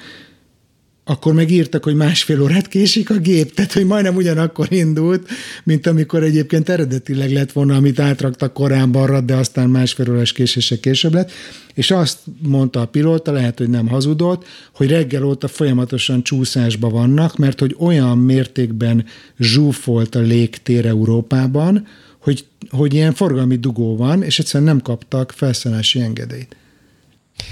akkor 1.06 1.34
megírtak, 1.34 1.84
hogy 1.84 1.96
másfél 1.96 2.42
órát 2.42 2.68
késik 2.68 3.10
a 3.10 3.18
gép, 3.18 3.54
tehát 3.54 3.74
hogy 3.74 3.86
majdnem 3.86 4.16
ugyanakkor 4.16 4.68
indult, 4.72 5.30
mint 5.64 5.88
amikor 5.88 6.24
egyébként 6.24 6.70
eredetileg 6.70 7.32
lett 7.32 7.52
volna, 7.52 7.76
amit 7.76 8.00
átraktak 8.00 8.54
korábbanra, 8.54 9.22
de 9.22 9.36
aztán 9.36 9.70
másfél 9.70 10.12
órás 10.12 10.32
késése 10.32 10.80
később 10.80 11.14
lett, 11.14 11.32
és 11.74 11.92
azt 11.92 12.18
mondta 12.42 12.82
a 12.82 12.86
pilóta, 12.86 13.32
lehet, 13.32 13.58
hogy 13.58 13.70
nem 13.70 13.88
hazudott, 13.88 14.46
hogy 14.74 14.90
reggel 14.90 15.24
óta 15.24 15.48
folyamatosan 15.48 16.24
csúszásba 16.24 16.90
vannak, 16.90 17.38
mert 17.38 17.60
hogy 17.60 17.76
olyan 17.80 18.18
mértékben 18.18 19.06
zsúfolt 19.40 20.16
a 20.16 20.20
légtér 20.20 20.86
Európában, 20.86 21.88
hogy, 22.20 22.46
hogy 22.70 22.94
ilyen 22.94 23.14
forgalmi 23.14 23.56
dugó 23.56 23.96
van, 23.96 24.24
és 24.24 24.40
egyszerűen 24.40 24.70
nem 24.70 24.82
kaptak 24.82 25.32
felszállási 25.36 26.00
engedélyt. 26.02 26.56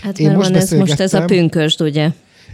Hát 0.01 0.19
Én 0.19 0.25
mert 0.25 0.37
most 0.37 0.49
van 0.49 0.59
ez 0.59 0.71
most 0.71 0.99
ez 0.99 1.13
a 1.13 1.25
pünkösd, 1.25 1.81
ugye? 1.81 2.11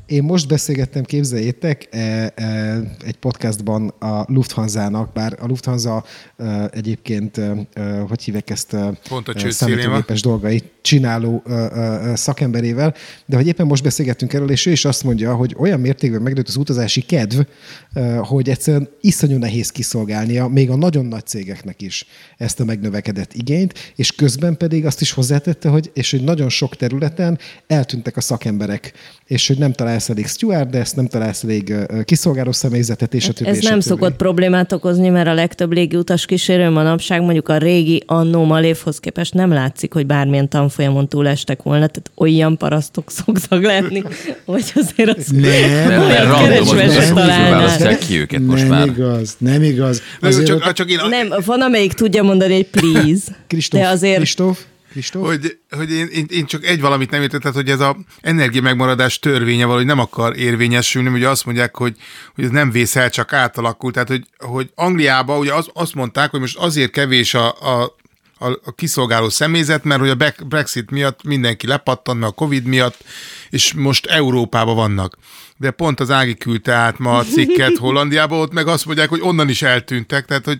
Én 0.08 0.24
most 0.24 0.48
beszélgettem, 0.48 1.04
képzeljétek, 1.04 1.88
e, 1.92 2.32
e, 2.36 2.80
egy 3.06 3.16
podcastban 3.16 3.88
a 3.88 4.26
Lufthansa-nak, 4.28 5.14
bár 5.14 5.38
a 5.42 5.48
Lufthansa 5.48 6.04
e, 6.38 6.70
egyébként, 6.74 7.42
hogy 8.08 8.24
hívják 8.24 8.50
ezt, 8.50 8.76
Pont 9.10 9.28
a 9.28 9.52
számítógépes 9.52 10.22
dolgait 10.22 10.64
csináló 10.82 11.44
szakemberével, 12.14 12.94
de 13.26 13.36
hogy 13.36 13.48
éppen 13.48 13.66
most 13.66 13.84
beszélgettünk 13.84 14.34
erről, 14.34 14.52
és 14.52 14.66
ő 14.66 14.72
is 14.72 14.86
azt 14.86 15.04
mondja, 15.04 15.36
hogy 15.36 15.56
olyan 15.58 15.80
mértékben 15.80 16.22
megnőtt 16.22 16.48
az 16.48 16.56
utazási 16.56 17.02
kedv, 17.02 17.40
hogy 18.22 18.50
egyszerűen 18.50 18.90
iszonyú 19.02 19.38
nehéz 19.38 19.72
kiszolgálnia, 19.72 20.48
még 20.48 20.70
a 20.70 20.76
nagyon 20.76 21.06
nagy 21.06 21.26
cégeknek 21.26 21.82
is 21.82 22.06
ezt 22.38 22.60
a 22.60 22.66
megnövekedett 22.66 23.34
igényt, 23.34 23.94
és 23.96 24.12
közben 24.12 24.58
pedig 24.58 24.86
azt 24.86 25.02
is 25.02 25.12
hozzátette, 25.12 25.70
hogy, 25.70 25.92
és 25.94 26.12
hogy 26.12 26.24
nagyon 26.24 26.50
sok 26.50 26.76
területen 26.76 27.40
eltűntek 27.68 28.18
a 28.18 28.22
szakemberek, 28.22 28.94
és 29.26 29.48
hogy 29.48 29.58
nem 29.58 29.72
találsz 29.98 30.10
elég 30.10 30.28
stewardess, 30.28 30.92
nem 30.92 31.08
találsz 31.08 31.44
elég 31.44 31.74
kiszolgáló 32.04 32.52
személyzetet, 32.52 33.14
és 33.14 33.28
a 33.28 33.34
többi. 33.34 33.50
Ez 33.50 33.60
nem 33.60 33.80
szokott 33.80 34.16
problémát 34.16 34.72
okozni, 34.72 35.10
mert 35.10 35.28
a 35.28 35.34
legtöbb 35.34 35.72
légiutas 35.74 36.26
kísérő 36.26 36.70
manapság 36.70 37.22
mondjuk 37.22 37.50
a 37.50 37.58
régi 37.58 38.04
annó 38.06 38.44
malévhoz 38.44 39.00
képest 39.00 39.34
nem 39.34 39.52
látszik, 39.52 39.94
hogy 39.94 40.06
bármilyen 40.06 40.50
tanfolyamon 40.50 41.08
túlestek 41.08 41.62
volna, 41.64 41.88
tehát 41.88 42.12
olyan 42.16 42.58
parasztok 42.58 43.12
szoktak 43.26 43.64
lenni, 43.64 44.02
hogy 44.46 44.72
azért 44.76 45.18
az 45.18 45.28
Nem, 45.28 45.88
nem, 45.88 46.34
keresve 46.34 46.90
se 46.90 46.98
az 46.98 47.12
találnál. 47.14 47.98
ki 47.98 48.20
őket 48.20 48.42
most 48.42 48.62
nem 48.62 48.72
már. 48.72 48.88
igaz, 48.88 49.36
nem 49.38 49.64
igaz. 49.64 50.02
Azért 50.22 50.46
csak, 50.46 50.66
ott- 50.66 50.74
csak 50.74 50.90
én, 50.92 51.00
Nem, 51.10 51.34
van, 51.46 51.62
amelyik 51.62 51.94
tudja 51.94 52.24
mondani, 52.24 52.54
hogy 52.54 52.68
please, 52.68 53.22
Kristóf, 53.48 53.82
de 53.82 53.88
azért 53.88 54.16
Kristóf, 54.18 54.60
Kristóf? 54.98 55.28
hogy, 55.28 55.60
hogy 55.70 55.92
én, 55.92 56.08
én, 56.08 56.26
én, 56.30 56.46
csak 56.46 56.66
egy 56.66 56.82
valamit 56.82 57.10
nem 57.10 57.22
értettem, 57.22 57.54
hogy 57.54 57.70
ez 57.70 57.80
a 57.80 57.98
energia 58.22 58.62
megmaradás 58.62 59.20
törvénye 59.20 59.66
valahogy 59.66 59.86
nem 59.86 60.00
akar 60.00 60.38
érvényesülni, 60.38 61.10
ugye 61.10 61.30
azt 61.30 61.46
mondják, 61.46 61.78
hogy, 61.78 61.96
hogy 62.36 62.44
ez 62.44 62.50
nem 62.50 62.72
vész 62.72 62.96
el, 62.96 63.10
csak 63.10 63.34
átalakul. 63.34 63.92
Tehát, 63.92 64.08
hogy, 64.08 64.26
hogy 64.38 64.72
Angliában 64.76 65.40
ugye 65.40 65.54
az, 65.54 65.70
azt 65.74 65.94
mondták, 65.94 66.32
hogy 66.32 66.40
most 66.40 66.58
azért 66.58 66.92
kevés 66.92 67.34
a, 67.34 67.48
a 67.48 67.96
a, 68.40 68.50
a 68.50 68.72
kiszolgáló 68.76 69.30
személyzet, 69.30 69.84
mert 69.84 70.00
hogy 70.00 70.10
a 70.10 70.16
Bre- 70.16 70.48
Brexit 70.48 70.92
miatt 70.92 71.24
mindenki 71.24 71.68
lepattant, 71.68 72.20
meg 72.20 72.30
a 72.30 72.32
Covid 72.32 72.66
miatt, 72.66 73.04
és 73.50 73.74
most 73.74 74.06
Európában 74.06 74.76
vannak. 74.76 75.18
De 75.58 75.72
pont 75.72 76.00
az 76.00 76.12
Ági 76.12 76.36
küldte 76.36 76.74
át 76.74 76.98
ma 76.98 77.18
a 77.18 77.24
cikket 77.24 77.78
Hollandiába, 77.86 78.38
ott 78.38 78.54
meg 78.54 78.68
azt 78.68 78.86
mondják, 78.86 79.10
hogy 79.10 79.22
onnan 79.22 79.50
is 79.50 79.62
eltűntek, 79.62 80.26
tehát 80.26 80.46
hogy, 80.46 80.60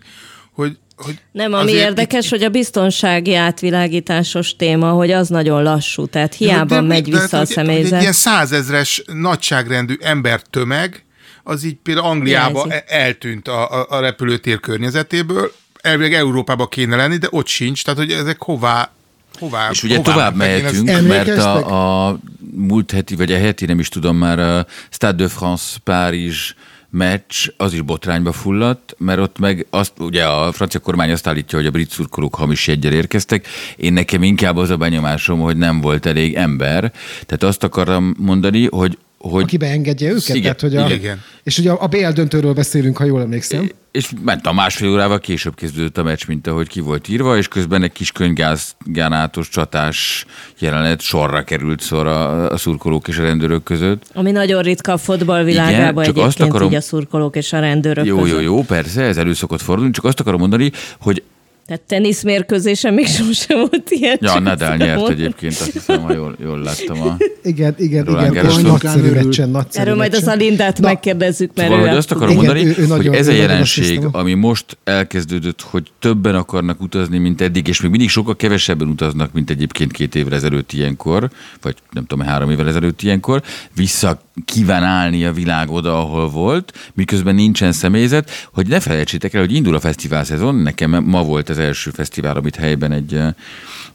hogy, 0.52 0.78
hogy 0.98 1.18
Nem, 1.32 1.54
ami 1.54 1.72
érdekes, 1.72 2.24
itt- 2.26 2.32
hogy 2.32 2.44
a 2.44 2.50
biztonsági 2.50 3.36
átvilágításos 3.36 4.56
téma, 4.56 4.90
hogy 4.92 5.12
az 5.12 5.28
nagyon 5.28 5.64
lassú, 5.64 6.06
tehát 6.08 6.34
hiába 6.36 6.76
De- 6.76 6.82
megy 6.82 7.04
mi- 7.06 7.12
de 7.12 7.20
vissza 7.20 7.36
a 7.38 7.40
hát, 7.40 7.48
hogy- 7.48 7.58
Egy 7.58 7.66
személyzet. 7.66 8.02
ilyen 8.02 8.14
százezres 8.14 9.04
nagyságrendű 9.14 9.96
ember 10.02 10.42
tömeg, 10.50 11.06
az 11.44 11.64
így 11.64 11.76
például 11.84 12.08
Angliába 12.08 12.66
Jelzi. 12.68 12.84
e- 12.88 12.96
eltűnt 12.98 13.48
a, 13.48 13.72
a, 13.82 13.86
a 13.90 14.00
repülőtér 14.00 14.60
környezetéből, 14.60 15.52
elvileg 15.82 16.14
Európába 16.14 16.68
kéne 16.68 16.96
lenni, 16.96 17.18
de 17.18 17.28
ott 17.32 17.48
sincs, 17.48 17.84
tehát 17.84 18.00
hogy 18.00 18.12
ezek 18.12 18.42
hová 18.44 18.92
Hová, 19.40 19.70
És 19.72 19.84
ugye 19.84 19.96
hová 19.96 20.12
tovább 20.14 20.30
ezt- 20.30 20.38
mehetünk, 20.38 21.08
mert 21.08 21.38
a, 21.38 22.08
a 22.10 22.18
múlt 22.56 22.92
heti, 22.92 23.16
vagy 23.16 23.32
a 23.32 23.38
heti, 23.38 23.66
nem 23.66 23.80
is 23.80 23.90
tudom 23.90 24.18
már, 24.18 24.40
a 24.40 24.66
Stade 24.90 25.24
de 25.24 25.30
France 25.30 25.78
Párizs 25.84 26.54
meccs, 26.90 27.48
az 27.58 27.74
is 27.74 27.82
botrányba 27.82 28.32
fulladt, 28.32 28.96
mert 28.98 29.20
ott 29.20 29.40
meg 29.40 29.66
azt, 29.70 29.94
ugye 30.00 30.26
a 30.26 30.52
francia 30.52 30.80
kormány 30.80 31.12
azt 31.12 31.28
állítja, 31.28 31.58
hogy 31.58 31.68
a 31.68 31.72
brit 31.72 31.90
szurkolók 31.90 32.36
hamis 32.36 32.68
jeggyel 32.68 32.94
érkeztek. 32.94 33.48
Én 33.76 33.94
nekem 33.94 34.24
inkább 34.24 34.58
az 34.58 34.70
a 34.70 34.78
benyomásom, 34.78 35.40
hogy 35.40 35.58
nem 35.58 35.82
volt 35.82 36.06
elég 36.06 36.36
ember. 36.36 36.92
Tehát 37.26 37.44
azt 37.44 37.64
akarom 37.64 38.16
mondani, 38.18 38.68
hogy 38.68 38.98
hogy 39.18 39.44
Aki 39.44 39.58
beengedje 39.58 40.10
őket? 40.10 40.30
Igen, 40.36 40.42
Tehát, 40.42 40.62
hogy 40.62 40.76
a, 40.76 40.90
igen. 40.96 41.22
És 41.44 41.58
ugye 41.58 41.72
a, 41.72 41.84
a 41.84 41.88
BL 41.88 42.08
döntőről 42.10 42.54
beszélünk, 42.54 42.98
ha 42.98 43.04
jól 43.04 43.22
emlékszem. 43.22 43.72
és 43.92 44.10
ment 44.24 44.46
a 44.46 44.54
másfél 44.54 44.90
órával 44.90 45.20
később 45.20 45.56
kezdődött 45.56 45.98
a 45.98 46.04
meccs, 46.04 46.22
mint 46.28 46.48
ahogy 46.48 46.68
ki 46.68 46.80
volt 46.80 47.08
írva, 47.08 47.38
és 47.38 47.48
közben 47.48 47.84
egy 47.84 47.92
kis 47.92 48.12
könygánátos 48.12 49.50
csatás 49.50 50.26
jelenet 50.60 51.02
sorra 51.02 51.44
került 51.44 51.82
szor 51.82 52.08
a, 52.08 52.50
a 52.52 52.58
szurkolók 52.58 53.08
és 53.08 53.18
a 53.18 53.22
rendőrök 53.22 53.64
között. 53.64 54.04
Ami 54.14 54.32
nagyon 54.32 54.62
ritka 54.62 54.92
a 54.92 54.98
fotballvilágában 54.98 56.04
Igen, 56.04 56.16
csak 56.16 56.16
azt 56.16 56.26
egyébként 56.26 56.50
akarom- 56.50 56.72
így 56.72 56.78
a 56.78 56.82
szurkolók 56.82 57.36
és 57.36 57.54
a 57.54 57.60
rendőrök 57.60 58.06
Jó, 58.06 58.18
között. 58.22 58.36
jó, 58.36 58.40
jó, 58.40 58.64
persze, 58.64 59.02
ez 59.02 59.18
elő 59.18 59.34
szokott 59.34 59.62
fordulni, 59.62 59.92
csak 59.92 60.06
azt 60.06 60.20
akarom 60.20 60.40
mondani, 60.40 60.72
hogy 61.00 61.24
Tehát 61.68 61.82
teniszmérkőzésen 61.84 62.94
még 62.94 63.08
sosem 63.08 63.58
volt 63.58 63.90
ilyen. 63.90 64.18
ja, 64.22 64.34
azt 64.34 64.78
nyert 64.78 65.10
egyébként, 65.10 65.54
azt 65.54 65.72
hiszem, 65.72 66.02
ha 66.02 66.14
jól, 66.14 66.36
jól 66.44 66.60
láttam 66.60 67.02
a... 67.02 67.18
Igen, 67.44 67.76
igen, 67.78 68.06
Roland 68.06 68.32
igen. 68.32 68.46
Garros. 68.46 68.62
Nagyszerű 68.62 69.12
meccsen, 69.12 69.50
nagyszerű 69.50 69.84
Erről 69.86 69.98
majd 69.98 70.14
az. 70.14 70.28
Alindát 70.28 70.80
Na, 70.80 70.88
megkérdezzük, 70.88 71.52
mert 71.56 71.70
Szóval, 71.70 71.88
hogy 71.88 71.98
azt 71.98 72.12
akarom 72.12 72.30
Igen, 72.30 72.46
mondani, 72.46 72.68
ő- 72.68 72.76
ő 72.78 72.88
nagyon- 72.88 73.08
hogy 73.08 73.16
ez 73.16 73.28
a 73.28 73.32
jelenség, 73.32 74.02
ami 74.12 74.34
most 74.34 74.78
elkezdődött, 74.84 75.62
hogy 75.62 75.92
többen 76.00 76.36
akarnak 76.36 76.82
utazni, 76.82 77.18
mint 77.18 77.42
eddig, 77.42 77.68
és 77.68 77.82
még 77.82 77.92
mindig 77.92 78.10
sokkal 78.10 78.36
kevesebben 78.36 78.88
utaznak, 78.88 79.34
mint 79.34 79.50
egyébként 79.50 79.92
két 79.92 80.16
évvel 80.16 80.34
ezelőtt 80.34 80.72
ilyenkor, 80.72 81.30
vagy 81.62 81.76
nem 81.92 82.06
tudom, 82.06 82.26
három 82.26 82.52
évvel 82.52 82.68
ezelőtt 82.68 83.02
ilyenkor, 83.02 83.42
vissza 83.76 84.22
kíván 84.46 84.84
állni 84.84 85.26
a 85.26 85.34
világ 85.34 85.72
oda, 85.72 86.00
ahol 86.00 86.30
volt, 86.30 86.92
miközben 86.94 87.36
nincsen 87.36 87.72
személyzet, 87.72 88.30
hogy 88.54 88.68
ne 88.68 88.80
felejtsétek 88.80 89.34
el, 89.34 89.42
hogy 89.42 89.54
indul 89.54 89.76
a 89.76 89.80
fesztivál 89.80 90.24
szezon, 90.24 90.56
nekem 90.56 91.04
ma 91.04 91.24
volt 91.24 91.50
az 91.58 91.64
első 91.64 91.92
fesztivál, 91.92 92.36
amit 92.36 92.56
helyben 92.56 92.92
egy 92.92 93.14
eh, 93.14 93.34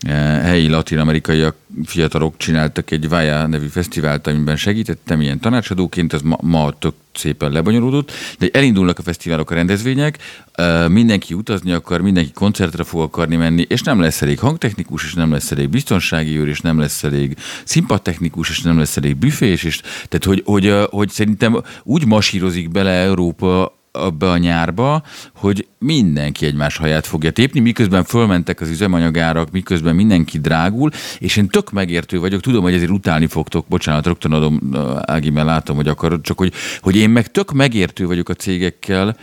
eh, 0.00 0.42
helyi 0.42 0.68
latin-amerikaiak 0.68 1.56
fiatalok 1.84 2.36
csináltak 2.36 2.90
egy 2.90 3.08
Vaya 3.08 3.46
nevű 3.46 3.66
fesztivált, 3.66 4.26
amiben 4.26 4.56
segítettem 4.56 5.20
ilyen 5.20 5.40
tanácsadóként, 5.40 6.12
ez 6.12 6.20
ma, 6.20 6.38
ma 6.40 6.72
tök 6.78 6.94
szépen 7.14 7.52
lebonyolódott, 7.52 8.12
de 8.38 8.48
elindulnak 8.52 8.98
a 8.98 9.02
fesztiválok, 9.02 9.50
a 9.50 9.54
rendezvények, 9.54 10.18
eh, 10.52 10.88
mindenki 10.88 11.34
utazni 11.34 11.72
akar, 11.72 12.00
mindenki 12.00 12.32
koncertre 12.32 12.84
fog 12.84 13.00
akarni 13.00 13.36
menni, 13.36 13.64
és 13.68 13.82
nem 13.82 14.00
lesz 14.00 14.22
elég 14.22 14.38
hangtechnikus, 14.38 15.04
és 15.04 15.14
nem 15.14 15.32
lesz 15.32 15.50
elég 15.50 15.68
biztonsági 15.68 16.38
őr, 16.38 16.48
és 16.48 16.60
nem 16.60 16.78
lesz 16.78 17.04
elég 17.04 17.36
színpadtechnikus, 17.64 18.50
és 18.50 18.60
nem 18.60 18.78
lesz 18.78 18.96
elég 18.96 19.16
büfés, 19.16 19.62
és 19.62 19.80
tehát 19.80 20.24
hogy, 20.24 20.42
hogy, 20.44 20.74
hogy 20.90 21.10
szerintem 21.10 21.62
úgy 21.82 22.06
masírozik 22.06 22.70
bele 22.70 22.90
Európa 22.90 23.80
abba 23.92 24.30
a 24.30 24.36
nyárba, 24.36 25.02
hogy 25.34 25.66
mindenki 25.78 26.46
egymás 26.46 26.76
haját 26.76 27.06
fogja 27.06 27.30
tépni, 27.30 27.60
miközben 27.60 28.04
fölmentek 28.04 28.60
az 28.60 28.68
üzemanyagárak, 28.68 29.50
miközben 29.50 29.94
mindenki 29.94 30.38
drágul, 30.38 30.90
és 31.18 31.36
én 31.36 31.48
tök 31.48 31.70
megértő 31.70 32.20
vagyok, 32.20 32.40
tudom, 32.40 32.62
hogy 32.62 32.74
ezért 32.74 32.90
utálni 32.90 33.26
fogtok, 33.26 33.66
bocsánat, 33.68 34.06
rögtön 34.06 34.32
adom, 34.32 34.60
Ági, 35.00 35.30
mert 35.30 35.46
látom, 35.46 35.76
hogy 35.76 35.88
akarod, 35.88 36.20
csak 36.20 36.38
hogy, 36.38 36.52
hogy 36.80 36.96
én 36.96 37.10
meg 37.10 37.30
tök 37.30 37.52
megértő 37.52 38.06
vagyok 38.06 38.28
a 38.28 38.34
cégekkel, 38.34 39.16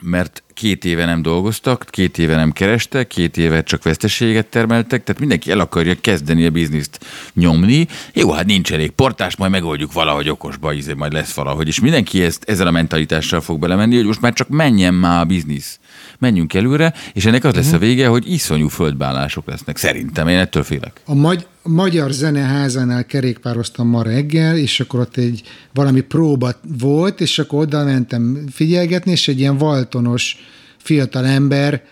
mert 0.00 0.42
két 0.54 0.84
éve 0.84 1.04
nem 1.04 1.22
dolgoztak, 1.22 1.86
két 1.90 2.18
éve 2.18 2.36
nem 2.36 2.52
kerestek, 2.52 3.06
két 3.06 3.36
éve 3.36 3.62
csak 3.62 3.82
veszteséget 3.82 4.46
termeltek, 4.46 5.04
tehát 5.04 5.20
mindenki 5.20 5.50
el 5.50 5.60
akarja 5.60 5.94
kezdeni 6.00 6.46
a 6.46 6.50
bizniszt 6.50 7.06
nyomni. 7.34 7.86
Jó, 8.12 8.32
hát 8.32 8.46
nincs 8.46 8.72
elég 8.72 8.90
portás, 8.90 9.36
majd 9.36 9.50
megoldjuk 9.50 9.92
valahogy 9.92 10.28
okosba, 10.28 10.72
izé, 10.72 10.92
majd 10.92 11.12
lesz 11.12 11.34
valahogy. 11.34 11.68
És 11.68 11.80
mindenki 11.80 12.22
ezt, 12.22 12.44
ezzel 12.44 12.66
a 12.66 12.70
mentalitással 12.70 13.40
fog 13.40 13.58
belemenni, 13.58 13.96
hogy 13.96 14.06
most 14.06 14.20
már 14.20 14.32
csak 14.32 14.48
menjen 14.48 14.94
már 14.94 15.20
a 15.20 15.24
biznisz. 15.24 15.79
Menjünk 16.20 16.54
előre, 16.54 16.94
és 17.12 17.24
ennek 17.24 17.44
az 17.44 17.54
lesz 17.54 17.72
a 17.72 17.78
vége, 17.78 18.06
hogy 18.06 18.32
iszonyú 18.32 18.68
földbálások 18.68 19.46
lesznek. 19.46 19.76
Szerintem, 19.76 20.28
én 20.28 20.38
ettől 20.38 20.62
félek. 20.62 21.00
A, 21.04 21.14
magy- 21.14 21.46
Magyar 21.62 22.10
Zeneházánál 22.10 23.04
kerékpároztam 23.04 23.88
ma 23.88 24.02
reggel, 24.02 24.56
és 24.56 24.80
akkor 24.80 25.00
ott 25.00 25.16
egy 25.16 25.42
valami 25.74 26.00
próba 26.00 26.52
volt, 26.78 27.20
és 27.20 27.38
akkor 27.38 27.60
oda 27.60 27.84
mentem 27.84 28.44
figyelgetni, 28.52 29.10
és 29.10 29.28
egy 29.28 29.38
ilyen 29.38 29.56
valtonos 29.56 30.36
fiatal 30.76 31.26
ember 31.26 31.82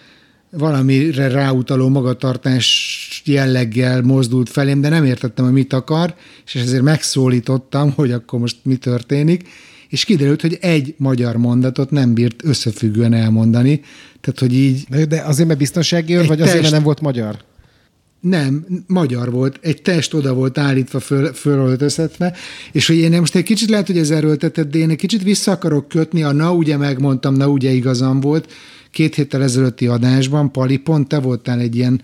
valamire 0.51 1.29
ráutaló 1.29 1.89
magatartás 1.89 3.23
jelleggel 3.25 4.03
mozdult 4.03 4.49
felém, 4.49 4.81
de 4.81 4.89
nem 4.89 5.05
értettem, 5.05 5.45
hogy 5.45 5.55
mit 5.55 5.73
akar, 5.73 6.15
és 6.47 6.55
ezért 6.55 6.83
megszólítottam, 6.83 7.93
hogy 7.93 8.13
akkor 8.13 8.41
most 8.41 8.57
mi 8.63 8.77
történik, 8.77 9.49
és 9.89 10.05
kiderült, 10.05 10.41
hogy 10.41 10.59
egy 10.61 10.95
magyar 10.99 11.37
mondatot 11.37 11.91
nem 11.91 12.15
bírt 12.15 12.45
összefüggően 12.45 13.13
elmondani, 13.13 13.81
tehát, 14.21 14.39
hogy 14.39 14.55
így 14.55 14.85
De 15.09 15.21
azért, 15.21 15.47
mert 15.49 15.59
biztonsági 15.59 16.15
őr, 16.15 16.27
vagy 16.27 16.41
azért, 16.41 16.47
mert 16.47 16.61
test- 16.61 16.73
nem 16.73 16.83
volt 16.83 17.01
magyar? 17.01 17.47
nem, 18.21 18.67
magyar 18.87 19.31
volt, 19.31 19.59
egy 19.63 19.83
test 19.83 20.15
oda 20.15 20.35
volt 20.35 20.59
állítva, 20.59 21.01
föl, 21.01 21.33
fölöltöztetve, 21.33 22.35
és 22.73 22.87
hogy 22.87 22.97
én 22.97 23.21
most 23.21 23.35
egy 23.35 23.43
kicsit 23.43 23.69
lehet, 23.69 23.87
hogy 23.87 23.99
ez 23.99 24.11
erőltetett, 24.11 24.71
de 24.71 24.79
én 24.79 24.91
egy 24.91 24.97
kicsit 24.97 25.23
vissza 25.23 25.53
akarok 25.53 25.89
kötni, 25.89 26.23
a 26.23 26.33
na 26.33 26.53
ugye 26.53 26.77
megmondtam, 26.77 27.35
na 27.35 27.49
ugye 27.49 27.71
igazam 27.71 28.21
volt, 28.21 28.53
két 28.91 29.15
héttel 29.15 29.43
ezelőtti 29.43 29.87
adásban, 29.87 30.53
Pali, 30.53 30.77
pont 30.77 31.09
te 31.09 31.19
voltál 31.19 31.61
egy 31.61 31.77
ilyen 31.77 32.03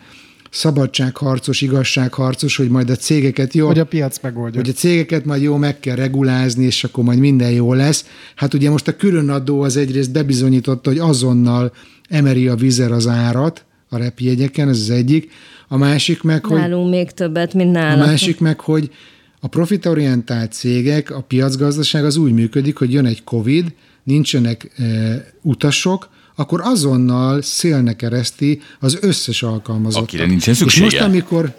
szabadságharcos, 0.54 1.60
igazságharcos, 1.60 2.56
hogy 2.56 2.68
majd 2.68 2.90
a 2.90 2.96
cégeket 2.96 3.54
jó, 3.54 3.66
Hogy 3.66 3.78
a 3.78 3.84
piac 3.84 4.20
megoldja. 4.22 4.60
hogy 4.60 4.70
a 4.70 4.72
cégeket 4.72 5.24
majd 5.24 5.42
jó 5.42 5.56
meg 5.56 5.80
kell 5.80 5.96
regulázni, 5.96 6.64
és 6.64 6.84
akkor 6.84 7.04
majd 7.04 7.18
minden 7.18 7.50
jó 7.50 7.72
lesz. 7.72 8.06
Hát 8.34 8.54
ugye 8.54 8.70
most 8.70 8.88
a 8.88 8.96
különadó 8.96 9.60
az 9.62 9.76
egyrészt 9.76 10.12
bebizonyította, 10.12 10.90
hogy 10.90 10.98
azonnal 10.98 11.72
emeri 12.08 12.48
a 12.48 12.54
vizer 12.54 12.92
az 12.92 13.06
árat 13.06 13.64
a 13.88 13.96
repjegyeken, 13.96 14.68
ez 14.68 14.78
az 14.78 14.90
egyik. 14.90 15.30
A 15.68 15.76
másik 15.76 16.22
meg, 16.22 16.44
hogy... 16.44 16.58
Nálunk 16.58 16.90
még 16.90 17.10
többet, 17.10 17.54
mint 17.54 17.76
A 17.76 17.78
nálatok. 17.78 18.06
másik 18.06 18.40
meg, 18.40 18.60
hogy 18.60 18.90
a 19.40 19.46
profitorientált 19.48 20.52
cégek, 20.52 21.10
a 21.10 21.20
piacgazdaság 21.20 22.04
az 22.04 22.16
úgy 22.16 22.32
működik, 22.32 22.76
hogy 22.76 22.92
jön 22.92 23.06
egy 23.06 23.24
Covid, 23.24 23.72
nincsenek 24.02 24.70
e, 24.76 24.84
utasok, 25.42 26.08
akkor 26.34 26.60
azonnal 26.62 27.42
szélnek 27.42 27.96
kereszti 27.96 28.60
az 28.80 28.98
összes 29.00 29.42
alkalmazottat. 29.42 30.08
Akire 30.08 30.26
nincsen 30.26 30.52
És 30.52 30.58
szüksége. 30.58 30.84
most, 30.84 31.00
amikor, 31.00 31.56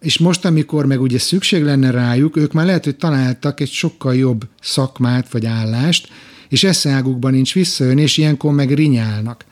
és 0.00 0.18
most, 0.18 0.44
amikor 0.44 0.86
meg 0.86 1.00
ugye 1.00 1.18
szükség 1.18 1.62
lenne 1.62 1.90
rájuk, 1.90 2.36
ők 2.36 2.52
már 2.52 2.66
lehet, 2.66 2.84
hogy 2.84 2.96
találtak 2.96 3.60
egy 3.60 3.70
sokkal 3.70 4.14
jobb 4.16 4.48
szakmát 4.60 5.32
vagy 5.32 5.46
állást, 5.46 6.08
és 6.48 6.64
eszeágukban 6.64 7.32
nincs 7.32 7.54
visszajönni, 7.54 8.02
és 8.02 8.16
ilyenkor 8.16 8.52
meg 8.52 8.70
rinyálnak. 8.72 9.44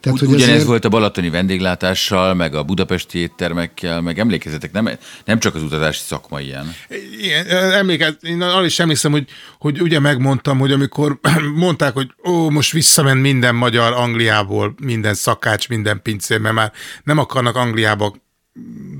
Tehát, 0.00 0.18
hogy 0.18 0.28
Ugyanez 0.28 0.48
azért... 0.48 0.64
volt 0.64 0.84
a 0.84 0.88
balatoni 0.88 1.30
vendéglátással, 1.30 2.34
meg 2.34 2.54
a 2.54 2.62
budapesti 2.62 3.18
éttermekkel, 3.18 4.00
meg 4.00 4.18
emlékezetek, 4.18 4.72
nem, 4.72 4.88
nem 5.24 5.38
csak 5.38 5.54
az 5.54 5.62
utazási 5.62 6.00
szakma 6.02 6.40
ilyen. 6.40 6.74
Igen, 7.20 7.46
emlékez, 7.72 8.16
én 8.20 8.42
arra 8.42 8.64
is 8.64 8.78
emlékszem, 8.78 9.10
hogy, 9.12 9.28
hogy 9.58 9.80
ugye 9.80 9.98
megmondtam, 9.98 10.58
hogy 10.58 10.72
amikor 10.72 11.18
mondták, 11.54 11.92
hogy 11.92 12.14
ó, 12.28 12.50
most 12.50 12.72
visszament 12.72 13.20
minden 13.20 13.54
magyar 13.54 13.92
Angliából, 13.92 14.74
minden 14.82 15.14
szakács, 15.14 15.68
minden 15.68 16.02
pincér, 16.02 16.38
mert 16.38 16.54
már 16.54 16.72
nem 17.04 17.18
akarnak 17.18 17.56
Angliába 17.56 18.04
a 18.06 18.14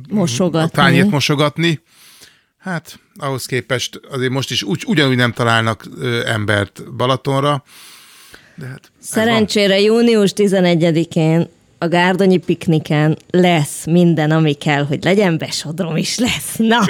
Mosogatni. 0.09 0.70
tányért 0.70 1.11
mosogatni. 1.11 1.80
Hát 2.59 3.01
ahhoz 3.16 3.47
képest 3.47 4.01
azért 4.11 4.30
most 4.32 4.51
is 4.51 4.62
úgy, 4.62 4.82
ugyanúgy 4.86 5.16
nem 5.16 5.32
találnak 5.32 5.84
ö, 5.99 6.26
embert 6.26 6.94
Balatonra. 6.97 7.64
De 8.57 8.66
hát 8.66 8.90
Szerencsére 8.98 9.80
június 9.80 10.32
11-én 10.36 11.48
a 11.78 11.88
Gárdonyi 11.88 12.36
pikniken 12.36 13.18
lesz 13.30 13.86
minden, 13.86 14.30
ami 14.30 14.52
kell, 14.52 14.84
hogy 14.84 15.04
legyen, 15.04 15.38
besodrom 15.38 15.96
is 15.96 16.18
lesz. 16.18 16.57
Na, 16.57 16.78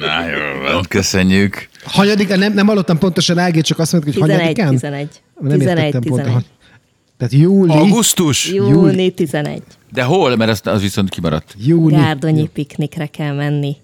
Na 0.00 0.26
jó, 0.28 0.72
van, 0.72 0.82
köszönjük. 0.88 1.68
Hanyadik, 1.84 2.28
nem, 2.28 2.52
nem 2.52 2.66
hallottam 2.66 2.98
pontosan 2.98 3.38
Ági, 3.38 3.60
csak 3.60 3.78
azt 3.78 3.92
mondta, 3.92 4.10
hogy 4.10 4.20
11, 4.20 4.38
hanyadikán? 4.38 4.70
11. 4.70 5.08
Nem 5.40 5.58
11, 5.58 5.76
értettem 5.76 6.00
pont. 6.00 6.22
11. 6.22 6.44
Tehát 7.16 7.32
júli. 7.32 7.72
Augusztus? 7.72 8.48
Júni 8.48 9.10
11. 9.10 9.62
De 9.92 10.02
hol? 10.02 10.36
Mert 10.36 10.50
az, 10.50 10.60
az 10.64 10.80
viszont 10.80 11.08
kimaradt. 11.08 11.54
júni. 11.58 11.94
Gárdonyi 11.94 12.48
piknikre 12.48 13.06
kell 13.06 13.34
menni. 13.34 13.76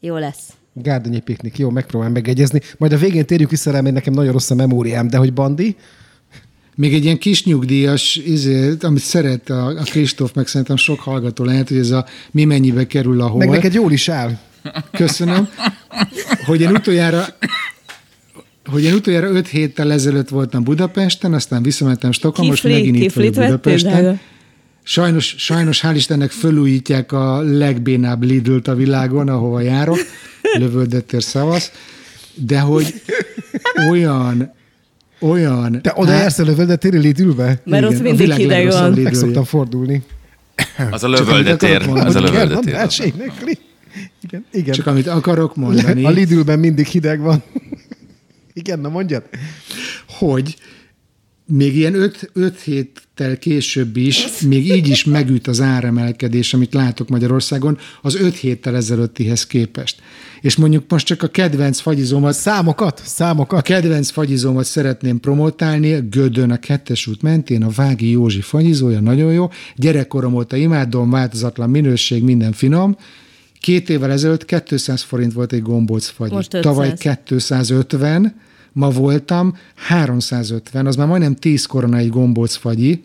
Jó 0.00 0.16
lesz. 0.16 0.57
Gárdonyi 0.82 1.20
piknik. 1.20 1.58
Jó, 1.58 1.70
megpróbálom 1.70 2.14
megegyezni. 2.14 2.60
Majd 2.78 2.92
a 2.92 2.96
végén 2.96 3.26
térjük 3.26 3.50
vissza 3.50 3.70
rá, 3.70 3.80
mert 3.80 3.94
nekem 3.94 4.12
nagyon 4.12 4.32
rossz 4.32 4.50
a 4.50 4.54
memóriám, 4.54 5.08
de 5.08 5.16
hogy 5.16 5.32
Bandi, 5.32 5.76
Még 6.76 6.94
egy 6.94 7.04
ilyen 7.04 7.18
kis 7.18 7.44
nyugdíjas, 7.44 8.16
izé, 8.16 8.72
amit 8.80 9.02
szeret 9.02 9.50
a, 9.50 9.66
a 9.66 9.82
Kristóf, 9.82 10.32
meg 10.34 10.46
szerintem 10.46 10.76
sok 10.76 11.00
hallgató 11.00 11.44
lehet, 11.44 11.68
hogy 11.68 11.78
ez 11.78 11.90
a 11.90 12.06
mi 12.30 12.44
mennyibe 12.44 12.86
kerül 12.86 13.20
a 13.20 13.26
hol. 13.26 13.38
meg 13.38 13.48
neked 13.48 13.74
jól 13.74 13.92
is 13.92 14.08
áll. 14.08 14.38
Köszönöm. 14.90 15.48
Hogy 16.46 16.60
én 16.60 16.70
utoljára 16.70 17.26
hogy 18.70 18.84
én 18.84 18.94
utoljára 18.94 19.28
öt 19.28 19.48
héttel 19.48 19.92
ezelőtt 19.92 20.28
voltam 20.28 20.64
Budapesten, 20.64 21.34
aztán 21.34 21.62
visszamentem 21.62 22.12
Stockholm, 22.12 22.48
most 22.48 22.64
megint 22.64 22.96
itt 22.96 23.12
vagyok 23.12 23.34
Budapesten. 23.34 24.20
Sajnos, 24.82 25.34
sajnos 25.38 25.80
hál' 25.82 25.94
Istennek 25.94 26.30
fölújítják 26.30 27.12
a 27.12 27.40
legbénább 27.42 28.22
lidl 28.22 28.70
a 28.70 28.74
világon, 28.74 29.28
ahova 29.28 29.60
járok, 29.60 29.98
lövöldettér 30.54 31.22
szavasz, 31.22 31.72
de 32.34 32.60
hogy 32.60 33.02
olyan, 33.90 34.52
olyan... 35.20 35.82
Te 35.82 35.92
oda 35.96 36.12
jársz 36.12 36.38
a 36.38 36.44
lövöldetéri 36.44 36.98
Lidlbe? 36.98 37.60
Mert 37.64 37.84
ott 37.84 38.00
mindig 38.00 38.32
hideg 38.32 38.66
van. 38.66 38.92
Meg 38.92 39.14
szoktam 39.14 39.44
fordulni. 39.44 40.02
Az 40.90 41.04
a 41.04 41.08
lövöldetér. 41.08 41.88
akarok 41.88 41.88
Az 41.88 42.14
a 42.14 42.20
versenynek? 42.64 43.32
Igen, 44.22 44.44
igen. 44.52 44.74
Csak 44.74 44.86
amit 44.86 45.06
akarok 45.06 45.56
mondani, 45.56 46.04
A 46.04 46.10
Lidlben 46.10 46.58
mindig 46.58 46.86
hideg 46.86 47.20
van. 47.20 47.42
Igen, 48.52 48.78
na 48.80 48.88
mondjad. 48.88 49.22
hogy 50.08 50.56
még 51.52 51.76
ilyen 51.76 51.94
öt, 51.94 52.30
öt 52.32 52.60
héttel 52.60 53.38
később 53.38 53.96
is, 53.96 54.40
még 54.40 54.70
így 54.70 54.88
is 54.88 55.04
megüt 55.04 55.46
az 55.46 55.60
áremelkedés, 55.60 56.54
amit 56.54 56.74
látok 56.74 57.08
Magyarországon, 57.08 57.78
az 58.02 58.14
öt 58.14 58.36
héttel 58.36 58.76
ezelőttihez 58.76 59.46
képest. 59.46 60.00
És 60.40 60.56
mondjuk 60.56 60.84
most 60.88 61.06
csak 61.06 61.22
a 61.22 61.26
kedvenc 61.28 61.80
fagyizómat, 61.80 62.34
Számokat, 62.34 63.00
a 63.04 63.06
számokat. 63.08 63.62
kedvenc 63.62 64.10
fagyizómat 64.10 64.64
szeretném 64.64 65.20
promotálni, 65.20 66.08
Gödön 66.10 66.50
a 66.50 66.58
kettes 66.58 67.06
út 67.06 67.22
mentén, 67.22 67.62
a 67.62 67.68
Vági 67.68 68.10
Józsi 68.10 68.40
fagyizója, 68.40 69.00
nagyon 69.00 69.32
jó. 69.32 69.50
Gyerekkorom 69.76 70.34
óta 70.34 70.56
imádom, 70.56 71.10
változatlan 71.10 71.70
minőség, 71.70 72.22
minden 72.22 72.52
finom. 72.52 72.96
Két 73.60 73.90
évvel 73.90 74.10
ezelőtt 74.10 74.64
200 74.64 75.02
forint 75.02 75.32
volt 75.32 75.52
egy 75.52 75.62
gombóc 75.62 76.06
fagyi. 76.06 76.34
Most 76.34 76.54
500. 76.54 76.72
Tavaly 76.72 76.94
250, 77.24 78.34
ma 78.78 78.90
voltam 78.90 79.56
350, 79.74 80.86
az 80.86 80.96
már 80.96 81.06
majdnem 81.06 81.34
10 81.34 81.66
korona 81.66 81.96
egy 81.96 82.10
gombóc 82.10 82.54
fagyi. 82.54 83.04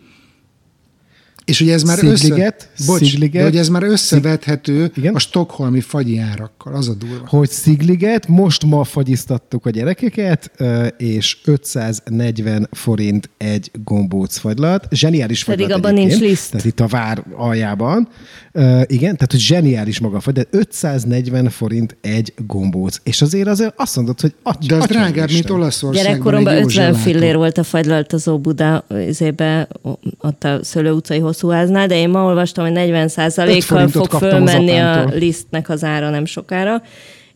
És 1.44 1.60
ugye 1.60 1.72
ez 1.72 1.82
már 1.82 1.98
Szigliget, 1.98 2.70
össze... 2.78 2.92
Bocs, 2.92 3.10
Szigliget, 3.10 3.42
de 3.42 3.48
hogy 3.48 3.56
ez 3.56 3.68
már 3.68 3.82
összevethető 3.82 4.90
Igen? 4.94 5.14
a 5.14 5.18
stokholmi 5.18 5.80
fagyi 5.80 6.18
árakkal, 6.18 6.74
az 6.74 6.88
a 6.88 6.94
durva. 6.94 7.26
hogy 7.26 7.50
Szigliget, 7.50 8.28
most 8.28 8.64
ma 8.64 8.84
fagyiztattuk 8.84 9.66
a 9.66 9.70
gyerekeket, 9.70 10.50
és 10.98 11.38
540 11.44 12.68
forint 12.72 13.30
egy 13.36 13.70
gombóc 13.84 14.36
fagylat. 14.36 14.86
Zseniális 14.90 15.44
Pedig 15.44 15.64
fagylat 15.64 15.78
abban 15.78 15.94
nincs 15.94 16.18
liszt. 16.18 16.50
Tehát 16.50 16.66
itt 16.66 16.80
a 16.80 16.86
vár 16.86 17.24
aljában. 17.36 18.08
Igen, 18.86 19.14
tehát 19.14 19.30
hogy 19.30 19.40
zseniális 19.40 20.00
maga 20.00 20.16
a 20.16 20.20
fagy, 20.20 20.34
de 20.34 20.46
540 20.50 21.48
forint 21.48 21.96
egy 22.00 22.32
gombóc. 22.46 23.00
És 23.02 23.22
azért 23.22 23.48
azért 23.48 23.72
azt 23.76 23.96
mondod, 23.96 24.20
hogy 24.20 24.34
aty, 24.42 24.66
De 24.66 24.74
az 24.74 24.86
drágább, 24.86 25.30
mint. 25.30 25.50
Olaszországban. 25.50 26.12
Gyerekkoromban 26.12 26.52
egy 26.52 26.60
jó 26.60 26.66
50 26.66 26.84
zselátó. 26.84 26.98
fillér 26.98 27.36
volt 27.36 27.58
a 27.58 27.62
fagylaltazó 27.62 28.38
Buda 28.38 28.84
izébe, 29.08 29.68
ott 30.18 30.44
a 30.44 30.58
Szőlő 30.62 30.90
utcai 30.90 31.18
hosszúháznál, 31.34 31.86
de 31.86 31.96
én 31.96 32.08
ma 32.08 32.24
olvastam, 32.24 32.64
hogy 32.64 32.72
40 32.72 33.10
kal 33.34 33.60
forintot 33.60 33.90
fog 33.92 34.08
kaptam 34.08 34.28
fölmenni 34.28 34.78
a 34.78 35.04
lisztnek 35.04 35.68
az 35.68 35.84
ára 35.84 36.10
nem 36.10 36.24
sokára, 36.24 36.82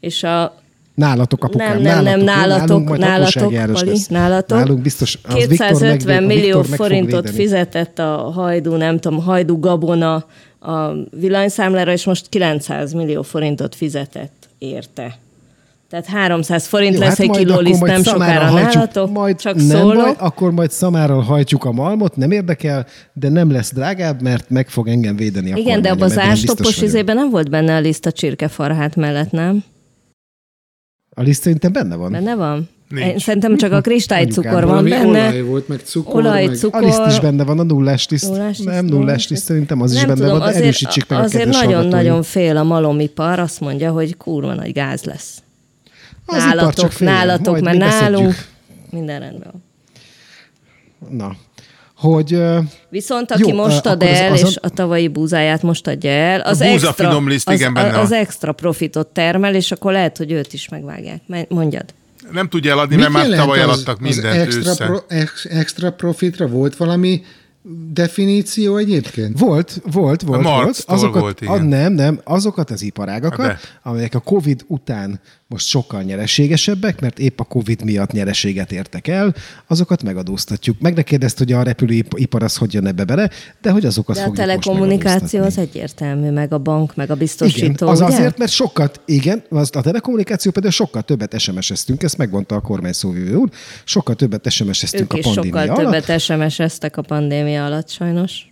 és 0.01 0.23
a 0.23 0.55
Nálatok, 0.95 1.45
apukám, 1.45 1.81
nem, 1.81 2.03
nem, 2.03 2.05
nem, 2.05 2.21
nálatok, 2.21 2.99
nálatok, 2.99 2.99
nálatok, 2.99 3.73
Pali, 3.73 3.99
nálatok. 4.09 4.59
Nálunk 4.59 4.83
biztos, 4.83 5.19
az 5.23 5.35
Viktor 5.35 5.57
250 5.57 6.23
megvéd- 6.23 6.23
a 6.23 6.27
millió 6.27 6.61
Viktor 6.61 6.77
forintot 6.77 7.31
fizetett 7.31 7.99
a 7.99 8.31
Hajdú, 8.35 8.75
nem 8.75 8.99
tudom, 8.99 9.23
Hajdú 9.23 9.59
Gabona 9.59 10.15
a 10.61 10.91
villanyszámlára, 11.11 11.93
és 11.93 12.05
most 12.05 12.29
900 12.29 12.93
millió 12.93 13.23
forintot 13.23 13.75
fizetett 13.75 14.49
érte. 14.59 15.19
Tehát 15.89 16.07
300 16.07 16.67
forint 16.67 16.95
Jó, 16.95 17.01
lesz 17.01 17.09
hát 17.09 17.21
egy 17.21 17.31
kiló 17.31 17.59
liszt, 17.59 17.83
nem 17.83 18.03
sokára 18.03 18.47
hajtjuk, 18.47 18.75
nálatok, 18.75 19.13
majd 19.13 19.37
csak 19.37 19.55
nem 19.55 19.67
szólok. 19.67 20.05
Baj, 20.05 20.15
akkor 20.19 20.53
majd 20.53 20.71
szamáról 20.71 21.21
hajtjuk 21.21 21.65
a 21.65 21.73
malmot, 21.73 22.17
nem 22.17 22.31
érdekel, 22.31 22.87
de 23.13 23.29
nem 23.29 23.51
lesz 23.51 23.73
drágább, 23.73 24.23
mert 24.23 24.51
meg 24.51 24.69
fog 24.69 24.89
engem 24.89 25.17
védeni 25.17 25.53
a 25.53 25.57
Igen, 25.57 25.83
de 25.83 25.91
abban 25.91 26.11
az 26.11 26.15
vagyok. 26.15 26.83
izében 26.83 27.15
nem 27.17 27.31
volt 27.31 27.51
benne 27.51 27.75
a 27.75 27.81
liszt 27.81 28.07
a 28.07 28.13
csirkefarhát 28.13 28.97
mellett, 28.97 29.31
nem? 29.31 29.65
A 31.11 31.23
liszt 31.23 31.43
szerintem 31.43 31.73
benne 31.73 31.97
van. 31.97 32.13
Benne 32.13 32.35
van? 32.35 32.69
Nincs. 32.89 33.07
Én 33.07 33.19
szerintem 33.19 33.57
csak 33.57 33.73
a 33.73 33.81
kristálycukor 33.81 34.65
van 34.65 34.85
benne. 34.85 35.07
olaj 35.07 35.43
volt, 35.43 35.69
meg 35.69 35.81
cukor, 35.85 36.21
Olaj, 36.21 36.47
meg... 36.47 36.57
cukor. 36.57 36.83
A 36.83 36.87
liszt 36.87 37.07
is 37.07 37.21
benne 37.21 37.45
van, 37.45 37.59
a 37.59 37.63
nullás 37.63 38.09
liszt. 38.09 38.31
Nullás 38.31 38.59
liszt, 38.59 38.71
nem 38.71 38.85
nullás 38.85 39.17
liszt, 39.17 39.31
liszt. 39.31 39.45
szerintem 39.45 39.81
az 39.81 39.93
is 39.93 39.99
nem 39.99 40.07
benne 40.07 40.21
tudom, 40.21 40.33
van, 40.33 40.41
de 40.41 40.47
azért, 40.47 40.63
erősítsék 40.63 41.09
meg 41.09 41.19
azért 41.19 41.49
nagyon-nagyon 41.49 41.91
hallgatóink. 41.91 42.25
fél 42.25 42.57
a 42.57 42.63
malomipar, 42.63 43.39
azt 43.39 43.61
mondja, 43.61 43.91
hogy 43.91 44.17
kurva 44.17 44.55
nagy 44.55 44.73
gáz 44.73 45.05
lesz. 45.05 45.43
Az 46.31 46.37
ipar 46.37 46.45
csak 46.45 46.57
nálatok, 46.57 46.93
fél, 46.93 47.09
nálatok, 47.09 47.47
majd 47.61 47.63
mert 47.65 47.79
beszedjük. 47.79 48.11
nálunk 48.19 48.35
minden 48.91 49.21
rendben 49.21 49.51
van. 49.53 51.17
Na, 51.17 51.37
hogy... 51.97 52.43
Viszont 52.89 53.31
aki 53.31 53.49
Jó, 53.49 53.55
most 53.57 53.87
ad 53.87 54.03
akkor 54.03 54.09
az- 54.13 54.19
el, 54.19 54.33
azon- 54.33 54.49
és 54.51 54.57
a 54.63 54.69
tavalyi 54.69 55.09
búzáját 55.09 55.63
most 55.63 55.87
adja 55.87 56.11
el, 56.11 56.41
az, 56.41 56.61
A 56.61 56.65
búza 56.71 56.87
extra, 56.89 57.09
finom 57.09 57.29
liszt, 57.29 57.49
az, 57.49 57.55
igen, 57.55 57.75
benne 57.75 57.99
az 57.99 58.13
extra 58.13 58.53
profitot 58.53 59.07
termel, 59.07 59.55
és 59.55 59.73
akkor 59.73 59.93
lehet, 59.93 60.17
hogy 60.17 60.33
őt 60.33 60.53
is 60.53 60.69
megvágják. 60.69 61.21
Mondjad. 61.49 61.85
Nem 62.31 62.49
tudja 62.49 62.71
eladni, 62.71 62.97
Mit 62.97 63.09
mert 63.09 63.29
már 63.29 63.39
tavaly 63.39 63.59
az- 63.61 63.65
eladtak 63.65 64.01
mindent 64.01 64.25
az 64.37 64.41
extra, 64.57 64.71
össze. 64.71 64.85
pro, 64.87 64.99
ex, 65.09 65.45
extra 65.45 65.91
profitra 65.93 66.47
volt 66.49 66.77
valami 66.77 67.23
definíció 67.93 68.77
egyébként? 68.77 69.39
Volt, 69.39 69.81
volt, 69.93 70.23
volt. 70.23 70.43
Marctól 70.43 70.65
volt. 70.65 70.85
Azokat, 70.87 71.21
volt, 71.21 71.41
igen. 71.41 71.53
a, 71.55 71.63
nem, 71.63 71.93
nem, 71.93 72.21
azokat 72.25 72.71
az 72.71 72.83
iparágakat, 72.83 73.47
De. 73.47 73.59
amelyek 73.83 74.15
a 74.15 74.19
Covid 74.21 74.65
után 74.67 75.21
most 75.49 75.67
sokkal 75.67 76.03
nyereségesebbek, 76.03 77.01
mert 77.01 77.19
épp 77.19 77.41
a 77.41 77.45
Covid 77.45 77.85
miatt 77.85 78.13
nyereséget 78.13 78.73
értek 78.73 79.07
el, 79.07 79.35
azokat 79.67 80.03
megadóztatjuk. 80.03 80.81
Meg 80.81 80.95
ne 80.95 81.03
kérdezt, 81.03 81.39
hogy 81.39 81.53
a 81.53 81.63
repülőipar 81.63 82.43
az 82.43 82.57
hogy 82.57 82.75
jön 82.75 82.87
ebbe 82.87 83.05
bele, 83.05 83.31
de 83.63 83.71
hogy 83.71 83.87
azokat 83.87 84.17
De 84.17 84.23
a 84.23 84.31
telekommunikáció 84.31 85.43
az 85.43 85.59
egyértelmű, 85.59 86.31
meg 86.31 86.53
a 86.53 86.59
bank, 86.59 86.97
meg 86.97 87.11
a 87.11 87.13
Igen, 87.13 87.19
biztosító, 87.19 87.89
az 87.89 88.01
ugye? 88.01 88.15
azért, 88.15 88.39
mert 88.39 88.51
sokat, 88.51 89.01
igen, 89.05 89.43
az 89.49 89.71
a 89.73 89.81
telekommunikáció 89.81 90.51
például 90.51 90.73
sokkal 90.73 91.03
többet 91.03 91.39
SMS-eztünk, 91.39 92.03
ezt 92.03 92.17
megmondta 92.17 92.55
a 92.55 92.61
kormány 92.61 92.93
szóvivő 92.93 93.35
úr, 93.35 93.49
sokkal 93.85 94.15
többet 94.15 94.51
SMS-eztünk 94.51 95.15
Ők 95.15 95.25
a 95.25 95.29
pandémia 95.33 95.61
sokkal 95.61 95.85
alatt. 95.85 96.05
többet 96.05 96.21
SMS-eztek 96.21 96.97
a 96.97 97.03
pandémia 97.03 97.65
alatt 97.65 97.89
sajnos. 97.89 98.47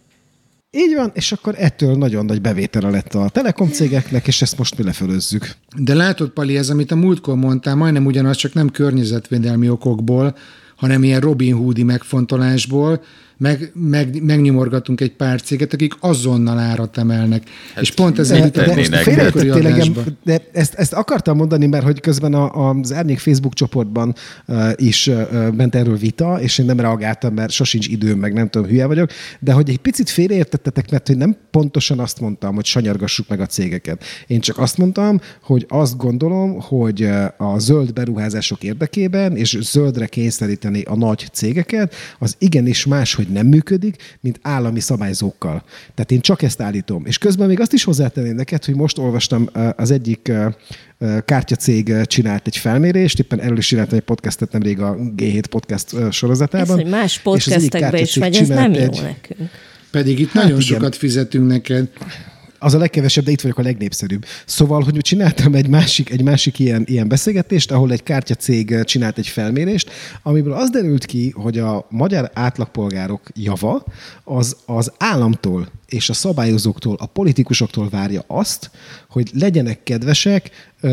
Így 0.76 0.94
van, 0.94 1.10
és 1.14 1.32
akkor 1.32 1.54
ettől 1.58 1.96
nagyon 1.96 2.24
nagy 2.24 2.40
bevétele 2.40 2.90
lett 2.90 3.14
a 3.14 3.28
telekom 3.28 3.68
cégeknek, 3.68 4.26
és 4.26 4.42
ezt 4.42 4.58
most 4.58 4.78
mi 4.78 4.84
lefölözzük. 4.84 5.50
De 5.76 5.94
látod, 5.94 6.30
Pali, 6.30 6.56
ez, 6.56 6.70
amit 6.70 6.90
a 6.90 6.96
múltkor 6.96 7.36
mondtál, 7.36 7.74
majdnem 7.74 8.06
ugyanaz, 8.06 8.36
csak 8.36 8.52
nem 8.52 8.70
környezetvédelmi 8.70 9.68
okokból, 9.68 10.36
hanem 10.76 11.02
ilyen 11.02 11.20
Robin 11.20 11.54
Hoodi 11.54 11.82
megfontolásból, 11.82 13.02
meg, 13.38 13.72
meg, 13.74 14.22
megnyomorgatunk 14.22 15.00
egy 15.00 15.12
pár 15.12 15.42
céget, 15.42 15.72
akik 15.72 15.94
azonnal 16.00 16.58
árat 16.58 16.98
emelnek. 16.98 17.42
Hát 17.74 17.82
és 17.82 17.90
pont 17.90 18.18
ez 18.18 18.28
De, 18.28 18.48
de 18.48 18.62
engem, 19.52 19.94
de 20.24 20.40
ezt, 20.52 20.74
ezt 20.74 20.92
akartam 20.92 21.36
mondani, 21.36 21.66
mert 21.66 21.84
hogy 21.84 22.00
közben 22.00 22.34
a, 22.34 22.70
az 22.70 22.92
Árnyék 22.92 23.18
Facebook 23.18 23.54
csoportban 23.54 24.14
uh, 24.46 24.70
is 24.76 25.06
uh, 25.06 25.50
ment 25.56 25.74
erről 25.74 25.96
vita, 25.96 26.40
és 26.40 26.58
én 26.58 26.66
nem 26.66 26.80
reagáltam, 26.80 27.34
mert 27.34 27.50
sosincs 27.50 27.88
időm, 27.88 28.18
meg 28.18 28.32
nem 28.32 28.48
tudom, 28.48 28.68
hülye 28.68 28.86
vagyok, 28.86 29.10
de 29.40 29.52
hogy 29.52 29.70
egy 29.70 29.78
picit 29.78 30.10
félreértettetek, 30.10 30.90
mert 30.90 31.06
hogy 31.06 31.16
nem 31.16 31.36
pontosan 31.50 31.98
azt 31.98 32.20
mondtam, 32.20 32.54
hogy 32.54 32.64
sanyargassuk 32.64 33.28
meg 33.28 33.40
a 33.40 33.46
cégeket. 33.46 34.04
Én 34.26 34.40
csak 34.40 34.58
azt 34.58 34.78
mondtam, 34.78 35.20
hogy 35.42 35.66
azt 35.68 35.96
gondolom, 35.96 36.60
hogy 36.60 37.02
uh, 37.02 37.24
a 37.36 37.58
zöld 37.58 37.92
beruházások 37.92 38.62
érdekében, 38.62 39.36
és 39.36 39.58
zöldre 39.60 40.06
kényszeríteni 40.06 40.82
a 40.82 40.96
nagy 40.96 41.28
cégeket, 41.32 41.94
az 42.18 42.34
igenis 42.38 42.86
máshogy 42.86 43.25
nem 43.32 43.46
működik, 43.46 43.96
mint 44.20 44.38
állami 44.42 44.80
szabályzókkal. 44.80 45.62
Tehát 45.94 46.10
én 46.10 46.20
csak 46.20 46.42
ezt 46.42 46.60
állítom. 46.60 47.06
És 47.06 47.18
közben 47.18 47.48
még 47.48 47.60
azt 47.60 47.72
is 47.72 47.84
hozzátenném 47.84 48.34
neked, 48.34 48.64
hogy 48.64 48.74
most 48.74 48.98
olvastam 48.98 49.48
az 49.76 49.90
egyik 49.90 50.32
kártyacég 51.24 51.92
csinált 52.04 52.46
egy 52.46 52.56
felmérést, 52.56 53.18
éppen 53.18 53.40
erről 53.40 53.58
is 53.58 53.66
csináltam 53.66 53.98
egy 53.98 54.04
podcastet 54.04 54.52
nemrég 54.52 54.80
a 54.80 54.96
G7 55.16 55.42
podcast 55.50 55.94
Ez, 55.94 56.14
sorozatában. 56.14 56.76
hogy 56.76 56.86
más 56.90 57.18
podcastekbe 57.18 58.00
is 58.00 58.14
megy, 58.14 58.36
ez 58.36 58.48
nem 58.48 58.72
jó 58.72 58.80
egy- 58.80 59.02
nekünk. 59.02 59.50
Pedig 59.90 60.18
itt 60.18 60.30
Hát 60.30 60.42
nagyon 60.42 60.60
igen. 60.60 60.74
sokat 60.76 60.96
fizetünk 60.96 61.46
neked. 61.46 61.88
Az 62.66 62.74
a 62.74 62.78
legkevesebb, 62.78 63.24
de 63.24 63.30
itt 63.30 63.40
vagyok 63.40 63.58
a 63.58 63.62
legnépszerűbb. 63.62 64.24
Szóval, 64.46 64.82
hogy 64.82 64.96
csináltam 65.00 65.54
egy 65.54 65.68
másik, 65.68 66.10
egy 66.10 66.22
másik 66.22 66.58
ilyen, 66.58 66.84
ilyen 66.86 67.08
beszélgetést, 67.08 67.70
ahol 67.70 67.92
egy 67.92 68.02
kártyacég 68.02 68.72
eh, 68.72 68.84
csinált 68.84 69.18
egy 69.18 69.26
felmérést, 69.26 69.90
amiből 70.22 70.52
az 70.52 70.70
derült 70.70 71.04
ki, 71.04 71.30
hogy 71.30 71.58
a 71.58 71.86
magyar 71.90 72.30
átlagpolgárok 72.34 73.20
java 73.34 73.84
az, 74.24 74.56
az 74.64 74.92
államtól 74.98 75.68
és 75.86 76.08
a 76.08 76.12
szabályozóktól, 76.12 76.96
a 76.98 77.06
politikusoktól 77.06 77.88
várja 77.88 78.24
azt, 78.26 78.70
hogy 79.08 79.30
legyenek 79.34 79.82
kedvesek 79.82 80.50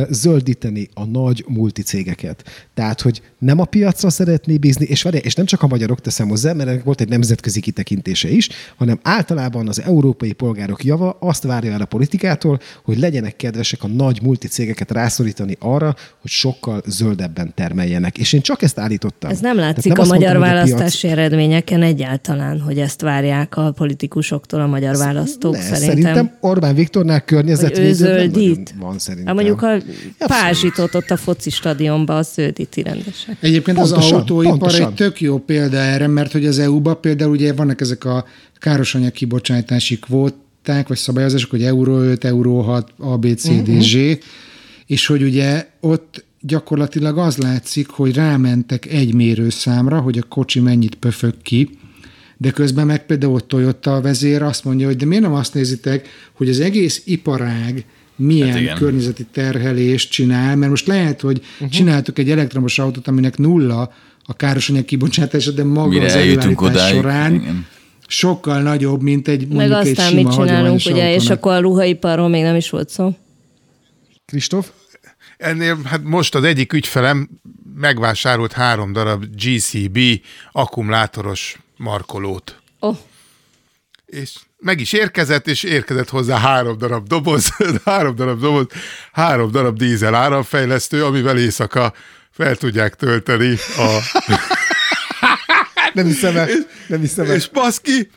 zöldíteni 0.09 0.89
a 0.93 1.05
nagy 1.05 1.45
multicégeket. 1.47 2.43
Tehát, 2.73 3.01
hogy 3.01 3.21
nem 3.39 3.59
a 3.59 3.65
piacra 3.65 4.09
szeretné 4.09 4.57
bízni, 4.57 4.85
és, 4.85 5.01
várja, 5.01 5.19
és 5.19 5.35
nem 5.35 5.45
csak 5.45 5.61
a 5.61 5.67
magyarok 5.67 6.01
teszem 6.01 6.27
hozzá, 6.27 6.53
mert 6.53 6.83
volt 6.83 7.01
egy 7.01 7.09
nemzetközi 7.09 7.59
kitekintése 7.59 8.29
is, 8.29 8.49
hanem 8.75 8.99
általában 9.01 9.67
az 9.67 9.81
európai 9.81 10.33
polgárok 10.33 10.83
java 10.83 11.17
azt 11.19 11.43
várja 11.43 11.71
el 11.71 11.81
a 11.81 11.85
politikától, 11.85 12.59
hogy 12.83 12.99
legyenek 12.99 13.35
kedvesek 13.35 13.83
a 13.83 13.87
nagy 13.87 14.19
multicégeket 14.21 14.91
rászorítani 14.91 15.57
arra, 15.59 15.95
hogy 16.21 16.31
sokkal 16.31 16.81
zöldebben 16.85 17.51
termeljenek. 17.55 18.17
És 18.17 18.33
én 18.33 18.41
csak 18.41 18.61
ezt 18.61 18.79
állítottam. 18.79 19.29
Ez 19.31 19.39
nem 19.39 19.57
látszik 19.57 19.93
Tehát 19.93 20.09
a 20.09 20.13
magyar 20.13 20.37
mondtam, 20.37 20.59
hogy 20.59 20.69
a 20.69 20.75
választási 20.75 21.07
eredményeken 21.07 21.81
egyáltalán, 21.81 22.59
hogy 22.59 22.79
ezt 22.79 23.01
várják 23.01 23.57
a 23.57 23.71
politikusoktól 23.71 24.61
a 24.61 24.67
magyar 24.67 24.97
választók 24.97 25.53
Ne, 25.53 25.61
szerintem. 25.61 25.95
szerintem 25.95 26.37
Orbán 26.39 26.75
Viktornál 26.75 27.21
környezetvédő 27.21 28.15
nem 28.15 28.31
nagyon 28.31 28.63
van 28.79 28.99
szerintem. 28.99 29.35
Hát 29.35 29.35
mondjuk 29.35 29.61
a. 29.61 29.82
pázsitot 30.17 30.95
ott 30.95 31.09
a 31.09 31.17
foci 31.17 31.49
stadionban, 31.49 32.17
az 32.17 32.33
zöldíti 32.33 32.81
rendesen. 32.81 33.37
Egyébként 33.39 33.77
az 33.77 33.89
Pontosan, 33.89 34.19
autóipar 34.19 34.57
pontosan. 34.57 34.87
egy 34.87 34.93
tök 34.93 35.21
jó 35.21 35.37
példa 35.37 35.77
erre, 35.77 36.07
mert 36.07 36.31
hogy 36.31 36.45
az 36.45 36.59
EU-ban 36.59 37.01
például 37.01 37.31
ugye 37.31 37.53
vannak 37.53 37.81
ezek 37.81 38.05
a 38.05 38.25
károsanyag 38.57 39.11
kibocsátási 39.11 39.99
kvóták, 39.99 40.87
vagy 40.87 40.97
szabályozások, 40.97 41.49
hogy 41.49 41.63
Euró 41.63 41.97
5, 41.97 42.23
Euró 42.23 42.61
6, 42.61 42.93
A, 42.97 43.17
B, 43.17 43.35
C, 43.35 43.47
D, 43.47 43.81
Z, 43.81 43.95
és 44.85 45.05
hogy 45.05 45.23
ugye 45.23 45.67
ott 45.79 46.23
gyakorlatilag 46.39 47.17
az 47.17 47.37
látszik, 47.37 47.87
hogy 47.87 48.15
rámentek 48.15 48.85
egy 48.85 49.13
mérőszámra, 49.13 49.99
hogy 49.99 50.17
a 50.17 50.23
kocsi 50.23 50.59
mennyit 50.59 50.95
pöfög 50.95 51.33
ki, 51.41 51.69
de 52.37 52.51
közben 52.51 52.85
meg 52.85 53.05
például 53.05 53.33
ott 53.33 53.47
Toyota 53.47 54.01
vezér 54.01 54.41
azt 54.41 54.63
mondja, 54.63 54.87
hogy 54.87 54.95
de 54.95 55.05
miért 55.05 55.23
nem 55.23 55.33
azt 55.33 55.53
nézitek, 55.53 56.07
hogy 56.33 56.49
az 56.49 56.59
egész 56.59 57.01
iparág 57.05 57.85
milyen 58.15 58.67
Hát 58.67 58.77
környezeti 58.77 59.25
terhelést 59.31 60.11
csinál, 60.11 60.55
mert 60.55 60.69
most 60.69 60.87
lehet, 60.87 61.21
hogy 61.21 61.41
uh-huh. 61.53 61.69
csináltok 61.69 62.19
egy 62.19 62.31
elektromos 62.31 62.79
autót, 62.79 63.07
aminek 63.07 63.37
nulla 63.37 63.93
a 64.25 64.35
károsanyag 64.35 64.85
kibocsátása, 64.85 65.51
de 65.51 65.63
maga 65.63 65.87
Mire 65.87 66.05
az 66.05 66.13
előállítás 66.13 66.89
során 66.89 67.33
igen. 67.33 67.65
sokkal 68.07 68.61
nagyobb, 68.61 69.01
mint 69.01 69.27
egy 69.27 69.47
Meg 69.47 69.57
mondjuk 69.57 69.79
egy 69.79 69.89
aztán 69.89 70.09
sima, 70.09 70.21
mit 70.21 70.33
csinálunk, 70.33 70.81
ugye, 70.85 71.13
és 71.13 71.15
autónak. 71.15 71.37
akkor 71.37 71.53
a 71.53 71.59
ruhaiparról 71.59 72.27
még 72.29 72.43
nem 72.43 72.55
is 72.55 72.69
volt 72.69 72.89
szó. 72.89 73.15
Kristóf? 74.25 74.71
Ennél, 75.37 75.79
hát 75.83 76.03
most 76.03 76.35
az 76.35 76.43
egyik 76.43 76.73
ügyfelem 76.73 77.29
megvásárolt 77.75 78.51
három 78.51 78.93
darab 78.93 79.25
GCB 79.35 79.99
akkumulátoros 80.51 81.57
markolót. 81.77 82.61
Oh, 82.79 82.97
és 84.05 84.35
meg 84.63 84.79
is 84.79 84.93
érkezett, 84.93 85.47
és 85.47 85.63
érkezett 85.63 86.09
hozzá 86.09 86.37
három 86.37 86.77
darab 86.77 87.07
doboz, 87.07 87.49
három 87.85 88.15
darab 88.15 88.39
doboz, 88.39 88.65
három 89.11 89.51
darab 89.51 89.77
dízel 89.77 90.15
áramfejlesztő, 90.15 91.05
amivel 91.05 91.37
éjszaka 91.37 91.93
fel 92.31 92.55
tudják 92.55 92.95
tölteni 92.95 93.57
a... 93.77 93.99
Nem 95.93 96.05
hiszem 96.05 96.37
el. 96.37 96.47
Nem 96.87 96.99
hiszem 96.99 97.25
el. 97.25 97.35
és 97.35 97.49
baszki, 97.49 98.09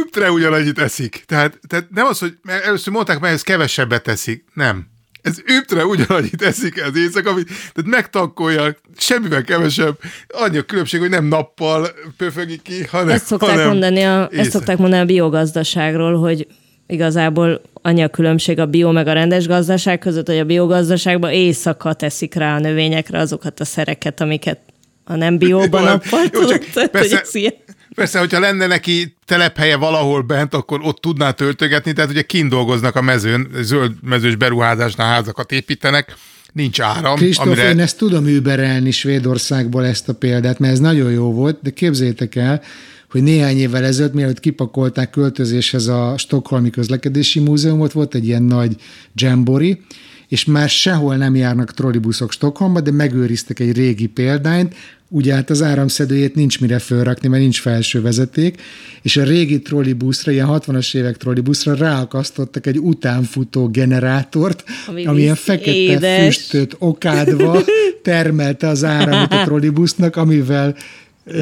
üptre 0.00 0.30
ugyanannyit 0.30 0.78
eszik. 0.78 1.22
Tehát, 1.26 1.58
tehát 1.66 1.90
nem 1.90 2.06
az, 2.06 2.18
hogy 2.18 2.38
először 2.44 2.92
mondták, 2.92 3.20
mert 3.20 3.34
ez 3.34 3.42
kevesebbet 3.42 4.02
teszik. 4.02 4.44
Nem. 4.52 4.86
Ez 5.24 5.38
üptre 5.58 5.84
ugyanannyit 5.84 6.42
eszik 6.42 6.84
az 6.84 6.96
éjszaka, 6.96 7.30
amit, 7.30 7.46
tehát 7.46 7.84
megtankolja, 7.90 8.76
semmivel 8.96 9.42
kevesebb. 9.42 9.98
Annyi 10.28 10.56
a 10.56 10.62
különbség, 10.62 11.00
hogy 11.00 11.08
nem 11.10 11.24
nappal 11.24 11.88
pöfögi 12.16 12.60
ki, 12.62 12.84
hanem 12.84 13.08
ezt 13.08 13.26
szokták, 13.26 13.50
hanem 13.50 13.66
mondani 13.66 14.02
a, 14.02 14.22
ezt 14.22 14.32
éjszaka. 14.32 14.50
szokták 14.50 14.78
mondani 14.78 15.02
a 15.02 15.04
biogazdaságról, 15.04 16.18
hogy 16.18 16.46
igazából 16.86 17.60
annyi 17.82 18.02
a 18.02 18.08
különbség 18.08 18.58
a 18.58 18.66
bio 18.66 18.92
meg 18.92 19.06
a 19.06 19.12
rendes 19.12 19.46
gazdaság 19.46 19.98
között, 19.98 20.26
hogy 20.26 20.38
a 20.38 20.44
biogazdaságban 20.44 21.30
éjszaka 21.30 21.92
teszik 21.92 22.34
rá 22.34 22.54
a 22.54 22.58
növényekre 22.58 23.18
azokat 23.18 23.60
a 23.60 23.64
szereket, 23.64 24.20
amiket 24.20 24.58
a 25.04 25.14
nem 25.16 25.38
bióban 25.42 25.82
nappal 25.82 26.28
tudod, 26.28 26.64
hogy 26.74 26.86
persze- 26.86 27.20
ez 27.20 27.34
ilyen. 27.34 27.54
Persze, 27.94 28.18
hogyha 28.18 28.40
lenne 28.40 28.66
neki 28.66 29.16
telephelye 29.24 29.76
valahol 29.76 30.22
bent, 30.22 30.54
akkor 30.54 30.80
ott 30.82 31.00
tudná 31.00 31.30
töltögetni, 31.30 31.92
tehát 31.92 32.10
ugye 32.10 32.22
kint 32.22 32.50
dolgoznak 32.50 32.96
a 32.96 33.02
mezőn, 33.02 33.48
zöld 33.60 33.92
mezős 34.02 34.36
beruházásnál 34.36 35.08
házakat 35.08 35.52
építenek, 35.52 36.16
nincs 36.52 36.80
áram, 36.80 37.16
Kristóf, 37.16 37.46
amire... 37.46 37.68
én 37.68 37.80
ezt 37.80 37.98
tudom 37.98 38.26
überelni 38.26 38.90
Svédországból 38.90 39.86
ezt 39.86 40.08
a 40.08 40.14
példát, 40.14 40.58
mert 40.58 40.72
ez 40.72 40.78
nagyon 40.78 41.10
jó 41.10 41.32
volt, 41.32 41.58
de 41.62 41.70
képzeljétek 41.70 42.34
el, 42.34 42.62
hogy 43.10 43.22
néhány 43.22 43.58
évvel 43.58 43.84
ezelőtt, 43.84 44.14
mielőtt 44.14 44.40
kipakolták 44.40 45.10
költözéshez 45.10 45.86
a 45.86 46.14
Stockholmi 46.18 46.70
Közlekedési 46.70 47.40
Múzeumot, 47.40 47.92
volt 47.92 48.14
egy 48.14 48.26
ilyen 48.26 48.42
nagy 48.42 48.76
jambori, 49.14 49.80
és 50.28 50.44
már 50.44 50.68
sehol 50.68 51.16
nem 51.16 51.34
járnak 51.34 51.74
trollibuszok 51.74 52.32
Stockholmba, 52.32 52.80
de 52.80 52.90
megőriztek 52.90 53.58
egy 53.58 53.76
régi 53.76 54.06
példányt, 54.06 54.74
ugye 55.14 55.34
hát 55.34 55.50
az 55.50 55.62
áramszedőjét 55.62 56.34
nincs 56.34 56.60
mire 56.60 56.78
fölrakni, 56.78 57.28
mert 57.28 57.42
nincs 57.42 57.60
felső 57.60 58.00
vezeték, 58.00 58.62
és 59.02 59.16
a 59.16 59.24
régi 59.24 59.62
trollibuszra, 59.62 60.32
ilyen 60.32 60.48
60-as 60.50 60.94
évek 60.96 61.16
trollibuszra 61.16 61.74
ráakasztottak 61.74 62.66
egy 62.66 62.78
utánfutó 62.78 63.68
generátort, 63.68 64.64
Ami 64.86 65.06
ami 65.06 65.20
ilyen 65.20 65.34
fekete 65.34 65.76
édes. 65.76 66.24
füstöt 66.24 66.76
okádva 66.78 67.60
termelte 68.02 68.68
az 68.68 68.84
áramot 68.84 69.32
a 69.32 69.44
trollibusznak, 69.44 70.16
amivel 70.16 70.76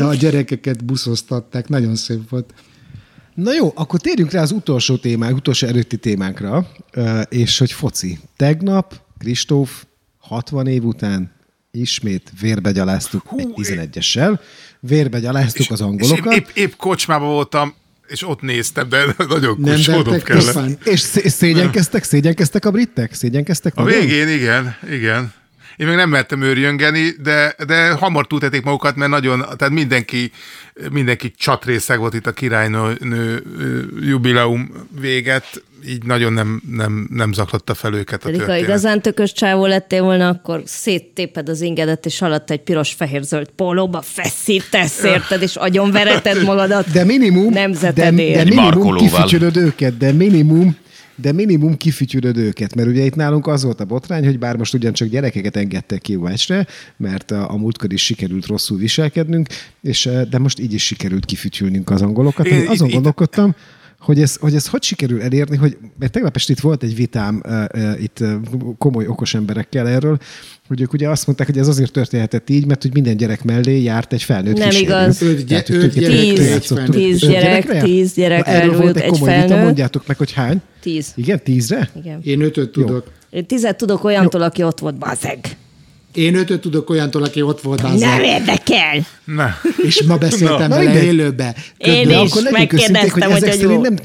a 0.00 0.14
gyerekeket 0.14 0.84
buszoztatták. 0.84 1.68
Nagyon 1.68 1.96
szép 1.96 2.28
volt. 2.28 2.54
Na 3.34 3.54
jó, 3.54 3.72
akkor 3.74 4.00
térjünk 4.00 4.30
rá 4.30 4.42
az 4.42 4.50
utolsó 4.52 4.96
témánk, 4.96 5.36
utolsó 5.36 5.66
előtti 5.66 5.96
témánkra, 5.96 6.66
ö, 6.92 7.20
és 7.20 7.58
hogy 7.58 7.72
foci. 7.72 8.18
Tegnap 8.36 9.00
Kristóf 9.18 9.84
60 10.18 10.66
év 10.66 10.84
után 10.84 11.40
ismét 11.72 12.32
vérbe 12.40 12.72
gyaláztuk 12.72 13.24
egy 13.36 13.48
11-essel, 13.56 14.38
vérbe 14.80 15.20
gyaláztuk 15.20 15.70
az 15.70 15.80
és 15.80 15.86
angolokat. 15.86 16.34
épp, 16.34 16.48
épp 16.54 16.72
kocsmában 16.76 17.28
voltam, 17.28 17.74
és 18.06 18.28
ott 18.28 18.40
néztem, 18.40 18.88
de 18.88 19.04
nagyon 19.28 19.60
kusódom 19.60 20.20
kellett. 20.22 20.86
És 20.86 21.00
szé- 21.00 21.28
szégyenkeztek, 21.28 22.04
szégyenkeztek 22.04 22.64
a 22.64 22.70
britek? 22.70 23.14
Szégyenkeztek? 23.14 23.72
A 23.76 23.82
nagyon? 23.82 24.00
végén, 24.00 24.28
igen, 24.28 24.76
igen. 24.90 25.32
Én 25.76 25.86
még 25.86 25.96
nem 25.96 26.08
mertem 26.10 26.42
őrjöngeni, 26.42 27.10
de, 27.22 27.54
de 27.66 27.90
hamar 27.90 28.26
túltették 28.26 28.62
magukat, 28.64 28.96
mert 28.96 29.10
nagyon, 29.10 29.38
tehát 29.40 29.70
mindenki, 29.72 30.30
mindenki 30.90 31.32
csatrészeg 31.36 31.98
volt 31.98 32.14
itt 32.14 32.26
a 32.26 32.32
királynő 32.32 32.98
jubileum 34.00 34.72
véget, 35.00 35.62
így 35.88 36.04
nagyon 36.04 36.32
nem, 36.32 36.62
nem, 36.70 37.08
nem 37.10 37.32
zaklatta 37.32 37.74
fel 37.74 37.94
őket 37.94 38.20
a 38.20 38.24
Pedig 38.24 38.40
ha 38.40 38.46
történet. 38.46 38.68
igazán 38.68 39.02
tökös 39.02 39.32
csávó 39.32 39.66
lettél 39.66 40.02
volna, 40.02 40.28
akkor 40.28 40.62
széttéped 40.64 41.48
az 41.48 41.60
ingedet, 41.60 42.06
és 42.06 42.22
alatt 42.22 42.50
egy 42.50 42.60
piros-fehér-zöld 42.60 43.48
pólóba 43.56 44.00
feszítesz, 44.02 45.02
érted, 45.02 45.42
és 45.42 45.56
agyonvereted 45.56 46.44
magadat. 46.50 46.90
De 46.90 47.04
minimum, 47.04 47.52
de, 47.52 47.60
Nemzetedért. 47.60 48.36
de 48.36 48.44
minimum 48.44 48.64
Markolóval. 48.64 48.98
kifütyülöd 48.98 49.56
őket, 49.56 49.96
de 49.96 50.12
minimum, 50.12 50.76
de 51.14 51.32
minimum 51.32 51.76
kifütyülöd 51.76 52.36
őket, 52.36 52.74
mert 52.74 52.88
ugye 52.88 53.04
itt 53.04 53.14
nálunk 53.14 53.46
az 53.46 53.62
volt 53.62 53.80
a 53.80 53.84
botrány, 53.84 54.24
hogy 54.24 54.38
bár 54.38 54.56
most 54.56 54.74
ugyancsak 54.74 55.08
gyerekeket 55.08 55.56
engedtek 55.56 56.00
ki 56.00 56.14
Újsre, 56.14 56.66
mert 56.96 57.30
a, 57.30 57.50
a 57.50 57.56
múltkor 57.56 57.92
is 57.92 58.04
sikerült 58.04 58.46
rosszul 58.46 58.78
viselkednünk, 58.78 59.48
és, 59.82 60.06
eh, 60.06 60.24
de 60.24 60.38
most 60.38 60.60
így 60.60 60.72
is 60.72 60.84
sikerült 60.84 61.24
kifütyülnünk 61.24 61.90
az 61.90 62.02
angolokat. 62.02 62.46
Én 62.46 62.66
azon 62.68 62.88
itt- 62.88 62.94
gondolkodtam, 62.94 63.54
hogy 64.02 64.20
ez, 64.20 64.36
hogy 64.36 64.54
ez 64.54 64.66
hogy 64.66 64.82
sikerül 64.82 65.22
elérni, 65.22 65.56
hogy 65.56 65.76
mert 65.98 66.12
tegnap 66.12 66.36
este 66.36 66.52
itt 66.52 66.60
volt 66.60 66.82
egy 66.82 66.94
vitám 66.94 67.42
uh, 67.44 67.64
uh, 67.74 68.02
itt 68.02 68.18
uh, 68.20 68.32
komoly 68.78 69.06
okos 69.06 69.34
emberekkel 69.34 69.88
erről, 69.88 70.18
hogy 70.68 70.80
ők 70.80 70.92
ugye 70.92 71.08
azt 71.08 71.26
mondták, 71.26 71.46
hogy 71.46 71.58
ez 71.58 71.68
azért 71.68 71.92
történhetett 71.92 72.50
így, 72.50 72.66
mert 72.66 72.82
hogy 72.82 72.92
minden 72.92 73.16
gyerek 73.16 73.44
mellé 73.44 73.82
járt 73.82 74.12
egy 74.12 74.22
felnőtt 74.22 74.56
Nem 74.58 74.68
kísérő. 74.68 74.84
igaz. 74.86 75.22
Öt 75.22 75.46
gy- 75.46 75.68
öt 75.70 75.94
gyerekre 75.98 76.58
Tíz- 76.58 76.90
tíz 76.90 77.20
gyerek, 77.20 77.82
tíz 77.82 78.12
gyerek 78.14 78.46
Na, 78.46 78.52
Erről 78.52 78.68
volt 78.70 78.80
elült, 78.80 78.96
egy 78.96 79.02
egy 79.02 79.10
komoly 79.10 79.28
vita, 79.34 79.46
felnőtt. 79.46 79.64
mondjátok 79.64 80.06
meg, 80.06 80.16
hogy 80.16 80.32
hány? 80.32 80.60
Tíz. 80.80 81.12
Igen, 81.14 81.40
tízre? 81.44 81.90
Igen. 81.96 82.20
Én 82.22 82.40
ötöt 82.40 82.70
tudok. 82.72 83.10
Én 83.30 83.46
tizet 83.46 83.76
tudok 83.76 84.04
olyantól, 84.04 84.42
aki 84.42 84.62
ott 84.62 84.78
volt, 84.78 84.98
bazeg. 84.98 85.38
Én 86.14 86.34
ötöt 86.34 86.60
tudok 86.60 86.90
olyantól, 86.90 87.22
aki 87.22 87.42
ott 87.42 87.60
volt 87.60 87.80
az 87.82 88.00
Nem 88.00 88.22
érdekel. 88.22 89.06
Na. 89.36 89.56
és 89.82 90.02
ma 90.02 90.16
beszéltem 90.16 90.68
Na, 90.68 90.76
vele 90.76 91.02
élőbe. 91.02 91.54
Én 91.76 92.08
De 92.08 92.20
is 92.20 92.30
akkor 92.30 92.50
megkérdeztem, 92.50 93.10
hogy 93.10 93.22
hogy, 93.22 93.42
ezek 93.42 93.50
hogy 93.66 93.74
jó. 93.74 93.80
nem- 93.80 93.96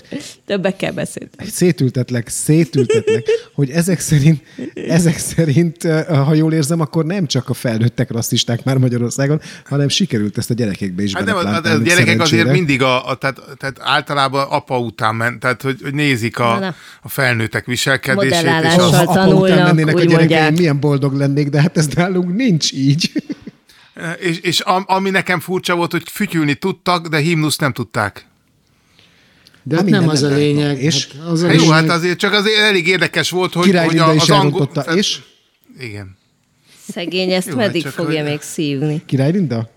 Többekkel 0.46 0.92
beszéltem. 0.92 1.48
Szétültetlek, 1.48 2.28
szétültetlek, 2.28 3.26
hogy 3.54 3.70
ezek 3.70 4.00
szerint, 4.00 4.42
ezek 4.88 5.18
szerint, 5.18 5.84
ha 6.08 6.34
jól 6.34 6.54
érzem, 6.54 6.80
akkor 6.80 7.06
nem 7.06 7.26
csak 7.28 7.50
a 7.50 7.54
felnőttek 7.54 8.12
rasszisták 8.12 8.64
már 8.64 8.78
Magyarországon, 8.78 9.42
hanem 9.66 9.88
sikerült 9.88 10.38
ezt 10.38 10.50
a 10.50 10.54
gyerekekbe 10.54 11.04
is 11.04 11.14
Hát 11.14 11.26
nem, 11.26 11.36
a, 11.36 11.56
a, 11.56 11.78
gyerekek 11.78 12.22
azért 12.22 12.52
mindig 12.52 12.82
a, 12.82 13.10
a 13.10 13.16
tehát, 13.16 13.40
tehát 13.58 13.78
általában 13.80 14.48
apa 14.50 14.80
után 14.80 15.16
ment, 15.16 15.40
tehát 15.40 15.62
hogy, 15.62 15.80
hogy 15.84 15.94
nézik 15.94 16.40
a, 16.40 16.58
na. 16.60 16.76
a 17.02 17.10
felnőttek 17.10 17.66
viselkedését. 17.66 18.44
És 18.64 18.76
az, 18.76 18.92
ha 18.92 18.98
apa 18.98 19.04
után 19.04 19.28
tanulnak, 19.28 19.66
mennének 19.66 19.96
a 19.96 20.04
gyerekeim, 20.04 20.54
milyen 20.54 20.80
boldog 20.80 21.14
lennék, 21.14 21.50
de 21.50 21.62
hát 21.62 21.78
ez 21.78 21.88
nálunk 21.88 22.36
nincs 22.36 22.72
így. 22.72 23.12
És, 24.20 24.40
és 24.40 24.60
am- 24.60 24.84
ami 24.88 25.10
nekem 25.10 25.40
furcsa 25.40 25.76
volt, 25.76 25.92
hogy 25.92 26.04
fütyülni 26.12 26.56
tudtak, 26.56 27.08
de 27.08 27.18
himnuszt 27.18 27.60
nem 27.60 27.74
tudták. 27.74 28.26
De 29.64 29.76
hát 29.76 29.86
nem 29.86 30.08
az 30.08 30.24
a 30.24 30.28
lényeg. 30.30 30.82
És 30.84 31.08
hát 31.08 31.28
az 31.28 31.42
a 31.44 31.48
Hát 31.48 31.56
jó, 31.56 31.62
lényeg, 31.62 31.76
hát 31.78 31.90
azért 31.90 32.18
csak 32.20 32.34
azért 32.34 32.58
elég 32.60 32.88
érdekes 32.88 33.30
volt, 33.30 33.54
hogy, 33.54 33.78
hogy 33.78 33.98
a, 33.98 34.14
is 34.14 34.22
az 34.22 34.30
angol... 34.30 34.70
és 34.96 35.20
Igen. 35.80 36.18
Szegény, 36.92 37.32
ezt 37.32 37.48
Jó, 37.48 37.56
meddig 37.56 37.84
csak 37.84 37.92
fogja 37.92 38.22
hogy- 38.22 38.30
még 38.30 38.42
szívni? 38.42 39.02
Király 39.06 39.32
Linda? 39.32 39.70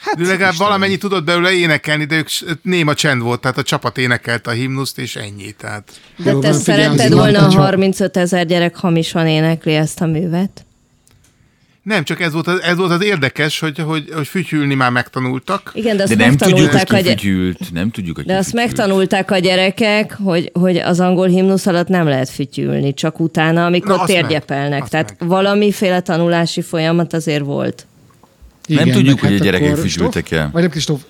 Hát, 0.00 0.16
De 0.16 0.22
legalább 0.22 0.50
Istenem. 0.52 0.70
valamennyi 0.72 0.96
tudott 0.96 1.24
belőle 1.24 1.52
énekelni, 1.52 2.04
de 2.04 2.16
ők 2.16 2.28
néma 2.62 2.94
csend 2.94 3.22
volt, 3.22 3.40
tehát 3.40 3.58
a 3.58 3.62
csapat 3.62 3.98
énekelte 3.98 4.50
a 4.50 4.52
himnuszt, 4.52 4.98
és 4.98 5.16
ennyi. 5.16 5.52
Tehát 5.52 6.00
De 6.16 6.30
Jó 6.30 6.38
te 6.40 6.50
van, 6.50 6.58
szeretted 6.58 7.12
volna, 7.12 7.40
ha 7.40 7.50
csak- 7.50 7.60
35 7.60 8.16
ezer 8.16 8.46
gyerek 8.46 8.76
hamisan 8.76 9.26
énekli 9.26 9.74
ezt 9.74 10.00
a 10.00 10.06
művet? 10.06 10.65
Nem, 11.86 12.04
csak 12.04 12.20
ez 12.20 12.32
volt 12.32 12.46
az, 12.46 12.62
ez 12.62 12.76
volt 12.76 12.90
az 12.90 13.02
érdekes, 13.02 13.58
hogy, 13.58 13.78
hogy, 13.78 14.10
hogy 14.14 14.26
fütyülni 14.26 14.74
már 14.74 14.90
megtanultak. 14.90 15.70
Igen, 15.74 15.96
de 15.96 16.02
azt 16.02 16.16
De 16.16 16.24
nem 16.26 16.36
tudjuk, 16.36 16.58
megtanulták 16.58 16.90
hogy 16.90 16.96
a 16.98 17.00
ki 17.00 17.04
gyerek. 17.04 17.18
fütyült. 17.18 17.72
Nem 17.72 17.90
tudjuk, 17.90 18.16
hogy 18.16 18.24
De 18.24 18.32
ki 18.32 18.38
azt 18.38 18.48
fütyült. 18.48 18.66
megtanulták 18.66 19.30
a 19.30 19.38
gyerekek, 19.38 20.12
hogy, 20.22 20.50
hogy 20.54 20.76
az 20.76 21.00
angol 21.00 21.26
himnusz 21.28 21.66
alatt 21.66 21.88
nem 21.88 22.06
lehet 22.06 22.28
fütyülni, 22.30 22.94
csak 22.94 23.20
utána, 23.20 23.66
amikor 23.66 23.90
Na, 23.90 23.96
meg. 23.96 24.06
térgyepelnek. 24.06 24.82
Azt 24.82 24.90
Tehát 24.90 25.16
meg. 25.18 25.28
valamiféle 25.28 26.00
tanulási 26.00 26.60
folyamat 26.62 27.12
azért 27.12 27.44
volt. 27.44 27.86
Nem 28.68 28.78
igen, 28.86 28.96
tudjuk, 28.96 29.20
meg 29.20 29.30
hogy 29.30 29.30
a 29.30 29.34
hát 29.34 29.44
gyerekek 29.44 29.70
akkor- 29.72 29.88
fütyültek 29.90 30.30
el. 30.30 30.48
Vagy 30.52 30.62
nem 30.62 30.70
Kristóf? 30.70 31.00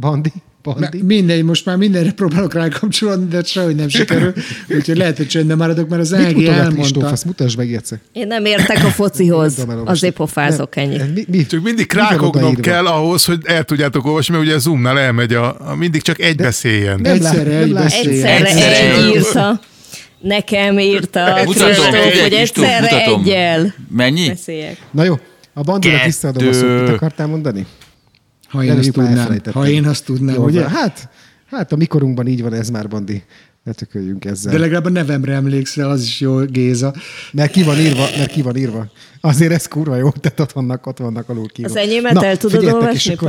Bandi? 0.00 0.32
Bandi? 0.62 0.80
Me- 0.80 1.02
Mindegy, 1.02 1.42
most 1.42 1.64
már 1.64 1.76
mindenre 1.76 2.12
próbálok 2.12 2.54
rákapcsolódni, 2.54 3.26
de 3.28 3.42
sehogy 3.42 3.74
nem 3.74 3.88
sikerül. 3.88 4.32
Úgyhogy 4.76 4.96
lehet, 4.96 5.16
hogy 5.16 5.26
csöndben 5.28 5.56
maradok, 5.56 5.88
mert 5.88 6.02
az 6.02 6.14
Ági 6.14 6.32
Kristóf? 6.34 6.56
elmondta. 6.56 7.06
Azt 7.06 7.24
mutasd 7.24 7.56
meg 7.56 7.74
egyszer. 7.74 7.98
Én 8.12 8.26
nem 8.26 8.44
értek 8.44 8.84
a 8.84 8.88
focihoz, 8.88 9.66
azért 9.84 10.14
pofázok 10.14 10.74
Nem, 10.74 10.84
ennyit. 10.84 11.14
Mi, 11.14 11.24
mi, 11.36 11.46
Csak 11.46 11.62
mindig 11.62 11.86
odaírva? 12.18 12.60
kell 12.60 12.86
ahhoz, 12.86 13.24
hogy 13.24 13.38
el 13.44 13.64
tudjátok 13.64 14.04
olvasni, 14.06 14.34
mert 14.34 14.46
ugye 14.46 14.54
a 14.54 14.58
Zoomnál 14.58 14.98
elmegy 14.98 15.34
a, 15.34 15.70
a 15.70 15.74
mindig 15.74 16.02
csak 16.02 16.20
egy 16.20 16.36
beszéljen. 16.36 17.00
Nem 17.00 17.12
Egyszerre 17.14 17.56
egy 17.56 17.72
beszéljen. 17.72 18.44
Egyszerre 18.44 18.92
egy 18.94 19.14
írta. 19.14 19.60
Nekem 20.20 20.78
írta 20.78 21.20
Mutatom, 21.44 21.44
Kristóf, 21.52 22.20
hogy 22.20 22.34
Kristóf, 22.34 22.64
egyszerre 22.66 23.04
egyel 23.04 23.74
Mennyi? 23.96 24.28
beszéljek. 24.28 24.76
Na 24.90 25.04
jó, 25.04 25.18
a 25.54 25.60
bandinak 25.62 26.04
visszaadom 26.04 26.48
a 26.48 26.52
szót. 26.52 26.80
Mit 26.80 26.88
akartál 26.88 27.26
mondani? 27.26 27.66
Ha 28.50 28.64
én 28.64 28.78
azt 28.78 28.92
tudnám. 28.92 29.40
Ha 29.52 29.68
én 29.68 29.86
azt 29.86 30.04
tudnám, 30.04 30.34
Jó, 30.34 30.44
ugye? 30.44 30.68
Hát, 30.68 31.08
hát 31.46 31.72
a 31.72 31.76
mikorunkban 31.76 32.26
így 32.26 32.42
van 32.42 32.52
ez 32.52 32.70
már, 32.70 32.88
Bandi. 32.88 33.22
Ne 33.62 33.72
tököljünk 33.72 34.24
ezzel. 34.24 34.52
De 34.52 34.58
legalább 34.58 34.84
a 34.84 34.88
nevemre 34.88 35.32
emlékszel, 35.32 35.90
az 35.90 36.02
is 36.02 36.20
jó, 36.20 36.44
Géza. 36.44 36.94
Mert 37.32 37.50
ki 37.52 37.62
van 37.62 37.78
írva, 37.78 38.06
mert 38.16 38.30
ki 38.30 38.42
van 38.42 38.56
írva. 38.56 38.90
Azért 39.20 39.52
ez 39.52 39.66
kurva 39.68 39.96
jó, 39.96 40.10
tehát 40.10 40.40
ott 40.40 40.52
vannak, 40.52 40.86
ott 40.86 40.98
vannak 40.98 41.28
alul 41.28 41.48
kívül. 41.48 41.70
Az 41.70 41.76
enyémet 41.76 42.22
el 42.22 42.36
tudod 42.36 42.64
olvasni, 42.64 43.12
akkor, 43.12 43.28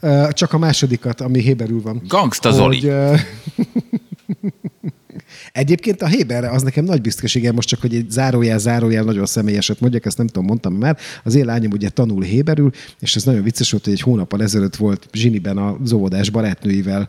Pali? 0.00 0.32
Csak 0.32 0.52
a 0.52 0.58
másodikat, 0.58 1.20
ami 1.20 1.40
Héberül 1.40 1.82
van. 1.82 2.02
Gangsta 2.08 2.52
Zoli. 2.52 2.88
Hogy, 2.88 2.92
Egyébként 5.54 6.02
a 6.02 6.06
Héber, 6.06 6.44
az 6.44 6.62
nekem 6.62 6.84
nagy 6.84 7.00
büszkeségem, 7.00 7.54
most 7.54 7.68
csak, 7.68 7.80
hogy 7.80 7.94
egy 7.94 8.10
zárójel, 8.10 8.58
zárójel 8.58 9.04
nagyon 9.04 9.26
személyeset 9.26 9.80
mondjak, 9.80 10.06
ezt 10.06 10.18
nem 10.18 10.26
tudom, 10.26 10.44
mondtam 10.44 10.74
már. 10.74 10.98
Az 11.24 11.34
én 11.34 11.44
lányom 11.44 11.72
ugye 11.72 11.88
tanul 11.88 12.22
Héberül, 12.22 12.70
és 13.00 13.16
ez 13.16 13.24
nagyon 13.24 13.42
vicces 13.42 13.70
volt, 13.70 13.84
hogy 13.84 13.92
egy 13.92 14.00
hónappal 14.00 14.42
ezelőtt 14.42 14.76
volt 14.76 15.08
Zsiniben 15.12 15.58
az 15.58 15.92
óvodás 15.92 16.30
barátnőivel 16.30 17.08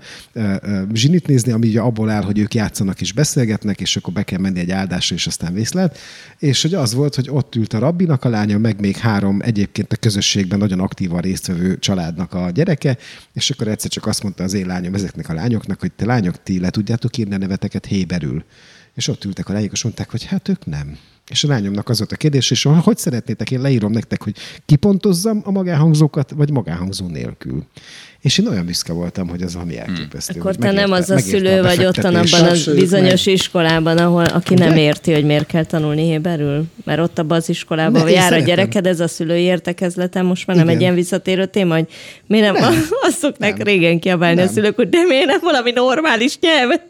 zsinit 0.93 1.27
nézni, 1.27 1.51
ami 1.51 1.67
ugye 1.67 1.79
abból 1.79 2.09
áll, 2.09 2.23
hogy 2.23 2.39
ők 2.39 2.53
játszanak 2.53 3.01
és 3.01 3.13
beszélgetnek, 3.13 3.81
és 3.81 3.95
akkor 3.95 4.13
be 4.13 4.23
kell 4.23 4.39
menni 4.39 4.59
egy 4.59 4.71
áldásra, 4.71 5.15
és 5.15 5.27
aztán 5.27 5.53
vészlet. 5.53 5.97
És 6.39 6.61
hogy 6.61 6.73
az 6.73 6.93
volt, 6.93 7.15
hogy 7.15 7.27
ott 7.29 7.55
ült 7.55 7.73
a 7.73 7.79
rabbinak 7.79 8.23
a 8.23 8.29
lánya, 8.29 8.57
meg 8.57 8.79
még 8.79 8.97
három 8.97 9.39
egyébként 9.41 9.93
a 9.93 9.95
közösségben 9.95 10.59
nagyon 10.59 10.79
aktívan 10.79 11.21
résztvevő 11.21 11.77
családnak 11.79 12.33
a 12.33 12.49
gyereke, 12.53 12.97
és 13.33 13.49
akkor 13.49 13.67
egyszer 13.67 13.89
csak 13.89 14.05
azt 14.05 14.23
mondta 14.23 14.43
az 14.43 14.53
én 14.53 14.65
lányom 14.65 14.93
ezeknek 14.93 15.29
a 15.29 15.33
lányoknak, 15.33 15.79
hogy 15.79 15.91
te 15.91 16.05
lányok, 16.05 16.43
ti 16.43 16.59
le 16.59 16.69
tudjátok 16.69 17.17
írni 17.17 17.33
a 17.33 17.37
neveteket 17.37 17.85
héberül. 17.85 18.34
És 18.93 19.07
ott 19.07 19.23
ültek 19.25 19.49
a 19.49 19.53
lányok, 19.53 19.71
és 19.71 19.83
mondták, 19.83 20.11
hogy 20.11 20.23
hát 20.23 20.49
ők 20.49 20.65
nem. 20.65 20.97
És 21.29 21.43
a 21.43 21.47
lányomnak 21.47 21.89
az 21.89 21.97
volt 21.97 22.11
a 22.11 22.15
kérdés, 22.15 22.51
és 22.51 22.67
hogy 22.83 22.97
szeretnétek, 22.97 23.51
én 23.51 23.61
leírom 23.61 23.91
nektek, 23.91 24.23
hogy 24.23 24.35
kipontozzam 24.65 25.41
a 25.45 25.51
magánhangzókat, 25.51 26.31
vagy 26.35 26.51
magánhangzó 26.51 27.07
nélkül. 27.07 27.63
És 28.21 28.37
én 28.37 28.47
olyan 28.47 28.65
büszke 28.65 28.93
voltam, 28.93 29.27
hogy 29.27 29.41
az 29.41 29.53
valami 29.53 29.77
elképesztő. 29.77 30.39
Akkor 30.39 30.51
hogy 30.51 30.59
te 30.59 30.71
nem 30.71 30.89
megérte- 30.89 31.15
az 31.15 31.23
a 31.23 31.27
szülő 31.29 31.61
vagy 31.61 31.85
ottan 31.85 32.15
abban 32.15 32.43
a 32.43 32.73
bizonyos 32.73 33.25
iskolában, 33.25 33.97
ahol 33.97 34.23
aki 34.25 34.53
nem 34.53 34.75
érti, 34.77 35.13
hogy 35.13 35.25
miért 35.25 35.45
kell 35.45 35.65
tanulni 35.65 36.01
héberül. 36.01 36.63
Mert 36.83 36.99
ott 36.99 37.19
abban 37.19 37.37
az 37.37 37.49
iskolában 37.49 38.03
Ne, 38.03 38.09
jár 38.09 38.19
a 38.21 38.23
szeretem. 38.25 38.45
gyereked, 38.45 38.85
ez 38.87 38.99
a 38.99 39.07
szülői 39.07 39.41
értekezleten, 39.41 40.25
most 40.25 40.47
már 40.47 40.55
nem 40.55 40.65
Igen. 40.65 40.75
egy 40.77 40.81
ilyen 40.81 40.95
visszatérő 40.95 41.45
téma, 41.45 41.73
hogy 41.73 41.87
mi 42.27 42.39
nem, 42.39 42.53
nem. 42.53 42.73
azt 43.07 43.17
szokták 43.17 43.57
Nem. 43.57 43.67
régen 43.67 43.99
kiabálni 43.99 44.41
a 44.41 44.43
Nem. 44.43 44.53
szülők, 44.53 44.75
hogy 44.75 44.89
de 44.89 45.03
miért 45.07 45.25
nem 45.25 45.39
valami 45.41 45.71
normális 45.71 46.39
nyelvet. 46.39 46.87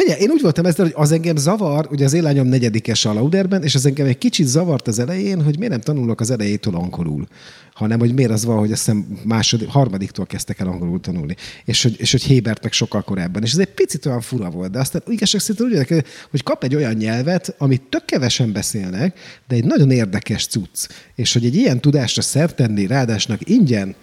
Figyelj, 0.00 0.20
én 0.20 0.30
úgy 0.30 0.40
voltam 0.40 0.66
ezzel, 0.66 0.84
hogy 0.84 0.94
az 0.96 1.12
engem 1.12 1.36
zavar, 1.36 1.88
ugye 1.90 2.04
az 2.04 2.12
élányom 2.12 2.46
negyedikes 2.46 3.04
a 3.04 3.12
Lauderben, 3.12 3.62
és 3.62 3.74
az 3.74 3.86
engem 3.86 4.06
egy 4.06 4.18
kicsit 4.18 4.46
zavart 4.46 4.88
az 4.88 4.98
elején, 4.98 5.42
hogy 5.42 5.58
miért 5.58 5.72
nem 5.72 5.80
tanulok 5.80 6.20
az 6.20 6.30
elejétől 6.30 6.74
angolul, 6.74 7.26
hanem 7.74 7.98
hogy 7.98 8.14
miért 8.14 8.30
az 8.30 8.44
van, 8.44 8.58
hogy 8.58 8.72
azt 8.72 8.84
hiszem 8.84 9.18
második, 9.24 9.68
harmadiktól 9.68 10.26
kezdtek 10.26 10.60
el 10.60 10.66
angolul 10.66 11.00
tanulni, 11.00 11.36
és 11.64 11.82
hogy, 11.82 11.94
és 11.98 12.10
hogy 12.10 12.22
Hébert 12.22 12.62
meg 12.62 12.72
sokkal 12.72 13.02
korábban. 13.02 13.42
És 13.42 13.52
ez 13.52 13.58
egy 13.58 13.74
picit 13.74 14.06
olyan 14.06 14.20
fura 14.20 14.50
volt, 14.50 14.70
de 14.70 14.78
aztán 14.78 15.02
igazság 15.06 15.40
szerint 15.40 15.66
úgy 15.66 15.72
érdekel, 15.72 16.04
hogy 16.30 16.42
kap 16.42 16.64
egy 16.64 16.74
olyan 16.74 16.94
nyelvet, 16.94 17.54
amit 17.58 17.82
tök 17.88 18.04
kevesen 18.04 18.52
beszélnek, 18.52 19.18
de 19.48 19.54
egy 19.54 19.64
nagyon 19.64 19.90
érdekes 19.90 20.46
cucc. 20.46 20.88
És 21.14 21.32
hogy 21.32 21.44
egy 21.44 21.56
ilyen 21.56 21.80
tudásra 21.80 22.22
szert 22.22 22.56
tenni, 22.56 22.86
ráadásnak 22.86 23.48
ingyen, 23.48 23.94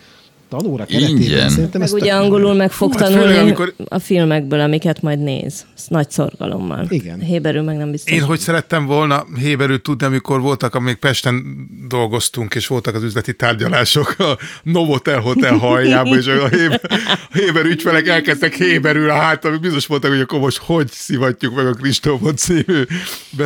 tanóra 0.49 0.85
keretében, 0.85 1.21
Ingyen. 1.21 1.49
szerintem 1.49 1.79
Meg 1.79 1.89
ez 1.89 1.93
ugye 1.93 2.13
angolul 2.13 2.53
meg 2.53 2.71
fog 2.71 2.91
Hú, 2.93 2.97
tanulni 2.99 3.21
főleg, 3.23 3.41
amikor- 3.41 3.73
a 3.87 3.99
filmekből, 3.99 4.59
amiket 4.59 5.01
majd 5.01 5.19
néz. 5.19 5.65
Ez 5.75 5.83
nagy 5.87 6.09
szorgalommal. 6.11 6.85
Igen. 6.89 7.19
Héberül 7.19 7.61
meg 7.61 7.77
nem 7.77 7.91
biztos. 7.91 8.11
Én 8.13 8.21
hogy 8.21 8.39
szerettem 8.39 8.85
volna 8.85 9.25
héberül 9.39 9.81
tudni, 9.81 10.05
amikor 10.05 10.41
voltak, 10.41 10.75
amíg 10.75 10.95
Pesten 10.95 11.67
dolgoztunk, 11.87 12.55
és 12.55 12.67
voltak 12.67 12.95
az 12.95 13.03
üzleti 13.03 13.33
tárgyalások 13.33 14.15
a 14.19 14.37
Novotel 14.63 15.19
Hotel 15.19 15.57
hajjába, 15.57 16.15
és 16.17 16.27
a 16.27 16.47
héber, 16.47 16.81
a 17.29 17.37
héber 17.37 17.65
ügyfelek 17.65 18.07
elkezdtek 18.07 18.53
héberül 18.53 19.09
a 19.09 19.15
hátam, 19.15 19.57
biztos 19.61 19.85
voltak, 19.85 20.11
hogy 20.11 20.19
akkor 20.19 20.39
most 20.39 20.57
hogy 20.57 20.87
szivatjuk 20.91 21.55
meg 21.55 21.65
a 21.67 21.73
Kristófot 21.73 22.37
című 22.37 22.81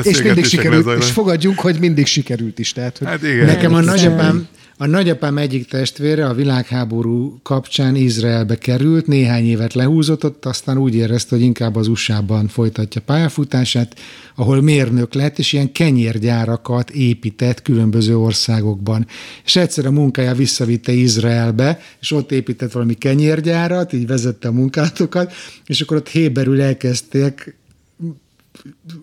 és 0.03 0.21
mindig 0.21 0.45
sikerült, 0.45 0.97
és 0.97 1.11
fogadjunk, 1.11 1.59
hogy 1.59 1.79
mindig 1.79 2.05
sikerült 2.05 2.59
is. 2.59 2.73
Tehát, 2.73 2.97
hogy 2.97 3.07
Hát 3.07 3.23
igen. 3.23 3.45
Nekem 3.45 3.73
a 3.73 3.79
nagyapám, 3.79 4.47
a 4.81 4.85
nagyapám 4.85 5.37
egyik 5.37 5.67
testvére 5.67 6.25
a 6.25 6.33
világháború 6.33 7.39
kapcsán 7.43 7.95
Izraelbe 7.95 8.55
került, 8.55 9.07
néhány 9.07 9.45
évet 9.45 9.73
lehúzott 9.73 10.23
ott, 10.25 10.45
aztán 10.45 10.77
úgy 10.77 10.95
érezte, 10.95 11.35
hogy 11.35 11.45
inkább 11.45 11.75
az 11.75 11.87
USA-ban 11.87 12.47
folytatja 12.47 13.01
pályafutását, 13.01 13.99
ahol 14.35 14.61
mérnök 14.61 15.13
lett, 15.13 15.39
és 15.39 15.53
ilyen 15.53 15.71
kenyérgyárakat 15.71 16.89
épített 16.89 17.61
különböző 17.61 18.17
országokban. 18.17 19.07
És 19.45 19.55
egyszer 19.55 19.85
a 19.85 19.91
munkája 19.91 20.33
visszavitte 20.33 20.91
Izraelbe, 20.91 21.79
és 21.99 22.11
ott 22.11 22.31
épített 22.31 22.71
valami 22.71 22.93
kenyérgyárat, 22.93 23.93
így 23.93 24.07
vezette 24.07 24.47
a 24.47 24.51
munkálatokat, 24.51 25.33
és 25.65 25.81
akkor 25.81 25.97
ott 25.97 26.09
héberül 26.09 26.61
elkezdték 26.61 27.55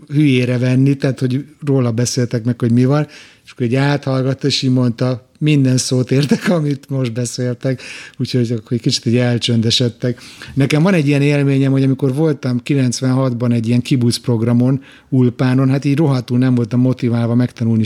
hülyére 0.09 0.59
venni, 0.59 0.97
tehát 0.97 1.19
hogy 1.19 1.45
róla 1.65 1.93
beszéltek 1.93 2.45
meg, 2.45 2.61
hogy 2.61 2.73
mi 2.73 2.85
van, 2.85 3.07
és 3.45 3.51
akkor 3.51 3.67
egy 3.67 3.75
áthallgatta, 3.75 4.47
és 4.47 4.63
így 4.63 4.73
mondta, 4.73 5.28
minden 5.39 5.77
szót 5.77 6.11
értek, 6.11 6.49
amit 6.59 6.89
most 6.89 7.13
beszéltek, 7.13 7.83
úgyhogy 8.19 8.53
akkor 8.53 8.73
egy 8.73 8.81
kicsit 8.81 9.07
így 9.07 9.17
elcsöndesedtek. 9.17 10.21
Nekem 10.55 10.83
van 10.83 10.95
egy 10.95 11.07
ilyen 11.07 11.23
élményem, 11.23 11.73
hogy 11.73 11.83
amikor 11.83 12.15
voltam 12.15 12.61
96-ban 12.65 13.53
egy 13.53 13.69
ilyen 13.69 13.83
kibusz 13.83 14.19
programon, 14.19 14.83
Ulpánon, 15.09 15.69
hát 15.69 15.85
így 15.85 15.97
rohadtul 15.97 16.39
nem 16.39 16.55
voltam 16.55 16.81
motiválva 16.81 17.35
megtanulni 17.35 17.85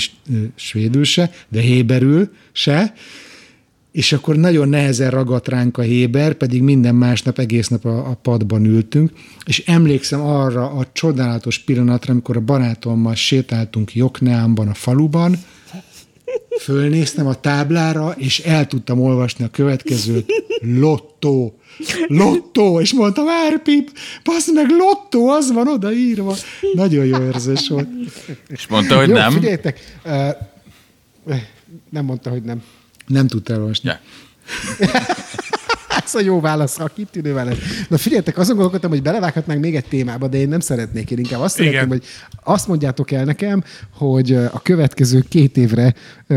svédül 0.55 1.05
se, 1.05 1.31
de 1.49 1.61
héberül 1.61 2.31
se, 2.53 2.95
és 3.93 4.13
akkor 4.13 4.37
nagyon 4.37 4.69
nehezen 4.69 5.11
ragadt 5.11 5.49
ránk 5.49 5.79
a 5.79 5.83
Héber, 5.83 6.35
pedig 6.35 6.63
minden 6.63 6.95
másnap, 6.95 7.39
egész 7.39 7.69
nap 7.69 7.85
a, 7.85 8.11
a 8.11 8.15
padban 8.15 8.65
ültünk, 8.65 9.11
és 9.45 9.63
emlékszem 9.67 10.21
arra 10.21 10.71
a 10.71 10.87
csodálatos 10.93 11.59
pillanatra, 11.59 12.13
amikor 12.13 12.37
a 12.37 12.41
barátommal 12.41 13.15
sétáltunk 13.15 13.95
Jokneámban, 13.95 14.69
a 14.69 14.75
faluban, 14.75 15.37
fölnéztem 16.61 17.27
a 17.27 17.35
táblára, 17.35 18.15
és 18.17 18.39
el 18.39 18.67
tudtam 18.67 19.01
olvasni 19.01 19.45
a 19.45 19.49
következőt, 19.49 20.33
lottó, 20.61 21.59
lottó, 22.07 22.81
és 22.81 22.93
mondtam, 22.93 23.29
Árpip, 23.29 23.91
bassz 24.25 24.53
meg, 24.53 24.71
lottó, 24.71 25.29
az 25.29 25.53
van 25.53 25.69
odaírva. 25.69 26.35
Nagyon 26.75 27.05
jó 27.05 27.23
érzés 27.23 27.69
volt. 27.69 27.89
És 28.49 28.67
mondta, 28.67 28.97
hogy 28.97 29.09
Jó, 29.09 29.15
nem. 29.15 29.33
figyeljetek, 29.33 30.01
uh, 30.05 31.37
nem 31.91 32.05
mondta, 32.05 32.31
hogy 32.31 32.43
nem. 32.43 32.63
Nem 33.07 33.27
tudta 33.27 33.53
elolvasni. 33.53 33.89
Ja. 33.89 34.01
Ez 36.05 36.15
a 36.15 36.21
jó 36.21 36.41
válasz, 36.41 36.79
a 36.79 36.91
kitűnő 36.95 37.33
válasz. 37.33 37.57
Na 37.89 37.97
figyeljetek, 37.97 38.39
azon 38.39 38.55
gondolkodtam, 38.55 38.91
hogy 38.91 39.03
belevághatnánk 39.03 39.61
még 39.61 39.77
egy 39.77 39.85
témába, 39.85 40.29
de 40.29 40.39
én 40.39 40.49
nem 40.49 40.61
szeretnék. 40.61 41.11
Én 41.11 41.19
inkább 41.19 41.41
azt 41.41 41.55
szeretném, 41.57 41.89
hogy 41.89 42.05
azt 42.45 42.69
mondjátok 42.69 43.11
el 43.11 43.25
nekem, 43.25 43.65
hogy 43.91 44.33
a 44.35 44.61
következő 44.63 45.25
két 45.29 45.57
évre 45.57 45.95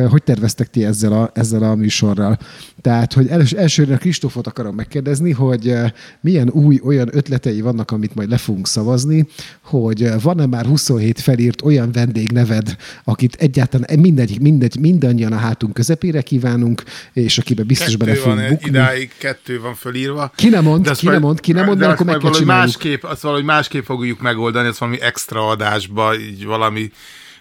hogy 0.10 0.24
terveztek 0.24 0.70
ti 0.70 0.86
ezzel 0.86 1.14
a, 1.14 1.32
ezzel 1.34 1.64
a 1.64 1.76
műsorral. 1.76 2.38
Tehát, 2.82 3.14
hogy 3.14 3.28
els, 3.28 3.52
elsőre 3.52 3.98
Kristófot 3.98 4.48
akarom 4.48 4.76
megkérdezni, 4.76 5.32
hogy 5.32 5.74
milyen 6.22 6.50
új 6.50 6.80
olyan 6.84 7.10
ötletei 7.12 7.62
vannak, 7.62 7.92
amit 7.92 8.16
majd 8.16 8.30
le 8.30 8.38
fogunk 8.38 8.68
szavazni, 8.68 9.28
hogy 9.62 10.22
van-e 10.22 10.46
már 10.46 10.66
27 10.66 11.20
felírt 11.20 11.62
olyan 11.62 11.92
vendégneved, 11.92 12.76
akit 13.04 13.36
egyáltalán 13.36 14.00
mindegy, 14.00 14.42
mindegy, 14.42 14.80
mindannyian 14.80 15.32
a 15.32 15.38
hátunk 15.38 15.74
közepére 15.74 16.22
kívánunk, 16.22 16.84
és 17.14 17.38
akibe 17.38 17.64
biztos 17.64 17.96
bele 17.96 18.12
Kettő 18.12 18.26
van 18.26 18.36
fogunk 18.36 18.52
bukni. 18.52 18.70
idáig, 18.70 19.12
kettő 19.18 19.55
van 19.62 19.76
fölírva. 19.76 20.32
Ki 20.36 20.50
nem 20.50 20.64
mond, 20.64 20.92
ki 20.92 21.06
nem 21.08 21.22
mond, 21.22 21.40
ki 21.40 21.52
nem 21.52 21.66
mond, 21.66 21.80
de 21.80 21.88
akkor 21.88 22.06
meg 22.06 22.18
kell 22.18 22.32
csináljuk. 22.32 22.66
másképp, 22.66 23.04
azt 23.04 23.22
valahogy 23.22 23.44
másképp 23.44 23.84
fogjuk 23.86 24.22
megoldani, 24.22 24.68
ezt 24.68 24.78
valami 24.78 25.02
extra 25.02 25.48
adásba, 25.48 26.20
így 26.20 26.46
valami, 26.46 26.92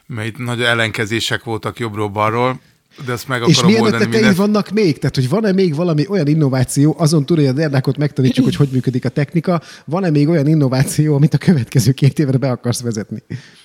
mert 0.06 0.28
itt 0.28 0.38
nagy 0.38 0.62
ellenkezések 0.62 1.44
voltak 1.44 1.78
jobbról-balról, 1.78 2.60
de 3.06 3.12
ezt 3.12 3.28
meg 3.28 3.42
És 3.46 3.62
milyen 3.62 3.82
oldani. 3.82 4.04
ötletei 4.04 4.34
vannak 4.34 4.70
még? 4.70 4.98
Tehát, 4.98 5.14
hogy 5.14 5.28
van-e 5.28 5.52
még 5.52 5.74
valami 5.74 6.06
olyan 6.08 6.26
innováció, 6.26 6.94
azon 6.98 7.26
túl, 7.26 7.36
hogy 7.36 7.46
a 7.46 7.52
derdákot 7.52 7.96
megtanítjuk, 7.96 8.44
hogy 8.44 8.56
hogy 8.56 8.68
működik 8.72 9.04
a 9.04 9.08
technika, 9.08 9.62
van-e 9.84 10.10
még 10.10 10.28
olyan 10.28 10.46
innováció, 10.46 11.14
amit 11.14 11.34
a 11.34 11.38
következő 11.38 11.92
két 11.92 12.18
évre 12.18 12.38
be 12.38 12.50
akarsz 12.50 12.82
vezetni? 12.82 13.22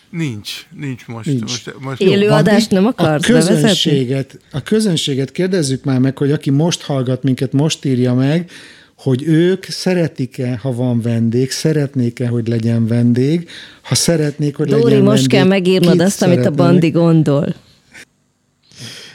Nincs, 0.09 0.67
nincs 0.79 1.07
most. 1.07 1.25
Nincs. 1.25 1.41
most, 1.41 1.73
most 1.79 2.01
Élő 2.01 2.25
Jó, 2.25 2.31
adást 2.31 2.71
nem 2.71 2.85
A 2.85 2.87
akarsz 2.87 3.27
bevezetni? 3.27 3.61
közönséget, 3.61 4.39
a 4.51 4.63
közönséget 4.63 5.31
kérdezzük 5.31 5.83
már 5.83 5.99
meg, 5.99 6.17
hogy 6.17 6.31
aki 6.31 6.49
most 6.49 6.81
hallgat 6.81 7.23
minket, 7.23 7.53
most 7.53 7.85
írja 7.85 8.13
meg, 8.13 8.49
hogy 8.97 9.23
ők 9.23 9.63
szeretik-e, 9.63 10.57
ha 10.61 10.73
van 10.73 11.01
vendég, 11.01 11.51
szeretnék-e, 11.51 12.27
hogy 12.27 12.47
legyen 12.47 12.87
vendég, 12.87 13.49
ha 13.81 13.95
szeretnék, 13.95 14.55
hogy 14.55 14.67
Dóri, 14.67 14.83
legyen 14.83 15.01
most 15.01 15.11
vendég, 15.19 15.29
kell 15.29 15.47
megírnod 15.47 15.99
azt, 15.99 16.21
amit 16.21 16.45
a? 16.45 16.51
Bandi 16.51 16.89
gondol. 16.89 17.55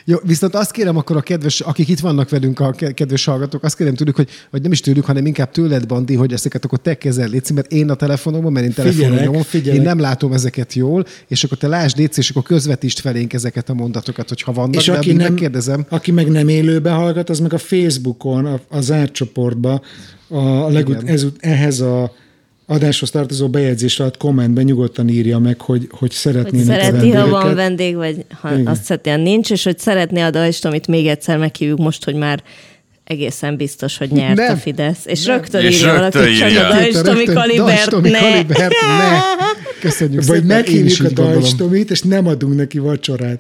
Jó, 0.07 0.17
viszont 0.23 0.55
azt 0.55 0.71
kérem 0.71 0.97
akkor 0.97 1.17
a 1.17 1.21
kedves, 1.21 1.61
akik 1.61 1.89
itt 1.89 2.01
vannak 2.01 2.29
velünk, 2.29 2.61
a 2.61 2.71
ke- 2.71 2.95
kedves 2.95 3.25
hallgatók, 3.25 3.63
azt 3.63 3.77
kérem 3.77 3.95
tőlük, 3.95 4.17
hogy, 4.17 4.29
vagy 4.51 4.63
nem 4.63 4.73
is 4.73 4.81
tőlük, 4.81 5.05
hanem 5.05 5.27
inkább 5.27 5.51
tőled, 5.51 5.87
Bandi, 5.87 6.15
hogy 6.15 6.33
ezeket 6.33 6.65
akkor 6.65 6.79
te 6.79 6.99
kezel, 6.99 7.29
Léci, 7.29 7.53
mert 7.53 7.73
én 7.73 7.91
a 7.91 7.95
telefonomon, 7.95 8.53
mert 8.53 8.67
én 8.67 8.73
telefonon 8.73 9.19
nyomom, 9.19 9.43
én 9.65 9.83
nem 9.83 9.99
látom 9.99 10.33
ezeket 10.33 10.73
jól, 10.75 11.05
és 11.29 11.45
akkor 11.45 11.59
te 11.59 11.69
lásd, 11.69 11.99
Léci, 11.99 12.21
és 12.21 12.31
akkor 12.31 12.43
közvetítsd 12.43 12.99
felénk 12.99 13.33
ezeket 13.33 13.69
a 13.69 13.75
mondatokat, 13.75 14.29
hogyha 14.29 14.53
vannak, 14.53 14.75
És 14.75 14.87
de 14.87 14.93
aki, 14.93 15.13
nem, 15.13 15.33
megkérdezem. 15.33 15.87
aki 15.89 16.11
meg 16.11 16.29
nem 16.31 16.49
élőbe 16.49 16.91
hallgat, 16.91 17.31
az 17.31 17.39
meg 17.41 17.53
a 17.53 17.59
Facebookon, 17.59 18.45
a, 18.47 18.61
a 18.69 18.81
zárt 18.81 19.13
csoportba 19.13 19.81
a 20.29 20.69
legut, 20.69 21.03
Igen. 21.03 21.15
ez, 21.15 21.27
ehhez 21.39 21.81
a 21.81 22.13
adáshoz 22.67 23.11
tartozó 23.11 23.49
bejegyzés 23.49 24.01
alatt 24.01 24.17
kommentben 24.17 24.65
nyugodtan 24.65 25.09
írja 25.09 25.39
meg, 25.39 25.61
hogy, 25.61 25.79
hogy 25.91 25.99
Hogy 25.99 26.11
szeretnének 26.11 26.81
szereti, 26.83 27.11
ha 27.11 27.23
a 27.23 27.29
van 27.29 27.55
vendég, 27.55 27.95
vagy 27.97 28.25
ha 28.41 28.53
Igen. 28.53 28.67
azt 28.67 28.85
szereti, 28.85 29.09
ha 29.09 29.17
nincs, 29.17 29.51
és 29.51 29.65
hogy 29.65 29.79
szeretné 29.79 30.21
a 30.21 30.31
dajst, 30.31 30.65
amit 30.65 30.87
még 30.87 31.07
egyszer 31.07 31.39
meghívjuk 31.39 31.79
most, 31.79 32.05
hogy 32.05 32.15
már 32.15 32.43
egészen 33.05 33.57
biztos, 33.57 33.97
hogy 33.99 34.11
nyert 34.11 34.37
Nem. 34.37 34.53
a 34.53 34.57
Fidesz. 34.57 34.99
És 35.05 35.25
Nem. 35.25 35.37
rögtön 35.37 35.65
És 35.65 35.77
írja 35.79 35.93
valaki, 35.93 36.19
csak 36.19 36.29
írja. 36.51 36.67
a 36.69 36.73
dajst, 36.73 36.97
ami 36.97 37.17
Rögtön, 37.19 37.35
kalibert, 37.35 37.67
Dajstomi 37.67 38.11
ne. 38.11 38.19
Kalibert, 38.19 38.75
ne. 38.99 39.19
Köszönjük 39.81 40.25
Vagy 40.25 40.41
szépen, 40.41 40.57
meghívjuk 40.57 41.19
a. 41.19 41.23
Dajstomit, 41.23 41.91
és 41.91 42.03
nem 42.03 42.27
adunk 42.27 42.55
neki 42.55 42.79
vacsorát. 42.79 43.39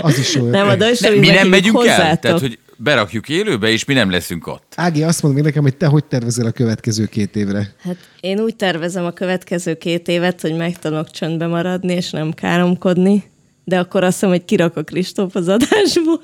Az 0.00 0.18
is 0.18 0.34
jó. 0.34 0.42
Nem, 0.48 0.60
a 0.60 0.72
ötlet. 0.72 0.78
dajst, 0.78 1.00
Ne, 1.00 1.08
ami 1.08 1.18
mi 1.18 1.26
nem 1.26 1.34
meghívjuk 1.48 1.74
megyünk 1.74 1.76
el? 1.76 1.82
hozzátok. 1.96 2.20
Tehát, 2.20 2.40
hogy 2.40 2.58
berakjuk 2.76 3.28
élőbe, 3.28 3.68
és 3.68 3.84
mi 3.84 3.94
nem 3.94 4.10
leszünk 4.10 4.46
ott. 4.46 4.72
Ági, 4.76 5.02
azt 5.02 5.22
mondd 5.22 5.34
még 5.34 5.42
nekem, 5.44 5.62
hogy 5.62 5.76
te 5.76 5.86
hogy 5.86 6.04
tervezel 6.04 6.46
a 6.46 6.50
következő 6.50 7.06
két 7.06 7.36
évre? 7.36 7.74
Hát 7.78 7.96
én 8.20 8.40
úgy 8.40 8.56
tervezem 8.56 9.04
a 9.04 9.10
következő 9.10 9.74
két 9.74 10.08
évet, 10.08 10.40
hogy 10.40 10.56
megtanulok 10.56 11.10
csöndbe 11.10 11.46
maradni, 11.46 11.92
és 11.92 12.10
nem 12.10 12.32
káromkodni. 12.32 13.24
De 13.64 13.78
akkor 13.78 14.04
azt 14.04 14.12
hiszem, 14.12 14.28
hogy 14.28 14.44
kirak 14.44 14.76
a 14.76 14.82
Kristóf 14.82 15.36
az 15.36 15.48
adásból. 15.48 16.22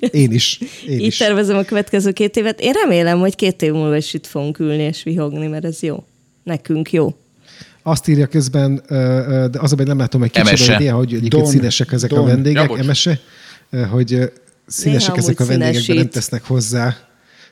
Én 0.10 0.32
is. 0.32 0.60
Én 0.88 0.98
Így 0.98 1.06
is. 1.06 1.16
tervezem 1.16 1.56
a 1.56 1.62
következő 1.62 2.12
két 2.12 2.36
évet. 2.36 2.60
Én 2.60 2.72
remélem, 2.72 3.18
hogy 3.18 3.34
két 3.34 3.62
év 3.62 3.72
múlva 3.72 3.96
is 3.96 4.14
itt 4.14 4.26
fogunk 4.26 4.58
ülni 4.58 4.82
és 4.82 5.02
vihogni, 5.02 5.46
mert 5.46 5.64
ez 5.64 5.82
jó. 5.82 6.04
Nekünk 6.42 6.92
jó. 6.92 7.14
Azt 7.82 8.08
írja 8.08 8.26
közben, 8.26 8.82
de 9.50 9.58
az 9.58 9.72
a 9.72 9.76
baj, 9.76 9.84
nem 9.84 9.98
látom, 9.98 10.20
hogy 10.20 10.30
kicsoda 10.30 10.48
Emese. 10.48 10.74
idea, 10.74 10.94
hogy 10.94 11.06
egyébként 11.14 11.42
Don. 11.42 11.46
színesek 11.46 11.92
ezek 11.92 12.12
a 12.12 12.14
Don. 12.14 12.26
vendégek. 12.26 12.70
Ja. 12.70 12.78
Emese, 12.78 13.20
hogy 13.90 14.32
színesek 14.66 15.08
Néha 15.08 15.18
ezek 15.18 15.40
a 15.40 15.44
vendégek, 15.44 15.82
de 15.82 15.94
nem 15.94 16.08
tesznek 16.08 16.44
hozzá 16.44 17.05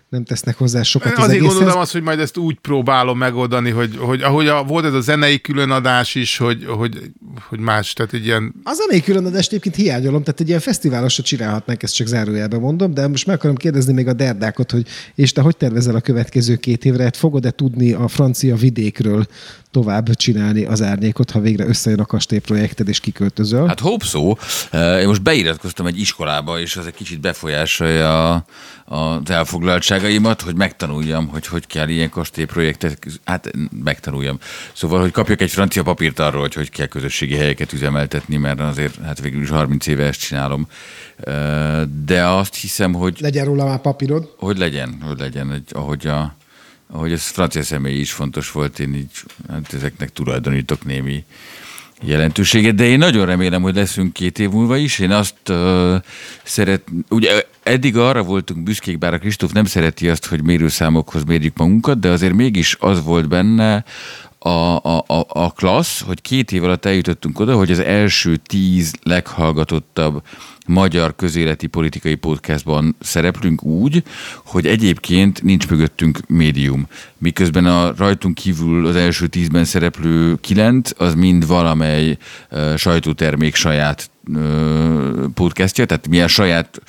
nem 0.09 0.25
tesznek 0.25 0.57
hozzá 0.57 0.83
sokat 0.83 1.13
az 1.13 1.19
Azért 1.19 1.31
egészhez. 1.31 1.55
gondolom 1.57 1.81
azt, 1.81 1.93
hogy 1.93 2.03
majd 2.03 2.19
ezt 2.19 2.37
úgy 2.37 2.59
próbálom 2.61 3.19
megoldani, 3.19 3.71
hogy, 3.71 3.97
hogy 3.97 4.23
ahogy 4.23 4.49
a, 4.49 4.63
volt 4.63 4.85
ez 4.85 4.93
a 4.95 5.01
zenei 5.01 5.41
különadás 5.41 6.15
is, 6.15 6.37
hogy, 6.37 6.65
hogy, 6.67 7.11
hogy 7.49 7.59
más, 7.59 7.93
tehát 7.93 8.13
egy 8.13 8.25
ilyen 8.25 8.55
Az 8.65 8.79
a 8.79 8.85
még 8.91 9.05
különadást 9.05 9.49
egyébként 9.49 9.75
hiányolom, 9.75 10.23
tehát 10.23 10.41
egy 10.41 10.49
ilyen 10.49 10.61
fesztiválosra 10.61 11.23
csinálhatnánk, 11.23 11.83
ezt 11.83 11.95
csak 11.95 12.07
zárójelben 12.07 12.61
mondom, 12.61 12.95
de 12.95 13.07
most 13.09 13.27
meg 13.27 13.37
akarom 13.37 13.57
kérdezni 13.57 13.93
még 13.93 14.09
a 14.09 14.13
derdákot, 14.13 14.71
hogy 14.71 14.87
és 15.15 15.33
te 15.33 15.41
hogy 15.41 15.57
tervezel 15.57 15.95
a 15.95 16.01
következő 16.01 16.57
két 16.57 16.85
évre? 16.85 17.03
Hát 17.03 17.17
fogod-e 17.17 17.51
tudni 17.51 17.93
a 17.93 18.09
francia 18.09 18.57
vidékről 18.57 19.27
tovább 19.71 20.15
csinálni 20.15 20.65
az 20.65 20.83
árnyékot, 20.83 21.31
ha 21.31 21.41
végre 21.41 21.67
összejön 21.67 22.01
a 22.01 22.05
kastélyprojekted 22.07 22.89
és 22.89 23.01
kiköltözöl? 23.01 23.67
Hát 23.67 23.81
hope 23.81 24.05
so. 24.05 24.33
Eh, 24.71 25.01
Én 25.01 25.07
most 25.07 25.23
beiratkoztam 25.23 25.87
egy 25.87 25.99
iskolába, 26.01 26.61
és 26.61 26.77
az 26.77 26.87
egy 26.87 26.95
kicsit 26.95 27.21
befolyásolja 27.21 28.33
a- 28.35 28.45
az 28.85 29.31
elfoglaltságaimat, 30.05 30.41
hogy 30.41 30.57
megtanuljam, 30.57 31.29
hogy 31.29 31.47
hogy 31.47 31.67
kell 31.67 31.89
ilyen 31.89 32.11
kastélyprojektet, 32.11 33.07
hát 33.25 33.51
megtanuljam. 33.85 34.39
Szóval, 34.73 35.01
hogy 35.01 35.11
kapjak 35.11 35.41
egy 35.41 35.51
francia 35.51 35.83
papírt 35.83 36.19
arról, 36.19 36.41
hogy 36.41 36.55
hogy 36.55 36.71
kell 36.71 36.87
közösségi 36.87 37.35
helyeket 37.35 37.73
üzemeltetni, 37.73 38.37
mert 38.37 38.61
azért 38.61 38.99
hát 39.05 39.21
végül 39.21 39.43
is 39.43 39.49
30 39.49 39.87
éve 39.87 40.05
ezt 40.05 40.21
csinálom. 40.21 40.69
De 42.05 42.27
azt 42.27 42.55
hiszem, 42.55 42.93
hogy 42.93 43.17
Legyen 43.21 43.45
róla 43.45 43.65
már 43.65 43.81
papírod. 43.81 44.35
hogy 44.39 44.59
legyen, 44.59 44.99
hogy 45.03 45.19
legyen, 45.19 45.53
egy, 45.53 45.69
ahogy, 45.73 46.07
a, 46.07 46.37
ahogy 46.93 47.13
ez 47.13 47.23
francia 47.23 47.63
személy 47.63 47.99
is 47.99 48.13
fontos 48.13 48.51
volt, 48.51 48.79
én 48.79 48.95
így 48.95 49.11
hát 49.49 49.73
ezeknek 49.73 50.13
tulajdonítok 50.13 50.85
némi 50.85 51.25
jelentőséget, 52.03 52.75
de 52.75 52.85
én 52.85 52.99
nagyon 52.99 53.27
remélem, 53.27 53.63
hogy 53.63 53.75
leszünk 53.75 54.13
két 54.13 54.39
év 54.39 54.51
múlva 54.51 54.77
is. 54.77 54.99
Én 54.99 55.11
azt 55.11 55.49
uh, 55.49 55.95
szeret, 56.43 56.83
ugye 57.09 57.43
eddig 57.65 57.97
arra 57.97 58.23
voltunk 58.23 58.62
büszkék, 58.62 58.99
bár 58.99 59.15
a 59.15 59.19
Kristóf 59.19 59.53
nem 59.53 59.65
szereti 59.65 60.09
azt, 60.09 60.27
hogy 60.27 60.43
mérőszámokhoz 60.43 61.25
mérjük 61.25 61.57
magunkat, 61.57 61.99
de 61.99 62.09
azért 62.09 62.33
mégis 62.33 62.77
az 62.81 63.05
volt 63.05 63.29
benne 63.29 63.85
a, 64.39 64.77
a, 64.77 65.05
a, 65.07 65.27
a 65.29 65.53
klassz, 65.53 66.01
hogy 66.01 66.23
két 66.23 66.53
év 66.53 66.65
alatt 66.65 66.85
eljutottunk 66.85 67.41
oda, 67.41 67.57
hogy 67.57 67.71
az 67.71 67.79
első 67.79 68.37
tíz 68.37 68.95
leghallgatottabb 69.03 70.23
magyar 70.67 71.17
közéleti 71.17 71.67
politikai 71.67 72.15
podcastban 72.15 72.97
szereplünk 73.01 73.62
úgy, 73.62 74.03
hogy 74.45 74.67
egyébként 74.67 75.43
nincs 75.43 75.69
mögöttünk 75.69 76.19
médium. 76.27 76.87
Miközben 77.19 77.67
a 77.67 77.95
rajtunk 77.97 78.35
kívül 78.35 78.87
az 78.87 78.97
első 78.97 79.27
tízben 79.27 79.65
szereplő 79.65 80.37
kilenc, 80.41 80.91
az 80.97 81.15
mind 81.15 81.47
valamely 81.47 82.17
uh, 82.51 82.77
sajtótermék 82.77 83.55
saját 83.55 84.11
uh, 84.29 85.25
podcastja, 85.35 85.85
tehát 85.85 86.09
mi 86.09 86.21
a 86.21 86.29
saját 86.29 86.81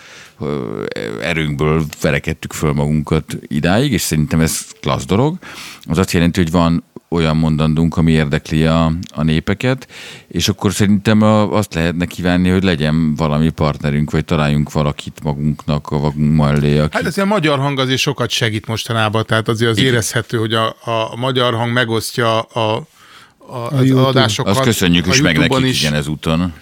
erőnkből 1.21 1.83
verekedtük 2.01 2.53
föl 2.53 2.73
magunkat 2.73 3.37
idáig, 3.47 3.91
és 3.91 4.01
szerintem 4.01 4.39
ez 4.39 4.65
klassz 4.81 5.05
dolog. 5.05 5.37
Az 5.83 5.97
azt 5.97 6.11
jelenti, 6.11 6.39
hogy 6.39 6.51
van 6.51 6.83
olyan 7.09 7.37
mondandunk, 7.37 7.97
ami 7.97 8.11
érdekli 8.11 8.65
a, 8.65 8.91
a 9.13 9.23
népeket, 9.23 9.87
és 10.27 10.47
akkor 10.47 10.73
szerintem 10.73 11.21
a, 11.21 11.51
azt 11.51 11.73
lehetne 11.73 12.05
kívánni, 12.05 12.49
hogy 12.49 12.63
legyen 12.63 13.15
valami 13.15 13.49
partnerünk, 13.49 14.11
vagy 14.11 14.25
találjunk 14.25 14.71
valakit 14.71 15.19
magunknak, 15.23 15.87
a 15.89 15.99
magunk 15.99 16.35
mellé, 16.35 16.77
aki... 16.77 16.95
Hát 16.95 17.05
ez 17.05 17.17
a 17.17 17.25
magyar 17.25 17.59
hang 17.59 17.79
azért 17.79 17.99
sokat 17.99 18.29
segít 18.29 18.67
mostanában, 18.67 19.25
tehát 19.25 19.47
azért 19.47 19.71
az 19.71 19.77
Igen. 19.77 19.91
érezhető, 19.91 20.37
hogy 20.37 20.53
a, 20.53 20.67
a 20.67 21.15
magyar 21.15 21.53
hang 21.53 21.73
megosztja 21.73 22.39
a, 22.39 22.59
a, 22.59 23.55
a 23.55 23.71
az 23.71 23.85
YouTube. 23.85 24.07
adásokat. 24.07 24.51
azt 24.51 24.63
köszönjük 24.63 25.07
a 25.07 25.09
is 25.09 25.21
meg 25.21 25.37
nekik, 25.37 25.81
igen, 25.81 25.93
ezúton. 25.93 26.53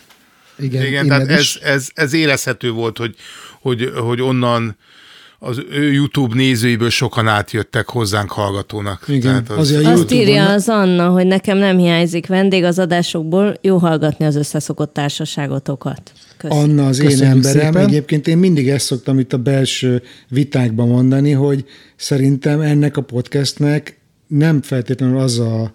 Igen, 0.59 0.85
Igen, 0.85 1.07
tehát 1.07 1.27
ez, 1.27 1.39
is. 1.39 1.55
ez, 1.55 1.87
ez 1.93 2.13
érezhető 2.13 2.71
volt, 2.71 2.97
hogy, 2.97 3.15
hogy, 3.61 3.91
hogy 3.95 4.21
onnan 4.21 4.77
az 5.45 5.63
ő 5.71 5.91
YouTube 5.91 6.35
nézőiből 6.35 6.89
sokan 6.89 7.27
átjöttek 7.27 7.89
hozzánk 7.89 8.31
hallgatónak. 8.31 9.03
Igen, 9.07 9.21
Tehát 9.21 9.49
az, 9.49 9.57
azért 9.57 9.85
Azt 9.85 10.11
írja 10.11 10.49
az 10.49 10.69
Anna, 10.69 11.09
hogy 11.09 11.25
nekem 11.25 11.57
nem 11.57 11.77
hiányzik 11.77 12.27
vendég 12.27 12.63
az 12.63 12.79
adásokból, 12.79 13.57
jó 13.61 13.77
hallgatni 13.77 14.25
az 14.25 14.35
összeszokott 14.35 14.93
társaságotokat. 14.93 16.11
Köszönöm. 16.37 16.63
Anna 16.63 16.87
az 16.87 16.99
én 16.99 17.07
Köszönjük 17.07 17.35
emberem. 17.35 17.61
szépen. 17.61 17.87
Egyébként 17.87 18.27
én 18.27 18.37
mindig 18.37 18.69
ezt 18.69 18.85
szoktam 18.85 19.19
itt 19.19 19.33
a 19.33 19.37
belső 19.37 20.01
vitákban 20.29 20.87
mondani, 20.87 21.31
hogy 21.31 21.65
szerintem 21.95 22.61
ennek 22.61 22.97
a 22.97 23.01
podcastnek 23.01 23.99
nem 24.27 24.61
feltétlenül 24.61 25.17
az 25.19 25.39
a 25.39 25.73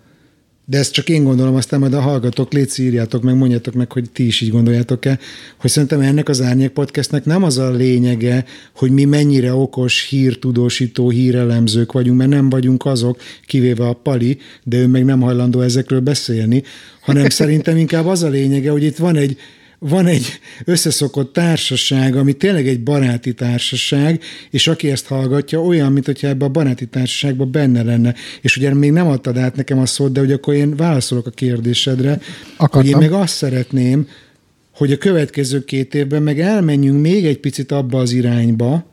de 0.70 0.78
ezt 0.78 0.92
csak 0.92 1.08
én 1.08 1.24
gondolom, 1.24 1.54
aztán 1.54 1.80
majd 1.80 1.94
a 1.94 2.00
hallgatók, 2.00 2.52
légy 2.52 2.78
írjátok 2.78 3.22
meg, 3.22 3.36
mondjátok 3.36 3.74
meg, 3.74 3.92
hogy 3.92 4.10
ti 4.10 4.26
is 4.26 4.40
így 4.40 4.50
gondoljátok-e, 4.50 5.18
hogy 5.56 5.70
szerintem 5.70 6.00
ennek 6.00 6.28
az 6.28 6.42
Árnyék 6.42 6.68
Podcastnek 6.68 7.24
nem 7.24 7.42
az 7.42 7.58
a 7.58 7.70
lényege, 7.70 8.44
hogy 8.74 8.90
mi 8.90 9.04
mennyire 9.04 9.54
okos 9.54 10.06
hírtudósító, 10.08 11.10
hírelemzők 11.10 11.92
vagyunk, 11.92 12.18
mert 12.18 12.30
nem 12.30 12.48
vagyunk 12.48 12.86
azok, 12.86 13.20
kivéve 13.46 13.86
a 13.86 13.92
Pali, 13.92 14.38
de 14.64 14.76
ő 14.76 14.86
meg 14.86 15.04
nem 15.04 15.20
hajlandó 15.20 15.60
ezekről 15.60 16.00
beszélni, 16.00 16.62
hanem 17.00 17.28
szerintem 17.40 17.76
inkább 17.76 18.06
az 18.06 18.22
a 18.22 18.28
lényege, 18.28 18.70
hogy 18.70 18.82
itt 18.82 18.96
van 18.96 19.16
egy 19.16 19.36
van 19.78 20.06
egy 20.06 20.26
összeszokott 20.64 21.32
társaság, 21.32 22.16
ami 22.16 22.32
tényleg 22.32 22.68
egy 22.68 22.82
baráti 22.82 23.34
társaság, 23.34 24.22
és 24.50 24.66
aki 24.66 24.90
ezt 24.90 25.06
hallgatja, 25.06 25.62
olyan, 25.62 25.92
mint 25.92 26.06
hogyha 26.06 26.28
ebbe 26.28 26.44
a 26.44 26.48
baráti 26.48 26.86
társaságban 26.86 27.50
benne 27.50 27.82
lenne. 27.82 28.14
És 28.40 28.56
ugye 28.56 28.74
még 28.74 28.92
nem 28.92 29.06
adtad 29.06 29.36
át 29.36 29.56
nekem 29.56 29.78
a 29.78 29.86
szót, 29.86 30.12
de 30.12 30.20
hogy 30.20 30.32
akkor 30.32 30.54
én 30.54 30.76
válaszolok 30.76 31.26
a 31.26 31.30
kérdésedre, 31.30 32.20
Akartam. 32.56 32.80
hogy 32.80 32.90
én 32.90 32.96
meg 32.96 33.12
azt 33.12 33.34
szeretném, 33.34 34.08
hogy 34.74 34.92
a 34.92 34.98
következő 34.98 35.64
két 35.64 35.94
évben 35.94 36.22
meg 36.22 36.40
elmenjünk 36.40 37.00
még 37.00 37.26
egy 37.26 37.38
picit 37.38 37.72
abba 37.72 37.98
az 37.98 38.12
irányba, 38.12 38.86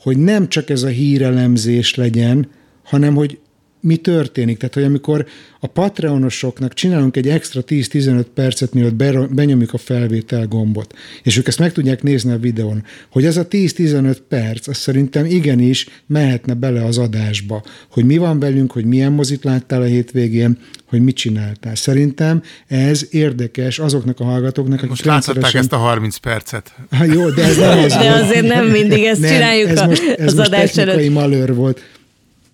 hogy 0.00 0.16
nem 0.16 0.48
csak 0.48 0.70
ez 0.70 0.82
a 0.82 0.88
hírelemzés 0.88 1.94
legyen, 1.94 2.50
hanem 2.82 3.14
hogy 3.14 3.38
mi 3.84 3.96
történik. 3.96 4.58
Tehát, 4.58 4.74
hogy 4.74 4.82
amikor 4.82 5.26
a 5.60 5.66
Patreonosoknak 5.66 6.74
csinálunk 6.74 7.16
egy 7.16 7.28
extra 7.28 7.64
10-15 7.66 8.24
percet, 8.34 8.72
mielőtt 8.72 8.94
benyomjuk 9.34 9.72
a 9.72 9.78
felvétel 9.78 10.46
gombot, 10.46 10.94
és 11.22 11.36
ők 11.36 11.46
ezt 11.46 11.58
meg 11.58 11.72
tudják 11.72 12.02
nézni 12.02 12.32
a 12.32 12.38
videón, 12.38 12.84
hogy 13.10 13.24
ez 13.24 13.36
a 13.36 13.48
10-15 13.48 14.16
perc, 14.28 14.68
az 14.68 14.76
szerintem 14.76 15.24
igenis 15.24 15.88
mehetne 16.06 16.54
bele 16.54 16.84
az 16.84 16.98
adásba, 16.98 17.62
hogy 17.90 18.04
mi 18.04 18.16
van 18.16 18.38
velünk, 18.38 18.72
hogy 18.72 18.84
milyen 18.84 19.12
mozit 19.12 19.44
láttál 19.44 19.80
a 19.80 19.84
hétvégén, 19.84 20.58
hogy 20.86 21.02
mit 21.02 21.16
csináltál. 21.16 21.74
Szerintem 21.74 22.42
ez 22.66 23.06
érdekes 23.10 23.78
azoknak 23.78 24.20
a 24.20 24.24
hallgatóknak, 24.24 24.78
akik 24.78 24.88
Most 24.88 25.04
láthatták 25.04 25.34
rendszeresen... 25.34 25.60
ezt 25.60 25.72
a 25.72 25.76
30 25.76 26.16
percet. 26.16 26.74
Ha, 26.90 27.04
jó, 27.04 27.30
de 27.30 27.42
ez 27.42 27.56
nem 27.56 27.78
az 27.84 27.92
De 27.92 28.10
azért 28.10 28.46
nem 28.46 28.66
mindig 28.66 29.04
ezt 29.04 29.20
nem, 29.20 29.32
csináljuk 29.32 29.68
ez 29.68 29.78
a, 29.78 29.86
most, 29.86 30.02
ez 30.02 30.26
az 30.26 30.34
most 30.34 30.48
adás 30.48 30.70
technikai 30.70 31.04
előtt. 31.04 31.12
malőr 31.12 31.54
volt. 31.54 31.80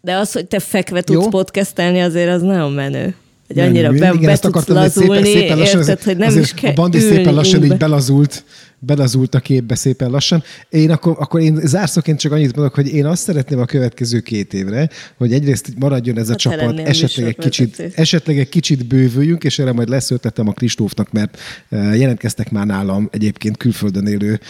De 0.01 0.15
az, 0.17 0.33
hogy 0.33 0.47
te 0.47 0.59
fekve 0.59 1.01
tudsz 1.01 1.23
Jó? 1.23 1.29
podcastelni, 1.29 2.01
azért 2.01 2.31
az 2.31 2.43
nagyon 2.43 2.73
menő. 2.73 3.15
Hogy 3.47 3.59
annyira 3.59 3.93
be, 3.93 4.13
be 4.13 4.37
tudsz 4.37 4.67
lazulni, 4.69 5.25
szépen, 5.25 5.41
szépen 5.41 5.59
lassan, 5.59 5.79
érted, 5.81 6.03
hogy 6.03 6.17
nem 6.17 6.39
is 6.39 6.55
kell 6.55 6.71
A 6.71 6.75
bandi 6.75 6.99
szépen 6.99 7.35
lassan 7.35 7.65
így 7.65 7.77
belazult 7.77 8.45
belazult 8.81 9.35
a 9.35 9.41
képbe 9.41 9.75
szépen 9.75 10.11
lassan. 10.11 10.43
Én 10.69 10.91
akkor, 10.91 11.17
akkor 11.19 11.41
én 11.41 11.61
zárszóként 11.65 12.19
csak 12.19 12.33
annyit 12.33 12.57
mondok, 12.57 12.75
hogy 12.75 12.95
én 12.95 13.07
azt 13.07 13.23
szeretném 13.23 13.59
a 13.59 13.65
következő 13.65 14.21
két 14.21 14.55
évre, 14.55 14.89
hogy 15.17 15.33
egyrészt 15.33 15.73
maradjon 15.79 16.19
ez 16.19 16.27
a 16.27 16.31
hát 16.31 16.39
csapat, 16.39 16.79
esetleg 16.79 17.27
egy, 17.27 17.37
kicsit, 17.37 17.93
esetleg 17.95 18.39
egy 18.39 18.49
kicsit 18.49 18.87
bővüljünk, 18.87 19.45
és 19.45 19.59
erre 19.59 19.73
majd 19.73 19.89
leszöltettem 19.89 20.49
a 20.49 20.53
Kristófnak, 20.53 21.13
mert 21.13 21.39
jelentkeztek 21.71 22.51
már 22.51 22.67
nálam 22.67 23.09
egyébként 23.13 23.57
külföldön 23.57 24.07
élő 24.07 24.41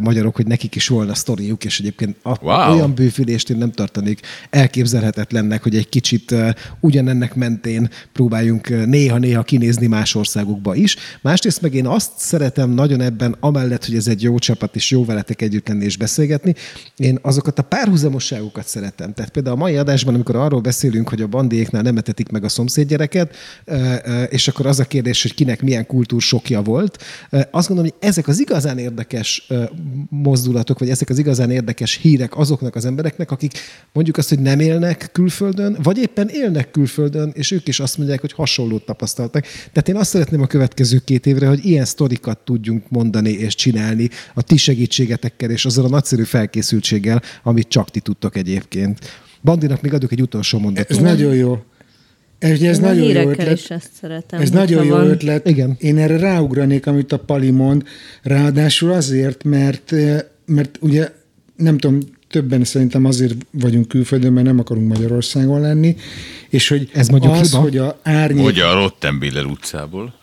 magyarok, 0.00 0.36
hogy 0.36 0.46
nekik 0.46 0.74
is 0.74 0.88
volna 0.88 1.14
sztoriuk, 1.14 1.64
és 1.64 1.80
egyébként 1.80 2.16
a, 2.22 2.36
wow. 2.40 2.74
olyan 2.74 2.94
bővülést 2.94 3.50
én 3.50 3.56
nem 3.56 3.70
tartanék 3.70 4.20
elképzelhetetlennek, 4.50 5.62
hogy 5.62 5.76
egy 5.76 5.88
kicsit 5.88 6.34
ugyanennek 6.80 7.34
mentén 7.34 7.90
próbáljunk 8.12 8.86
néha-néha 8.86 9.42
kinézni 9.42 9.86
más 9.86 10.14
országokba 10.14 10.74
is. 10.74 10.96
Másrészt 11.20 11.62
meg 11.62 11.74
én 11.74 11.86
azt 11.86 12.10
szeretem 12.16 12.70
nagyon 12.70 13.00
ebben, 13.00 13.36
amellett 13.40 13.77
amellett, 13.78 13.84
hogy 13.84 13.94
ez 13.96 14.08
egy 14.08 14.22
jó 14.22 14.38
csapat, 14.38 14.76
és 14.76 14.90
jó 14.90 15.04
veletek 15.04 15.42
együtt 15.42 15.68
lenni 15.68 15.84
és 15.84 15.96
beszélgetni, 15.96 16.54
én 16.96 17.18
azokat 17.22 17.58
a 17.58 17.62
párhuzamosságokat 17.62 18.66
szeretem. 18.66 19.12
Tehát 19.12 19.30
például 19.30 19.56
a 19.56 19.58
mai 19.58 19.76
adásban, 19.76 20.14
amikor 20.14 20.36
arról 20.36 20.60
beszélünk, 20.60 21.08
hogy 21.08 21.22
a 21.22 21.26
bandiéknál 21.26 21.82
nem 21.82 21.96
etetik 21.96 22.28
meg 22.28 22.44
a 22.44 22.48
szomszédgyereket, 22.48 23.36
és 24.28 24.48
akkor 24.48 24.66
az 24.66 24.80
a 24.80 24.84
kérdés, 24.84 25.22
hogy 25.22 25.34
kinek 25.34 25.62
milyen 25.62 25.86
kultúrsokja 25.86 26.62
volt, 26.62 27.02
azt 27.50 27.68
gondolom, 27.68 27.92
hogy 27.92 28.08
ezek 28.08 28.28
az 28.28 28.40
igazán 28.40 28.78
érdekes 28.78 29.48
mozdulatok, 30.08 30.78
vagy 30.78 30.90
ezek 30.90 31.08
az 31.08 31.18
igazán 31.18 31.50
érdekes 31.50 31.98
hírek 32.02 32.36
azoknak 32.36 32.74
az 32.74 32.84
embereknek, 32.84 33.30
akik 33.30 33.52
mondjuk 33.92 34.16
azt, 34.16 34.28
hogy 34.28 34.40
nem 34.40 34.60
élnek 34.60 35.08
külföldön, 35.12 35.76
vagy 35.82 35.98
éppen 35.98 36.28
élnek 36.28 36.70
külföldön, 36.70 37.30
és 37.34 37.50
ők 37.50 37.68
is 37.68 37.80
azt 37.80 37.98
mondják, 37.98 38.20
hogy 38.20 38.32
hasonlót 38.32 38.84
tapasztaltak. 38.84 39.44
Tehát 39.72 39.88
én 39.88 39.96
azt 39.96 40.10
szeretném 40.10 40.40
a 40.40 40.46
következő 40.46 40.98
két 40.98 41.26
évre, 41.26 41.46
hogy 41.46 41.64
ilyen 41.64 41.84
sztorikat 41.84 42.38
tudjunk 42.38 42.90
mondani 42.90 43.30
és 43.30 43.54
csinálni 43.54 43.67
csinálni 43.70 44.08
a 44.34 44.42
ti 44.42 44.56
segítségetekkel 44.56 45.50
és 45.50 45.64
azzal 45.64 45.84
a 45.84 45.88
nagyszerű 45.88 46.22
felkészültséggel, 46.22 47.22
amit 47.42 47.68
csak 47.68 47.90
ti 47.90 48.00
tudtok 48.00 48.36
egyébként. 48.36 48.98
Bandinak 49.42 49.82
még 49.82 49.92
adok 49.92 50.12
egy 50.12 50.20
utolsó 50.20 50.58
mondatot. 50.58 50.90
Ez 50.90 51.02
nagyon 51.02 51.34
jó. 51.34 51.62
Ez, 52.38 52.60
ez 52.60 52.78
nagyon 52.78 53.08
jó 53.08 53.30
ötlet. 53.30 53.58
Is 53.58 53.70
ezt 53.70 53.90
szeretem, 54.00 54.40
ez 54.40 54.50
nagyon 54.50 54.84
jó 54.84 54.90
van. 54.90 55.08
ötlet. 55.08 55.48
Igen. 55.48 55.76
Én 55.80 55.98
erre 55.98 56.16
ráugranék, 56.16 56.86
amit 56.86 57.12
a 57.12 57.18
Pali 57.18 57.50
mond, 57.50 57.82
ráadásul 58.22 58.92
azért, 58.92 59.44
mert, 59.44 59.94
mert 60.46 60.78
ugye 60.80 61.12
nem 61.56 61.78
tudom, 61.78 61.98
többen 62.28 62.64
szerintem 62.64 63.04
azért 63.04 63.34
vagyunk 63.50 63.88
külföldön, 63.88 64.32
mert 64.32 64.46
nem 64.46 64.58
akarunk 64.58 64.88
Magyarországon 64.88 65.60
lenni, 65.60 65.96
és 66.48 66.68
hogy 66.68 66.90
Ez 66.92 67.08
az, 67.20 67.50
hiba. 67.50 67.62
hogy 67.62 67.76
a 67.76 67.98
árnyék... 68.02 68.44
Hogy 68.44 68.58
a 68.60 68.74
Rottenbiller 68.74 69.44
utcából 69.44 70.17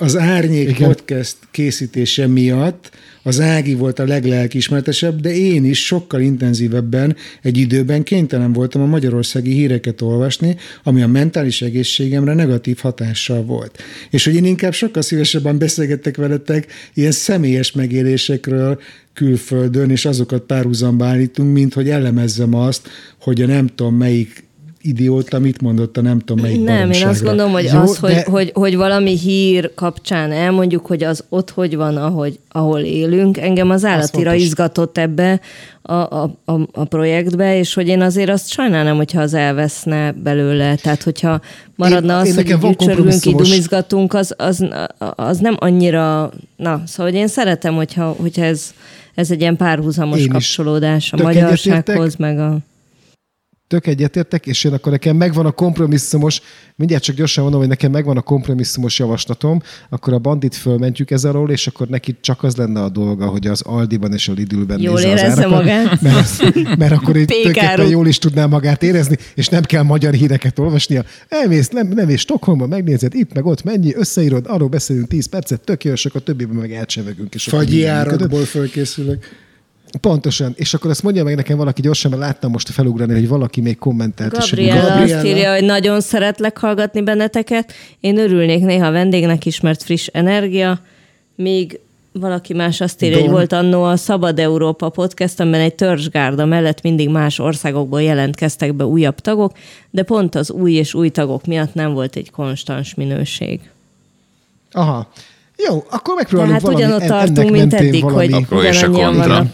az 0.00 0.16
Árnyék 0.16 0.68
Igen. 0.68 0.88
podcast 0.88 1.36
készítése 1.50 2.26
miatt 2.26 2.90
az 3.22 3.40
Ági 3.40 3.74
volt 3.74 3.98
a 3.98 4.04
leglelkismertesebb, 4.04 5.20
de 5.20 5.34
én 5.34 5.64
is 5.64 5.86
sokkal 5.86 6.20
intenzívebben 6.20 7.16
egy 7.42 7.56
időben 7.56 8.02
kénytelen 8.02 8.52
voltam 8.52 8.82
a 8.82 8.86
magyarországi 8.86 9.52
híreket 9.52 10.00
olvasni, 10.00 10.56
ami 10.82 11.02
a 11.02 11.06
mentális 11.06 11.62
egészségemre 11.62 12.34
negatív 12.34 12.78
hatással 12.78 13.44
volt. 13.44 13.78
És 14.10 14.24
hogy 14.24 14.34
én 14.34 14.44
inkább 14.44 14.72
sokkal 14.72 15.02
szívesebben 15.02 15.58
beszélgettek 15.58 16.16
veletek 16.16 16.66
ilyen 16.94 17.12
személyes 17.12 17.72
megélésekről, 17.72 18.80
külföldön, 19.14 19.90
és 19.90 20.04
azokat 20.04 20.42
párhuzamba 20.42 21.06
állítunk, 21.06 21.52
mint 21.52 21.74
hogy 21.74 21.90
elemezzem 21.90 22.54
azt, 22.54 22.88
hogy 23.20 23.42
a 23.42 23.46
nem 23.46 23.66
tudom 23.66 23.96
melyik 23.96 24.48
idióta 24.82 25.38
mit 25.38 25.60
mondott 25.60 25.96
a 25.96 26.00
nem 26.00 26.18
tudom 26.18 26.42
melyik 26.42 26.64
Nem, 26.64 26.90
én 26.90 27.06
azt 27.06 27.22
gondolom, 27.22 27.52
hogy 27.52 27.70
Jó, 27.72 27.80
az, 27.80 27.98
de... 28.00 28.14
hogy, 28.14 28.22
hogy, 28.22 28.50
hogy 28.54 28.76
valami 28.76 29.18
hír 29.18 29.74
kapcsán 29.74 30.32
elmondjuk, 30.32 30.86
hogy 30.86 31.02
az 31.02 31.24
ott 31.28 31.50
hogy 31.50 31.76
van, 31.76 31.96
ahogy, 31.96 32.38
ahol 32.48 32.80
élünk. 32.80 33.38
Engem 33.38 33.70
az 33.70 33.84
állatira 33.84 34.34
izgatott 34.34 34.98
ebbe 34.98 35.40
a, 35.82 35.92
a, 35.92 36.22
a, 36.44 36.60
a 36.72 36.84
projektbe, 36.84 37.58
és 37.58 37.74
hogy 37.74 37.88
én 37.88 38.00
azért 38.00 38.30
azt 38.30 38.48
sajnálom, 38.48 38.96
hogyha 38.96 39.20
az 39.20 39.34
elveszne 39.34 40.12
belőle. 40.12 40.74
Tehát, 40.74 41.02
hogyha 41.02 41.40
maradna 41.74 42.12
én, 42.12 42.20
az, 42.20 42.26
én 42.26 42.34
hogy 42.34 42.44
gyűcsörgünk, 42.44 43.24
így 43.26 43.34
dumizgatunk, 43.34 44.14
az, 44.14 44.34
az, 44.36 44.66
az 44.98 45.38
nem 45.38 45.56
annyira... 45.58 46.30
Na, 46.56 46.82
szóval 46.86 47.12
hogy 47.12 47.20
én 47.20 47.28
szeretem, 47.28 47.74
hogyha, 47.74 48.14
hogyha 48.18 48.44
ez, 48.44 48.74
ez 49.14 49.30
egy 49.30 49.40
ilyen 49.40 49.56
párhuzamos 49.56 50.20
én 50.20 50.28
kapcsolódás 50.28 51.12
a 51.12 51.22
magyarsághoz, 51.22 52.16
meg 52.16 52.38
a 52.38 52.58
tök 53.70 53.86
egyetértek, 53.86 54.46
és 54.46 54.64
én 54.64 54.72
akkor 54.72 54.92
nekem 54.92 55.16
megvan 55.16 55.46
a 55.46 55.50
kompromisszumos, 55.50 56.40
mindjárt 56.76 57.02
csak 57.02 57.16
gyorsan 57.16 57.42
mondom, 57.42 57.60
hogy 57.60 57.68
nekem 57.68 57.90
megvan 57.90 58.16
a 58.16 58.20
kompromisszumos 58.20 58.98
javaslatom, 58.98 59.62
akkor 59.88 60.12
a 60.12 60.18
bandit 60.18 60.54
fölmentjük 60.54 61.10
ez 61.10 61.24
alól, 61.24 61.50
és 61.50 61.66
akkor 61.66 61.86
neki 61.86 62.16
csak 62.20 62.42
az 62.42 62.56
lenne 62.56 62.82
a 62.82 62.88
dolga, 62.88 63.26
hogy 63.26 63.46
az 63.46 63.60
Aldiban 63.60 64.12
és 64.12 64.28
a 64.28 64.32
Lidlben 64.32 64.80
jól 64.80 65.00
nézze 65.00 65.12
az 65.26 65.38
árakat, 65.38 65.50
magát. 65.50 66.00
Mert, 66.00 66.76
mert 66.78 66.92
akkor 66.92 67.16
itt 67.16 67.28
tulajdonképpen 67.28 67.88
jól 67.88 68.06
is 68.06 68.18
tudná 68.18 68.46
magát 68.46 68.82
érezni, 68.82 69.16
és 69.34 69.48
nem 69.48 69.62
kell 69.62 69.82
magyar 69.82 70.14
híreket 70.14 70.58
olvasnia. 70.58 71.04
Elmész, 71.28 71.68
nem, 71.68 71.88
nem 71.88 72.08
és 72.08 72.20
Stockholmban 72.20 72.68
megnézed, 72.68 73.14
itt 73.14 73.34
meg 73.34 73.46
ott 73.46 73.62
mennyi, 73.62 73.94
összeírod, 73.94 74.46
arról 74.48 74.68
beszélünk 74.68 75.08
10 75.08 75.26
percet, 75.26 75.60
tök 75.60 75.84
jó, 75.84 75.92
és 75.92 76.06
akkor 76.06 76.22
többiben 76.22 76.56
meg 76.56 76.72
elcsevegünk. 76.72 77.34
Fagyi 77.38 77.84
árakból 77.84 78.44
fölkészülök. 78.44 79.48
Pontosan, 80.00 80.52
és 80.56 80.74
akkor 80.74 80.90
azt 80.90 81.02
mondja 81.02 81.24
meg 81.24 81.34
nekem 81.34 81.56
valaki 81.56 81.80
gyorsan, 81.80 82.10
mert 82.10 82.22
láttam 82.22 82.50
most 82.50 82.68
felugrani, 82.68 83.12
hogy 83.12 83.28
valaki 83.28 83.60
még 83.60 83.78
kommentelt. 83.78 84.32
Gabriela, 84.32 84.80
Gabriela 84.80 85.16
azt 85.16 85.26
írja, 85.26 85.52
hogy 85.52 85.64
nagyon 85.64 86.00
szeretlek 86.00 86.58
hallgatni 86.58 87.02
benneteket. 87.02 87.72
Én 88.00 88.18
örülnék 88.18 88.64
néha 88.64 88.90
vendégnek 88.90 89.46
is, 89.46 89.60
mert 89.60 89.82
friss 89.82 90.06
energia. 90.06 90.80
Még 91.34 91.80
valaki 92.12 92.52
más 92.54 92.80
azt 92.80 93.02
írja, 93.02 93.16
Don. 93.16 93.26
hogy 93.26 93.34
volt 93.34 93.52
annó 93.52 93.82
a 93.82 93.96
Szabad 93.96 94.38
Európa 94.38 94.88
podcast, 94.88 95.40
amiben 95.40 95.60
egy 95.60 95.74
törzsgárda 95.74 96.44
mellett 96.44 96.82
mindig 96.82 97.08
más 97.08 97.38
országokból 97.38 98.02
jelentkeztek 98.02 98.74
be 98.74 98.84
újabb 98.84 99.20
tagok, 99.20 99.52
de 99.90 100.02
pont 100.02 100.34
az 100.34 100.50
új 100.50 100.72
és 100.72 100.94
új 100.94 101.08
tagok 101.08 101.46
miatt 101.46 101.74
nem 101.74 101.92
volt 101.92 102.16
egy 102.16 102.30
konstans 102.30 102.94
minőség. 102.94 103.60
Aha. 104.72 105.08
Jó, 105.66 105.84
akkor 105.90 106.14
megpróbálunk 106.14 106.60
Tehát 106.60 106.76
ugyanott 106.76 107.02
tartunk, 107.02 107.50
mint 107.50 107.74
eddig, 107.74 108.02
valami... 108.02 108.32
hogy 108.32 108.42
akkor 108.42 108.64
a 108.64 108.90
kontra. 108.90 109.26
Vannak. 109.26 109.46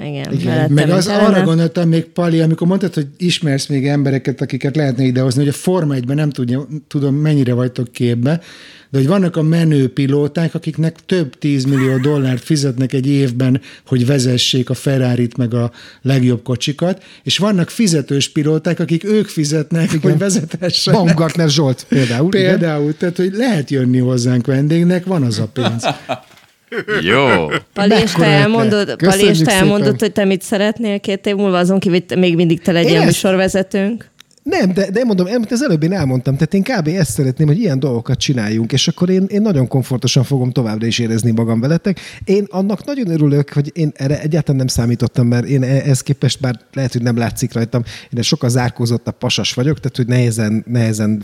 Igen, 0.00 0.32
Igen, 0.32 0.72
Meg 0.72 0.90
az 0.90 1.06
Helena. 1.06 1.26
arra 1.28 1.44
gondoltam 1.44 1.88
még, 1.88 2.04
Pali, 2.04 2.40
amikor 2.40 2.66
mondtad, 2.66 2.94
hogy 2.94 3.06
ismersz 3.16 3.66
még 3.66 3.86
embereket, 3.86 4.40
akiket 4.40 4.76
lehetne 4.76 5.04
idehozni, 5.04 5.40
hogy 5.40 5.48
a 5.48 5.52
Forma 5.52 5.94
1 5.94 6.06
nem 6.06 6.30
tudja, 6.30 6.66
tudom, 6.88 7.14
mennyire 7.14 7.52
vagytok 7.52 7.92
képbe, 7.92 8.40
de 8.90 8.98
hogy 8.98 9.06
vannak 9.06 9.36
a 9.36 9.42
menő 9.42 9.88
pilóták, 9.92 10.54
akiknek 10.54 10.96
több 11.06 11.38
tízmillió 11.38 11.96
dollárt 11.96 12.42
fizetnek 12.42 12.92
egy 12.92 13.06
évben, 13.06 13.60
hogy 13.86 14.06
vezessék 14.06 14.70
a 14.70 14.74
Ferrari-t 14.74 15.36
meg 15.36 15.54
a 15.54 15.70
legjobb 16.02 16.42
kocsikat, 16.42 17.02
és 17.22 17.38
vannak 17.38 17.70
fizetős 17.70 18.28
pilóták, 18.28 18.80
akik 18.80 19.04
ők 19.04 19.26
fizetnek, 19.26 19.84
Igen. 19.92 20.00
hogy 20.00 20.18
vezethessenek. 20.18 21.00
Baumgartner 21.00 21.48
Zsolt 21.48 21.86
például. 21.88 22.34
igen. 22.34 22.48
Például, 22.58 22.96
tehát, 22.96 23.16
hogy 23.16 23.32
lehet 23.32 23.70
jönni 23.70 23.98
hozzánk 23.98 24.46
vendégnek, 24.46 25.04
van 25.04 25.22
az 25.22 25.38
a 25.38 25.46
pénz. 25.52 25.84
Jó. 27.00 27.48
Pali, 27.72 27.94
és 28.02 28.12
te 28.12 28.24
elmondod. 28.24 28.96
Pali, 28.96 28.96
és 28.96 29.16
Köszönjük 29.16 29.46
te 29.46 29.52
elmondod, 29.52 30.00
hogy 30.00 30.12
te 30.12 30.24
mit 30.24 30.42
szeretnél 30.42 31.00
két 31.00 31.26
év 31.26 31.34
múlva, 31.34 31.58
azon 31.58 31.78
kívül, 31.78 31.98
hogy 32.08 32.18
még 32.18 32.36
mindig 32.36 32.60
te 32.60 32.72
legyél 32.72 33.00
Én 33.00 33.04
műsorvezetőnk. 33.04 34.10
Nem, 34.42 34.72
de, 34.72 34.90
de 34.90 35.04
mondom, 35.04 35.26
amit 35.34 35.52
az 35.52 35.62
előbb 35.62 35.82
én 35.82 35.92
elmondtam, 35.92 36.36
tehát 36.36 36.54
én 36.54 36.62
kb. 36.62 36.88
ezt 36.88 37.10
szeretném, 37.10 37.46
hogy 37.46 37.58
ilyen 37.58 37.78
dolgokat 37.78 38.18
csináljunk, 38.18 38.72
és 38.72 38.88
akkor 38.88 39.10
én, 39.10 39.24
én 39.28 39.42
nagyon 39.42 39.68
komfortosan 39.68 40.24
fogom 40.24 40.50
továbbra 40.50 40.86
is 40.86 40.98
érezni 40.98 41.30
magam 41.30 41.60
veletek. 41.60 42.00
Én 42.24 42.46
annak 42.50 42.84
nagyon 42.84 43.10
örülök, 43.10 43.52
hogy 43.52 43.70
én 43.74 43.92
erre 43.94 44.20
egyáltalán 44.20 44.56
nem 44.56 44.66
számítottam, 44.66 45.26
mert 45.26 45.46
én 45.46 45.62
ehhez 45.62 46.00
képest, 46.00 46.40
bár 46.40 46.60
lehet, 46.72 46.92
hogy 46.92 47.02
nem 47.02 47.16
látszik 47.16 47.52
rajtam, 47.52 47.82
én 48.10 48.22
sokkal 48.22 48.48
zárkózottabb 48.48 49.18
pasas 49.18 49.54
vagyok, 49.54 49.80
tehát 49.80 49.96
hogy 49.96 50.06
nehezen, 50.06 50.64
nehezen 50.68 51.22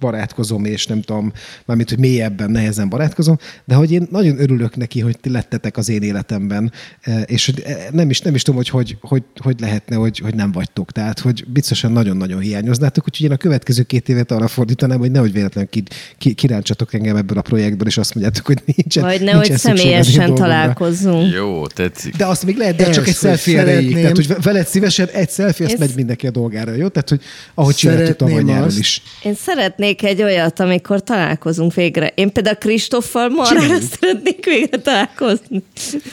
barátkozom, 0.00 0.64
és 0.64 0.86
nem 0.86 1.00
tudom, 1.00 1.32
mármint, 1.66 1.88
hogy 1.88 1.98
mélyebben 1.98 2.50
nehezen 2.50 2.88
barátkozom, 2.88 3.38
de 3.64 3.74
hogy 3.74 3.92
én 3.92 4.06
nagyon 4.10 4.40
örülök 4.40 4.76
neki, 4.76 5.00
hogy 5.00 5.18
ti 5.20 5.30
lettetek 5.30 5.76
az 5.76 5.88
én 5.88 6.02
életemben, 6.02 6.72
eh, 7.00 7.22
és 7.26 7.46
hogy 7.46 7.60
eh, 7.60 7.86
nem 7.90 8.10
is, 8.10 8.20
nem 8.20 8.34
is 8.34 8.42
tudom, 8.42 8.60
hogy 8.60 8.68
hogy, 8.68 8.96
hogy, 9.00 9.22
hogy 9.42 9.60
lehetne, 9.60 9.96
hogy, 9.96 10.18
hogy 10.18 10.34
nem 10.34 10.52
vagytok. 10.52 10.92
Tehát, 10.92 11.18
hogy 11.18 11.44
biztosan 11.48 11.92
nagyon-nagyon 11.92 12.40
hiányoznátok, 12.50 13.04
úgyhogy 13.08 13.26
én 13.26 13.32
a 13.32 13.36
következő 13.36 13.82
két 13.82 14.08
évet 14.08 14.30
arra 14.30 14.48
fordítanám, 14.48 14.98
hogy 14.98 15.10
nehogy 15.10 15.32
véletlenül 15.32 15.70
ki, 15.70 15.82
ki, 16.18 16.32
kiráncsatok 16.32 16.94
engem 16.94 17.16
ebből 17.16 17.38
a 17.38 17.42
projektből, 17.42 17.86
és 17.86 17.96
azt 17.96 18.14
mondjátok, 18.14 18.46
hogy 18.46 18.58
nincsen. 18.76 19.02
Vagy 19.02 19.10
nincsen 19.10 19.34
nehogy 19.34 19.50
én 19.50 19.56
személyesen 19.56 20.34
találkozzunk. 20.34 21.32
Jó, 21.32 21.66
tetszik. 21.66 22.16
De 22.16 22.26
azt 22.26 22.44
még 22.44 22.56
lehet, 22.56 22.76
de 22.76 22.90
csak 22.90 23.08
egy 23.08 23.14
selfie 23.14 23.60
erejéig. 23.60 23.94
Tehát, 23.94 24.16
hogy 24.16 24.34
veled 24.42 24.66
szívesen 24.66 25.08
egy 25.08 25.30
selfie, 25.30 25.66
azt 25.66 25.74
Én 25.74 25.80
megy 25.80 25.94
mindenki 25.94 26.26
a 26.26 26.30
dolgára, 26.30 26.74
jó? 26.74 26.88
Tehát, 26.88 27.08
hogy 27.08 27.20
ahogy 27.54 27.74
csináltuk 27.74 28.16
tavaly 28.16 28.42
nyáron 28.42 28.78
is. 28.78 29.02
Én 29.22 29.34
szeretnék 29.34 30.02
egy 30.02 30.22
olyat, 30.22 30.60
amikor 30.60 31.02
találkozunk 31.02 31.74
végre. 31.74 32.12
Én 32.14 32.32
például 32.32 32.56
Kristoffal 32.56 33.28
marra 33.28 33.60
szeretnék 34.00 34.44
végre 34.44 34.78
találkozni. 34.78 35.62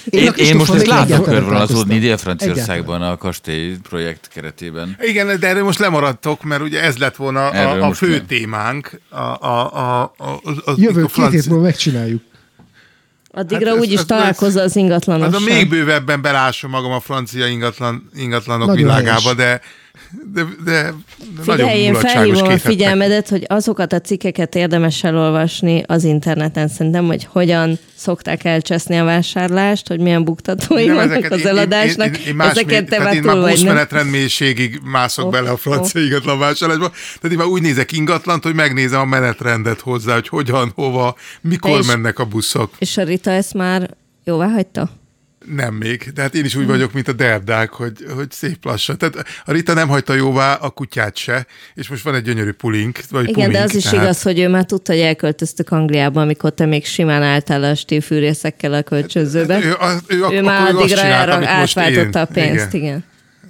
Én, 0.09 0.27
a 0.27 0.31
én 0.31 0.55
most 0.55 0.73
ezt 0.73 0.81
egyáltalán 0.81 1.23
körvonalazódni. 1.23 1.99
Dél-Franciaországban 1.99 3.01
a 3.01 3.17
kastély 3.17 3.75
projekt 3.89 4.27
keretében. 4.33 4.97
Igen, 4.99 5.39
de 5.39 5.47
erről 5.47 5.63
most 5.63 5.79
lemaradtok, 6.27 6.43
mert 6.43 6.61
ugye 6.61 6.81
ez 6.81 6.97
lett 6.97 7.15
volna 7.15 7.51
Erről 7.53 7.81
a, 7.81 7.87
a 7.87 7.93
fő 7.93 8.09
nem. 8.09 8.25
témánk. 8.25 8.99
A, 9.09 9.17
a, 9.17 9.75
a, 9.75 10.01
a, 10.17 10.29
a, 10.65 10.73
Jövő 10.75 11.01
a 11.03 11.05
két 11.05 11.11
franci- 11.15 11.35
hét 11.35 11.47
múlva 11.49 11.63
megcsináljuk. 11.63 12.21
Addigra 13.31 13.69
Hát 13.69 13.79
úgyis 13.79 13.99
ez- 13.99 14.05
találkozol 14.05 14.61
az 14.61 14.73
Hát 14.73 14.83
ingatlanossal. 14.83 15.41
a 15.41 15.53
még 15.53 15.69
bővebben 15.69 16.21
belásom 16.21 16.69
magam 16.71 16.91
a 16.91 16.99
francia 16.99 17.47
ingatlan, 17.47 18.09
ingatlanok 18.15 18.67
Nagyon 18.67 18.81
világába, 18.81 19.19
helyes. 19.21 19.35
de, 19.35 19.61
de, 20.33 20.43
de, 20.65 20.93
de 21.35 21.51
Figyelj, 21.51 21.79
én 21.79 21.93
felhívom 21.93 22.47
a 22.47 22.57
figyelmedet, 22.57 23.29
hogy 23.29 23.45
azokat 23.47 23.93
a 23.93 23.99
cikkeket 24.01 24.55
érdemes 24.55 25.03
elolvasni 25.03 25.83
az 25.87 26.03
interneten 26.03 26.67
szerintem, 26.67 27.05
hogy 27.05 27.27
hogyan 27.31 27.79
szokták 27.95 28.43
elcseszni 28.43 28.97
a 28.97 29.03
vásárlást, 29.03 29.87
hogy 29.87 29.99
milyen 29.99 30.23
buktatói 30.23 30.85
Nem, 30.85 30.95
vannak 30.95 31.09
ezeket 31.11 31.31
az 31.31 31.37
én- 31.39 31.45
én- 31.45 31.51
eladásnak. 31.51 32.07
Én, 32.07 32.13
én, 32.21 32.27
én, 32.27 32.35
más 32.35 32.49
Ezeket 32.51 32.69
mély- 32.79 32.89
te 32.89 32.95
tehát 32.97 33.13
én 33.13 33.21
már 33.23 33.35
vagy, 33.35 33.43
nem? 33.45 33.51
buszmenetrend 33.53 34.09
mélységig 34.09 34.79
mászok 34.83 35.25
Oh, 35.25 35.31
bele 35.31 35.49
a 35.49 35.57
francia 35.57 36.01
ingatlan 36.01 36.39
vásárlásba. 36.39 36.89
Tehát 36.89 37.31
én 37.31 37.37
már 37.37 37.47
úgy 37.47 37.61
nézek 37.61 37.91
ingatlant, 37.91 38.43
hogy 38.43 38.53
megnézem 38.55 38.99
a 38.99 39.05
menetrendet 39.05 39.79
hozzá, 39.79 40.13
hogy 40.13 40.27
hogyan, 40.27 40.71
hova, 40.75 41.15
mikor 41.41 41.79
És- 41.79 41.87
mennek 41.87 42.19
a 42.19 42.25
buszok. 42.25 42.73
És 42.77 42.97
a 42.97 43.03
Rita 43.03 43.31
ezt 43.31 43.53
már 43.53 43.89
jóvá 44.23 44.47
hagyta? 44.47 44.89
Nem 45.55 45.73
még, 45.73 46.11
de 46.13 46.21
hát 46.21 46.35
én 46.35 46.45
is 46.45 46.55
úgy 46.55 46.61
Hmm. 46.63 46.71
vagyok, 46.71 46.93
mint 46.93 47.07
a 47.07 47.13
derdák, 47.13 47.69
hogy, 47.69 47.91
hogy 48.15 48.31
szép 48.31 48.65
lassan. 48.65 48.97
Tehát 48.97 49.15
a 49.45 49.51
Rita 49.51 49.73
nem 49.73 49.87
hagyta 49.87 50.13
jóvá 50.13 50.53
a 50.53 50.69
kutyát 50.69 51.15
se, 51.17 51.45
és 51.73 51.87
most 51.87 52.03
van 52.03 52.15
egy 52.15 52.23
gyönyörű 52.23 52.51
pulink, 52.51 52.99
vagy 53.09 53.29
Igen, 53.29 53.35
de 53.51 53.57
pumink, 53.57 53.63
az 53.69 53.75
is 53.75 53.83
tehát- 53.83 54.01
igaz, 54.03 54.21
hogy 54.21 54.39
ő 54.39 54.47
már 54.49 54.65
tudta, 54.65 54.91
hogy 54.93 55.01
elköltöztük 55.01 55.69
Angliába, 55.69 56.21
amikor 56.21 56.53
te 56.53 56.65
még 56.65 56.85
simán 56.85 57.21
álltál 57.23 57.63
a 57.63 57.75
stílfűrészekkel 57.75 58.73
a 58.73 58.81
kölcsönzőbe. 58.81 59.53
Hát 59.53 59.63
Ő, 59.63 59.73
az, 59.79 60.01
ő, 60.07 60.17
ő 60.17 60.23
akkor 60.23 60.41
már 60.41 60.61
ő 60.73 60.77
azt 60.77 60.81
addigra 60.93 61.59
most 61.59 61.77
átváltotta 61.77 62.19
a 62.21 62.25
pénzt, 62.25 62.73
igen. 62.73 63.03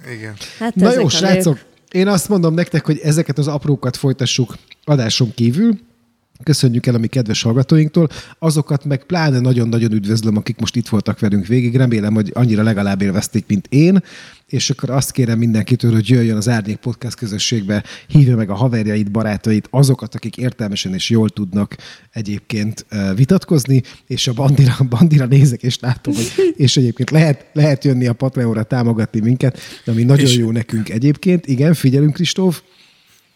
igen. 0.04 0.16
igen. 0.18 0.34
Hát 0.58 0.74
Na 0.74 0.92
jó, 0.92 1.08
srácok, 1.08 1.58
én 1.90 2.08
azt 2.08 2.28
mondom 2.28 2.54
nektek, 2.54 2.84
hogy 2.84 2.98
ezeket 3.02 3.38
az 3.38 3.46
aprókat 3.48 3.96
folytassuk 3.96 4.54
adáson 4.84 5.34
kívül. 5.34 5.78
Köszönjük 6.42 6.86
el 6.86 6.94
a 6.94 6.98
mi 6.98 7.06
kedves 7.06 7.42
hallgatóinktól. 7.42 8.08
Azokat 8.38 8.84
meg 8.84 9.04
pláne 9.04 9.38
nagyon-nagyon 9.38 9.92
üdvözlöm, 9.92 10.36
akik 10.36 10.58
most 10.58 10.76
itt 10.76 10.88
voltak 10.88 11.18
velünk 11.18 11.46
végig. 11.46 11.76
Remélem, 11.76 12.14
hogy 12.14 12.30
annyira 12.34 12.62
legalább 12.62 13.02
élvezték, 13.02 13.44
mint 13.46 13.66
én. 13.68 14.02
És 14.46 14.70
akkor 14.70 14.90
azt 14.90 15.10
kérem 15.12 15.38
mindenkitől, 15.38 15.92
hogy 15.92 16.08
jöjjön 16.08 16.36
az 16.36 16.48
Árnyék 16.48 16.76
Podcast 16.76 17.16
közösségbe, 17.16 17.84
hívja 18.06 18.36
meg 18.36 18.50
a 18.50 18.54
haverjait, 18.54 19.10
barátait, 19.10 19.68
azokat, 19.70 20.14
akik 20.14 20.36
értelmesen 20.36 20.94
és 20.94 21.10
jól 21.10 21.28
tudnak 21.28 21.76
egyébként 22.12 22.86
vitatkozni, 23.14 23.82
és 24.06 24.28
a 24.28 24.32
bandira, 24.32 24.76
bandira 24.88 25.26
nézek, 25.26 25.62
és 25.62 25.78
látom, 25.80 26.14
hogy 26.14 26.32
és 26.56 26.76
egyébként 26.76 27.10
lehet, 27.10 27.46
lehet 27.52 27.84
jönni 27.84 28.06
a 28.06 28.12
Patreonra 28.12 28.62
támogatni 28.62 29.20
minket, 29.20 29.58
ami 29.86 30.02
nagyon 30.02 30.26
És- 30.26 30.36
jó 30.36 30.50
nekünk 30.50 30.88
egyébként. 30.88 31.46
Igen, 31.46 31.74
figyelünk, 31.74 32.12
Kristóf. 32.14 32.62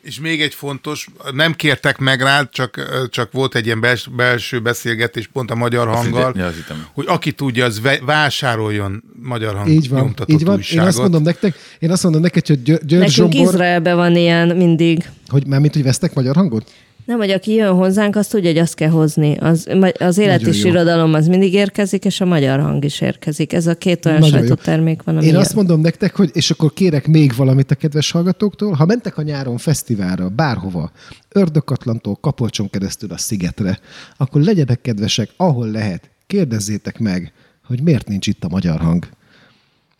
És 0.02 0.20
még 0.20 0.40
egy 0.42 0.54
fontos, 0.54 1.08
nem 1.32 1.54
kértek 1.54 1.98
meg 1.98 2.20
rád, 2.20 2.48
csak, 2.50 2.88
csak 3.10 3.32
volt 3.32 3.54
egy 3.54 3.66
ilyen 3.66 3.80
bels, 3.80 4.08
belső 4.16 4.60
beszélgetés 4.60 5.26
pont 5.26 5.50
a 5.50 5.54
magyar 5.54 5.88
hanggal, 5.88 6.32
Ja, 6.36 6.46
azt 6.46 6.72
hogy 6.92 7.04
aki 7.08 7.32
tudja, 7.32 7.64
az 7.64 7.80
ve- 7.80 8.00
vásároljon 8.04 9.02
magyar 9.22 9.54
hang 9.54 9.68
Így 9.68 9.88
van, 9.88 10.00
nyomtatott 10.00 10.34
így 10.40 10.44
van. 10.44 10.52
Én 10.54 10.58
újságot. 10.58 10.86
azt 10.88 10.98
mondom 10.98 11.22
nektek, 11.22 11.56
én 11.78 11.90
azt 11.90 12.02
mondom 12.02 12.20
neked, 12.20 12.46
hogy 12.46 12.62
Györ- 12.62 12.86
György 12.86 13.06
Nekünk 13.08 13.32
Zsombor, 13.32 13.52
Izraelben 13.52 13.96
van 13.96 14.16
ilyen 14.16 14.56
mindig. 14.56 15.08
hogy 15.28 15.46
már 15.46 15.60
mint, 15.60 15.72
hogy 15.74 15.82
vesztek 15.82 16.14
magyar 16.14 16.34
hangot? 16.34 16.70
Nem, 17.04 17.18
hogy 17.18 17.30
aki 17.30 17.52
jön 17.52 17.74
hozzánk, 17.74 18.16
azt 18.16 18.30
tudja, 18.30 18.50
hogy 18.50 18.58
azt 18.58 18.74
kell 18.74 18.88
hozni. 18.88 19.36
Az, 19.36 19.68
az 19.98 20.18
élet 20.18 20.40
jó. 20.40 20.68
irodalom 20.68 21.14
az 21.14 21.26
mindig 21.26 21.54
érkezik, 21.54 22.04
és 22.04 22.20
a 22.20 22.24
magyar 22.24 22.60
hang 22.60 22.84
is 22.84 23.00
érkezik. 23.00 23.52
Ez 23.52 23.66
a 23.66 23.74
két 23.74 24.06
olyan 24.06 24.18
Nagyon 24.18 24.38
sajtótermék 24.38 25.02
van, 25.02 25.16
ami 25.16 25.26
Én 25.26 25.32
jön. 25.32 25.40
azt 25.40 25.54
mondom 25.54 25.80
nektek, 25.80 26.16
hogy 26.16 26.30
és 26.32 26.50
akkor 26.50 26.72
kérek 26.72 27.06
még 27.06 27.36
valamit 27.36 27.70
a 27.70 27.74
kedves 27.74 28.10
hallgatóktól. 28.10 28.72
Ha 28.72 28.86
mentek 28.86 29.18
a 29.18 29.22
nyáron 29.22 29.58
fesztiválra, 29.58 30.28
bárhova, 30.28 30.90
Ördökatlantól 31.28 32.16
Kapolcson 32.20 32.70
keresztül 32.70 33.12
a 33.12 33.18
szigetre, 33.18 33.78
akkor 34.16 34.40
legyenek 34.40 34.80
kedvesek, 34.80 35.30
ahol 35.36 35.70
lehet, 35.70 36.10
kérdezzétek 36.26 36.98
meg, 36.98 37.32
hogy 37.66 37.82
miért 37.82 38.08
nincs 38.08 38.26
itt 38.26 38.44
a 38.44 38.48
magyar 38.48 38.80
hang. 38.80 39.08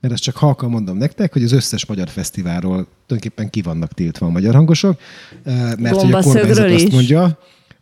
Mert 0.02 0.14
ezt 0.14 0.22
csak 0.22 0.36
halkan 0.36 0.70
mondom 0.70 0.96
nektek, 0.96 1.32
hogy 1.32 1.42
az 1.42 1.52
összes 1.52 1.86
magyar 1.86 2.08
fesztiválról 2.08 2.86
tulajdonképpen 3.06 3.50
ki 3.50 3.62
vannak 3.62 3.92
tiltva 3.92 4.26
a 4.26 4.30
magyar 4.30 4.54
hangosok, 4.54 5.00
eh, 5.44 5.72
mert 5.78 6.00
hogy 6.00 6.12
a 6.12 6.20
kormányzat 6.20 6.70
azt 6.70 6.92
mondja, 6.92 7.38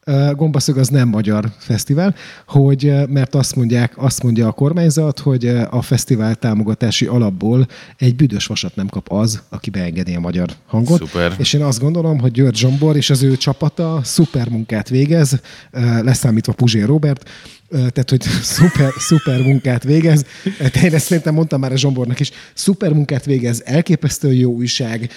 Uh, 0.07 0.35
Gombaszög 0.35 0.77
az 0.77 0.89
nem 0.89 1.09
magyar 1.09 1.53
fesztivál, 1.59 2.15
hogy, 2.47 2.85
uh, 2.85 3.07
mert 3.07 3.35
azt 3.35 3.57
mondják, 3.57 3.93
azt 3.97 4.23
mondja 4.23 4.47
a 4.47 4.53
kormányzat, 4.53 5.19
hogy 5.19 5.47
a 5.71 5.83
fesztivál 5.83 6.35
támogatási 6.35 7.07
alapból 7.07 7.67
egy 7.97 8.17
büdös 8.17 8.47
vasat 8.47 8.75
nem 8.75 8.89
kap 8.89 9.13
az, 9.13 9.43
aki 9.49 9.71
beengedi 9.71 10.15
a 10.15 10.21
magyar 10.21 10.49
hangot. 10.67 10.99
Szuper. 10.99 11.35
És 11.39 11.53
én 11.53 11.63
azt 11.63 11.81
gondolom, 11.81 12.19
hogy 12.19 12.31
György 12.31 12.57
Zsombor 12.57 12.97
és 12.97 13.11
az 13.11 13.23
ő 13.23 13.37
csapata 13.37 14.01
szuper 14.03 14.49
munkát 14.49 14.89
végez, 14.89 15.41
leszámítva 16.03 16.53
Puzsér 16.53 16.87
Robert, 16.87 17.31
tehát, 17.71 18.11
hogy 18.11 18.23
szuper, 18.43 18.93
szuper 18.97 19.41
munkát 19.43 19.83
végez. 19.83 20.25
Uh, 20.45 20.85
Én 20.85 20.95
ezt 20.95 21.07
szerintem 21.07 21.35
mondtam 21.35 21.61
már 21.61 21.73
a 21.73 21.77
Zsombornak 21.77 22.21
is. 22.21 22.31
Szuper 22.55 22.93
munkát 22.93 23.25
végez, 23.25 23.63
elképesztő 23.65 24.33
jó 24.33 24.53
újság. 24.53 25.11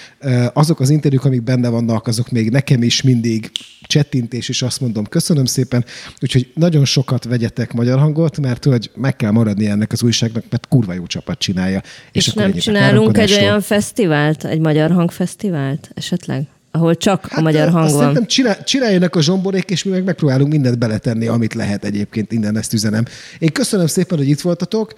Azok 0.52 0.80
az 0.80 0.90
interjúk, 0.90 1.24
amik 1.24 1.42
benne 1.42 1.68
vannak, 1.68 2.06
azok 2.06 2.30
még 2.30 2.50
nekem 2.50 2.82
is 2.82 3.02
mindig 3.02 3.50
csettintés, 3.86 4.48
és 4.48 4.62
azt 4.62 4.80
mondom, 4.80 5.04
köszönöm 5.04 5.44
szépen. 5.44 5.84
Úgyhogy 6.20 6.50
nagyon 6.54 6.84
sokat 6.84 7.24
vegyetek 7.24 7.72
magyar 7.72 7.98
hangot, 7.98 8.38
mert 8.38 8.64
hogy 8.64 8.90
meg 8.94 9.16
kell 9.16 9.30
maradni 9.30 9.66
ennek 9.66 9.92
az 9.92 10.02
újságnak, 10.02 10.44
mert 10.50 10.68
kurva 10.68 10.92
jó 10.92 11.06
csapat 11.06 11.38
csinálja. 11.38 11.82
És, 12.12 12.28
akkor 12.28 12.42
nem 12.42 12.52
csinálunk 12.52 13.18
egy 13.18 13.32
olyan 13.32 13.60
fesztivált, 13.60 14.44
egy 14.44 14.60
magyar 14.60 14.90
hangfesztivált 14.90 15.90
esetleg? 15.94 16.46
Ahol 16.76 16.96
csak 16.96 17.26
Hát, 17.26 17.38
a 17.38 17.42
magyar 17.42 17.66
azt 17.66 17.76
hang 17.76 17.90
van. 17.90 17.98
Szerintem 17.98 18.26
csinál, 18.26 18.64
csináljanak 18.64 19.16
a 19.16 19.22
zsomborék, 19.22 19.70
és 19.70 19.84
mi 19.84 19.90
meg 19.90 20.04
megpróbálunk 20.04 20.52
mindent 20.52 20.78
beletenni, 20.78 21.26
amit 21.26 21.54
lehet 21.54 21.84
egyébként, 21.84 22.32
innen 22.32 22.56
ezt 22.56 22.72
üzenem. 22.72 23.04
Én 23.38 23.52
köszönöm 23.52 23.86
szépen, 23.86 24.18
hogy 24.18 24.28
itt 24.28 24.40
voltatok. 24.40 24.94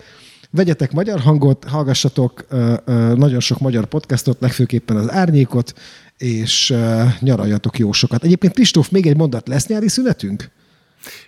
Vegyetek 0.51 0.93
magyar 0.93 1.21
hangot, 1.21 1.65
hallgassatok 1.65 2.47
nagyon 3.15 3.41
sok 3.41 3.59
magyar 3.59 3.85
podcastot, 3.85 4.37
legfőképpen 4.41 4.97
az 4.97 5.11
Árnyékot, 5.11 5.73
és 6.19 6.75
nyaraljatok 7.21 7.79
jó 7.79 7.93
sokat. 7.93 8.25
Egyébként 8.25 8.53
Kristóf, 8.53 8.89
még 8.89 9.07
egy 9.07 9.17
mondat, 9.17 9.49
lesz 9.49 9.67
nyári 9.67 9.89
szünetünk? 9.89 10.51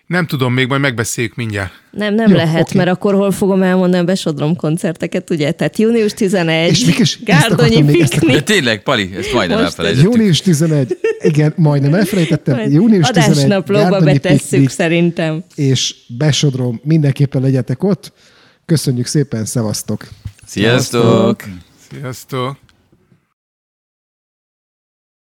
Nem 0.06 0.26
tudom, 0.26 0.52
még 0.52 0.66
majd 0.66 0.80
megbeszéljük 0.80 1.34
mindjárt. 1.34 1.72
Nem, 1.90 2.14
nem 2.14 2.30
Jó, 2.30 2.36
lehet, 2.36 2.60
oké. 2.62 2.78
mert 2.78 2.90
akkor 2.90 3.14
hol 3.14 3.30
fogom 3.30 3.62
elmondani 3.62 4.02
a 4.02 4.04
Besodrom 4.04 4.56
koncerteket, 4.56 5.30
ugye? 5.30 5.52
Tehát 5.52 5.78
június 5.78 6.12
11, 6.12 6.70
És 6.70 6.84
mik 6.84 6.98
is- 6.98 7.22
Gárdonyi 7.24 8.00
ezt 8.00 8.12
De 8.12 8.18
piknik. 8.18 8.40
tényleg, 8.42 8.82
Pali, 8.82 9.10
ezt 9.16 9.32
majdnem 9.32 9.58
Most 9.58 9.70
elfelejtettük. 9.70 10.12
Június 10.12 10.40
11, 10.40 10.98
igen, 11.20 11.52
majdnem 11.56 11.94
elfelejtettem. 11.94 12.58
Június 12.70 13.06
11, 13.08 13.30
Adásnaplóba 13.30 13.90
Gárdonyi 13.90 14.12
betesszük 14.12 14.48
piknik, 14.50 14.68
szerintem. 14.68 15.44
és 15.54 15.94
besodrom, 16.18 16.80
mindenképpen 16.84 17.42
legyetek 17.42 17.82
ott. 17.82 18.12
Köszönjük 18.66 19.06
szépen, 19.06 19.44
szevasztok! 19.44 20.08
Sziasztok! 20.46 21.42
Sziasztok! 21.90 22.56